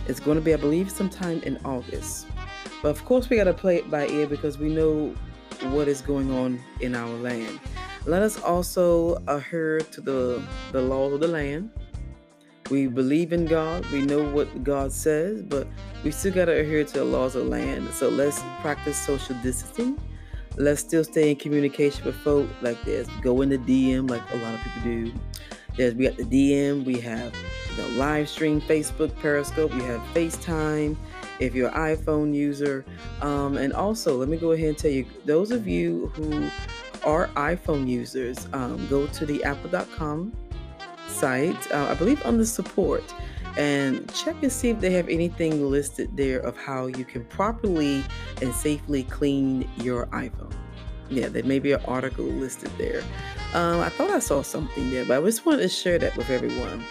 it's 0.10 0.20
going 0.20 0.36
to 0.36 0.42
be 0.42 0.54
I 0.54 0.58
believe 0.58 0.92
sometime 0.92 1.42
in 1.44 1.58
August. 1.64 2.28
But 2.82 2.90
of 2.90 3.04
course, 3.06 3.30
we 3.30 3.38
got 3.38 3.46
to 3.46 3.54
play 3.54 3.78
it 3.78 3.92
by 3.92 4.08
ear 4.08 4.28
because 4.28 4.58
we 4.58 4.70
know 4.70 5.14
what 5.64 5.88
is 5.88 6.02
going 6.02 6.32
on 6.32 6.60
in 6.80 6.96
our 6.96 7.10
land. 7.10 7.60
Let 8.06 8.22
us 8.22 8.42
also 8.42 9.22
adhere 9.28 9.82
to 9.82 10.02
the, 10.02 10.42
the 10.72 10.82
laws 10.82 11.14
of 11.14 11.20
the 11.20 11.28
land. 11.28 11.70
We 12.70 12.88
believe 12.88 13.34
in 13.34 13.46
God. 13.46 13.86
We 13.88 14.02
know 14.02 14.24
what 14.24 14.64
God 14.64 14.92
says, 14.92 15.42
but 15.42 15.68
we 16.04 16.12
still 16.12 16.34
got 16.34 16.46
to 16.46 16.54
adhere 16.54 16.84
to 16.86 16.94
the 16.94 17.04
laws 17.04 17.36
of 17.36 17.46
the 17.46 17.50
land. 17.50 17.90
So 17.94 18.10
let's 18.10 18.40
practice 18.62 18.98
social 18.98 19.36
distancing. 19.42 20.00
Let's 20.56 20.82
still 20.82 21.04
stay 21.04 21.32
in 21.32 21.38
communication 21.38 22.06
with 22.06 22.16
folk. 22.16 22.48
Like 22.62 22.82
there's 22.84 23.08
go 23.22 23.42
in 23.42 23.50
the 23.50 23.58
DM, 23.58 24.10
like 24.10 24.22
a 24.34 24.38
lot 24.38 24.54
of 24.54 24.62
people 24.62 24.82
do. 24.84 25.14
There's 25.76 25.96
we 25.96 26.08
got 26.08 26.18
the 26.18 26.24
DM. 26.24 26.86
We 26.86 27.00
have 27.00 27.34
the 27.76 27.88
live 27.90 28.30
stream, 28.30 28.62
Facebook, 28.62 29.18
Periscope. 29.20 29.74
We 29.74 29.84
have 29.84 30.02
FaceTime 30.14 30.96
if 31.40 31.56
you're 31.56 31.70
an 31.70 31.96
iPhone 31.96 32.34
user. 32.34 32.86
Um, 33.22 33.58
and 33.58 33.74
also, 33.74 34.18
let 34.18 34.30
me 34.30 34.38
go 34.38 34.52
ahead 34.52 34.70
and 34.70 34.78
tell 34.78 34.92
you 34.92 35.06
those 35.26 35.52
of 35.52 35.68
you 35.68 36.08
who 36.16 36.50
are 37.04 37.28
iPhone 37.30 37.88
users, 37.88 38.48
um, 38.54 38.86
go 38.88 39.08
to 39.08 39.26
the 39.26 39.44
apple.com 39.44 40.34
site, 41.08 41.72
uh, 41.72 41.88
I 41.90 41.94
believe 41.96 42.24
on 42.26 42.38
the 42.38 42.46
support, 42.46 43.04
and 43.58 44.12
check 44.14 44.36
and 44.42 44.52
see 44.52 44.70
if 44.70 44.80
they 44.80 44.92
have 44.92 45.10
anything 45.10 45.70
listed 45.70 46.16
there 46.16 46.40
of 46.40 46.56
how 46.56 46.88
you 46.88 47.04
can 47.04 47.26
properly 47.26 48.04
and 48.42 48.54
safely 48.54 49.04
clean 49.04 49.70
your 49.78 50.06
iPhone. 50.08 50.54
Yeah, 51.10 51.28
there 51.28 51.44
may 51.44 51.60
be 51.60 51.72
an 51.72 51.82
article 51.86 52.26
listed 52.26 52.72
there. 52.78 53.02
Um, 53.54 53.80
I 53.80 53.90
thought 53.90 54.12
I 54.12 54.20
saw 54.20 54.44
something 54.44 54.92
there, 54.92 55.06
but 55.06 55.22
I 55.22 55.26
just 55.26 55.46
wanted 55.46 55.64
to 55.64 55.70
share 55.70 55.98
that 56.00 56.16
with 56.16 56.30
everyone. 56.30 56.86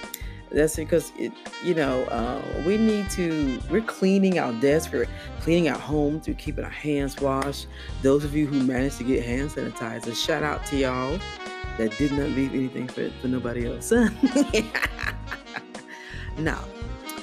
That's 0.50 0.76
because 0.76 1.12
it, 1.18 1.32
you 1.62 1.74
know, 1.74 2.04
uh, 2.04 2.42
we 2.66 2.76
need 2.76 3.10
to. 3.10 3.60
We're 3.70 3.82
cleaning 3.82 4.38
our 4.38 4.52
desks, 4.54 4.92
we're 4.92 5.08
cleaning 5.40 5.68
our 5.68 5.78
homes, 5.78 6.26
we're 6.26 6.34
keeping 6.34 6.64
our 6.64 6.70
hands 6.70 7.20
washed. 7.20 7.66
Those 8.02 8.24
of 8.24 8.34
you 8.34 8.46
who 8.46 8.62
managed 8.62 8.98
to 8.98 9.04
get 9.04 9.24
hand 9.24 9.50
sanitizer, 9.50 10.14
shout 10.14 10.42
out 10.42 10.64
to 10.66 10.76
y'all 10.76 11.18
that 11.76 11.96
did 11.98 12.12
not 12.12 12.30
leave 12.30 12.54
anything 12.54 12.88
for, 12.88 13.10
for 13.20 13.28
nobody 13.28 13.66
else. 13.66 13.92
no, 16.38 16.58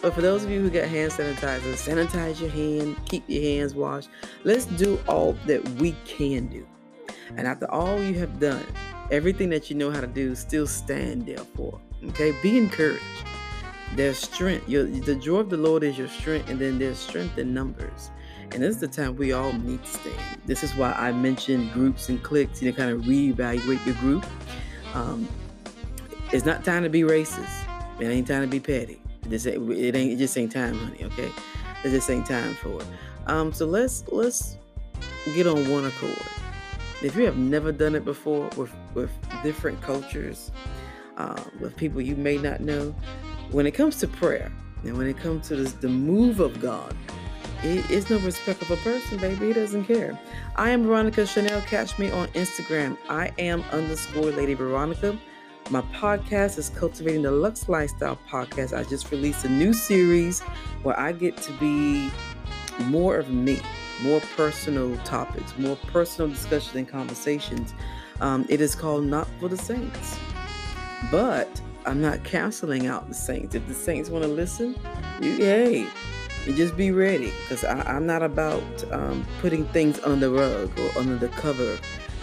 but 0.02 0.14
for 0.14 0.22
those 0.22 0.44
of 0.44 0.52
you 0.52 0.62
who 0.62 0.70
got 0.70 0.88
hand 0.88 1.12
sanitizer, 1.12 1.74
sanitize 1.74 2.40
your 2.40 2.52
hand, 2.52 2.96
keep 3.08 3.24
your 3.28 3.42
hands 3.42 3.74
washed. 3.74 4.10
Let's 4.44 4.66
do 4.66 5.00
all 5.08 5.34
that 5.48 5.68
we 5.80 5.96
can 6.06 6.48
do. 6.48 6.68
And 7.36 7.48
after 7.48 7.70
all 7.72 8.02
you 8.02 8.14
have 8.20 8.40
done, 8.40 8.66
everything 9.12 9.50
that 9.50 9.70
you 9.70 9.76
know 9.76 9.92
how 9.92 10.02
to 10.02 10.08
do, 10.08 10.36
still 10.36 10.68
stand 10.68 11.26
there 11.26 11.40
for. 11.40 11.80
Okay, 12.10 12.34
be 12.42 12.58
encouraged. 12.58 13.04
There's 13.96 14.18
strength. 14.18 14.68
Your, 14.68 14.86
the 14.86 15.16
joy 15.16 15.38
of 15.38 15.50
the 15.50 15.58
Lord 15.58 15.84
is 15.84 15.98
your 15.98 16.08
strength, 16.08 16.50
and 16.50 16.60
then 16.60 16.80
there's 16.80 16.98
strength 16.98 17.38
in 17.38 17.54
numbers. 17.54 18.12
And 18.52 18.62
this 18.62 18.76
is 18.76 18.82
the 18.82 18.88
time 18.88 19.16
we 19.16 19.32
all 19.32 19.54
need 19.54 19.84
to 19.84 19.90
stand. 19.90 20.40
This 20.46 20.64
is 20.64 20.76
why 20.76 20.92
I 20.92 21.12
mentioned 21.12 21.72
groups 21.72 22.10
and 22.10 22.22
cliques. 22.22 22.62
You 22.62 22.72
know, 22.72 22.78
kind 22.78 22.92
of 22.92 23.02
reevaluate 23.02 23.86
your 23.86 23.96
group. 23.96 24.26
Um, 24.94 25.28
it's 26.32 26.46
not 26.46 26.64
time 26.64 26.84
to 26.84 26.90
be 26.90 27.02
racist. 27.02 27.66
It 28.00 28.06
ain't 28.06 28.28
time 28.28 28.42
to 28.42 28.48
be 28.48 28.60
petty. 28.60 29.02
This 29.24 29.48
ain't, 29.48 29.72
it 29.72 29.96
ain't. 29.96 30.14
It 30.14 30.18
just 30.18 30.38
ain't 30.38 30.52
time, 30.52 30.78
honey. 30.78 31.06
Okay, 31.06 31.32
it 31.84 31.90
just 31.90 32.10
ain't 32.10 32.26
time 32.26 32.54
for 32.56 32.82
it. 32.82 32.88
Um, 33.28 33.52
so 33.52 33.66
let's 33.66 34.04
let's 34.10 34.58
get 35.34 35.48
on 35.48 35.70
one 35.70 35.86
accord. 35.86 36.18
If 37.02 37.16
you 37.16 37.26
have 37.26 37.38
never 37.38 37.72
done 37.72 37.96
it 37.96 38.06
before 38.06 38.50
with 38.58 38.72
with 38.94 39.12
different 39.44 39.82
cultures, 39.82 40.52
uh, 41.18 41.42
with 41.60 41.76
people 41.76 42.02
you 42.02 42.16
may 42.16 42.38
not 42.38 42.62
know, 42.62 42.96
when 43.52 43.66
it 43.66 43.72
comes 43.72 44.00
to 44.00 44.08
prayer 44.08 44.52
and 44.84 44.98
when 44.98 45.08
it 45.08 45.18
comes 45.18 45.48
to 45.48 45.56
this, 45.56 45.74
the 45.74 45.90
move 45.90 46.40
of 46.40 46.62
God, 46.62 46.96
it 47.64 47.90
is 47.90 48.10
no 48.10 48.20
respect 48.20 48.62
of 48.62 48.72
a 48.72 48.78
person, 48.78 49.18
baby. 49.18 49.48
He 49.48 49.54
doesn't 49.54 49.86
care. 49.86 50.20
I 50.56 50.70
am 50.70 50.84
Veronica 50.84 51.22
Charnell. 51.22 51.66
Catch 51.66 51.98
me 51.98 52.12
on 52.12 52.28
Instagram. 52.30 52.98
I 53.10 53.32
am 53.40 53.64
underscore 53.72 54.32
Lady 54.32 54.54
Veronica. 54.54 55.18
My 55.72 55.82
podcast 55.82 56.60
is 56.60 56.70
Cultivating 56.70 57.24
the 57.24 57.32
Lux 57.32 57.68
Lifestyle 57.68 58.20
Podcast. 58.30 58.78
I 58.78 58.84
just 58.84 59.10
released 59.10 59.46
a 59.46 59.50
new 59.50 59.74
series 59.74 60.42
where 60.84 61.00
I 61.00 61.12
get 61.12 61.38
to 61.38 61.52
be 61.54 62.12
more 62.84 63.18
of 63.18 63.30
me, 63.30 63.60
more 64.04 64.20
personal 64.36 64.96
topics, 64.98 65.58
more 65.58 65.76
personal 65.88 66.30
discussions 66.30 66.76
and 66.76 66.88
conversations. 66.88 67.74
Um, 68.22 68.46
it 68.48 68.62
is 68.62 68.76
called 68.76 69.06
Not 69.06 69.28
for 69.40 69.50
the 69.50 69.58
Saints. 69.58 70.20
But 71.12 71.62
I'm 71.86 72.02
not 72.02 72.24
canceling 72.24 72.88
out 72.88 73.08
the 73.08 73.14
saints. 73.14 73.56
If 73.56 73.68
the 73.68 73.74
saints 73.74 74.10
want 74.10 74.24
to 74.24 74.30
listen, 74.30 74.76
you 75.22 75.36
hey, 75.36 75.88
you 76.46 76.54
just 76.54 76.76
be 76.76 76.92
ready 76.92 77.32
because 77.42 77.64
I'm 77.64 78.06
not 78.06 78.24
about 78.24 78.64
um, 78.92 79.26
putting 79.40 79.66
things 79.68 80.00
under 80.00 80.30
the 80.30 80.32
rug 80.32 80.80
or 80.80 81.00
under 81.00 81.16
the 81.16 81.30
cover 81.30 81.78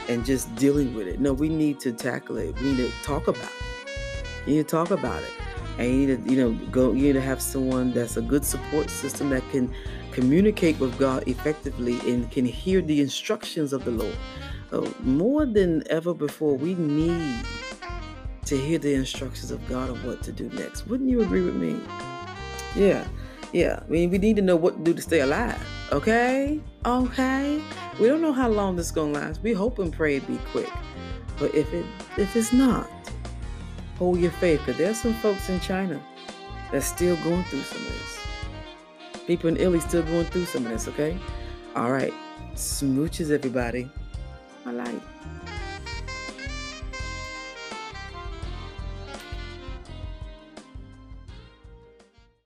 and 0.09 0.25
just 0.25 0.55
dealing 0.57 0.95
with 0.95 1.07
it. 1.07 1.21
No, 1.21 1.33
we 1.33 1.49
need 1.49 1.81
to 1.81 1.93
tackle 1.93 2.37
it. 2.39 2.59
We 2.61 2.73
need 2.73 2.77
to 2.77 2.93
talk 3.03 3.29
about 3.29 3.43
it. 3.43 4.47
You 4.47 4.57
need 4.57 4.69
to 4.69 4.71
talk 4.77 4.91
about 4.91 5.23
it. 5.23 5.31
And 5.79 5.89
you 5.89 6.07
need 6.07 6.25
to, 6.25 6.31
you 6.31 6.37
know, 6.37 6.53
go. 6.71 6.93
You 6.93 7.03
need 7.05 7.13
to 7.15 7.21
have 7.21 7.41
someone 7.41 7.93
that's 7.93 8.17
a 8.17 8.23
good 8.23 8.45
support 8.45 8.91
system 8.91 9.31
that 9.31 9.43
can 9.51 9.73
communicate 10.11 10.79
with 10.79 10.99
God 10.99 11.25
effectively 11.27 11.99
and 12.01 12.31
can 12.31 12.45
hear 12.45 12.83
the 12.83 13.01
instructions 13.01 13.73
of 13.73 13.85
the 13.85 13.93
Lord. 13.93 14.17
Uh, 14.71 14.89
more 15.01 15.47
than 15.47 15.83
ever 15.89 16.15
before, 16.15 16.57
we 16.57 16.75
need 16.75 17.45
to 18.47 18.57
hear 18.57 18.79
the 18.79 18.95
instructions 18.95 19.51
of 19.51 19.67
God 19.69 19.91
of 19.91 20.05
what 20.05 20.23
to 20.23 20.33
do 20.33 20.49
next. 20.51 20.87
Wouldn't 20.87 21.09
you 21.09 21.23
agree 21.23 21.43
with 21.43 21.55
me? 21.55 21.81
Yeah, 22.75 23.07
yeah. 23.53 23.81
I 23.85 23.91
mean, 23.91 24.11
we 24.11 24.19
need 24.19 24.37
to 24.37 24.43
know 24.43 24.57
what 24.57 24.77
to 24.77 24.83
do 24.83 24.95
to 24.95 25.03
stay 25.03 25.21
alive. 25.21 25.61
Okay, 25.93 26.61
okay. 26.85 27.63
We 28.01 28.09
don't 28.09 28.23
know 28.23 28.33
how 28.33 28.49
long 28.49 28.77
this 28.77 28.87
is 28.87 28.93
gonna 28.93 29.13
last. 29.13 29.43
We 29.43 29.53
hope 29.53 29.79
and 29.79 29.93
pray 29.93 30.17
it 30.17 30.27
be 30.27 30.39
quick, 30.51 30.71
but 31.39 31.55
if 31.55 31.73
it 31.73 31.87
if 32.17 32.35
it's 32.35 32.53
not, 32.53 32.89
hold 33.99 34.19
your 34.19 34.33
faith 34.33 34.61
because 34.61 34.79
there's 34.79 35.01
some 35.01 35.15
folks 35.15 35.49
in 35.49 35.61
China 35.61 36.03
that's 36.73 36.87
still 36.87 37.17
going 37.17 37.45
through 37.45 37.63
some 37.63 37.83
of 37.83 37.93
this. 37.93 38.19
People 39.27 39.49
in 39.51 39.57
Italy 39.57 39.81
still 39.81 40.03
going 40.03 40.25
through 40.27 40.47
some 40.47 40.67
of 40.67 40.73
this, 40.73 40.89
okay? 40.89 41.17
All 41.77 41.93
right. 41.93 42.13
Smooches, 42.55 43.31
everybody. 43.31 43.89
I 44.67 44.73
like. 44.73 45.03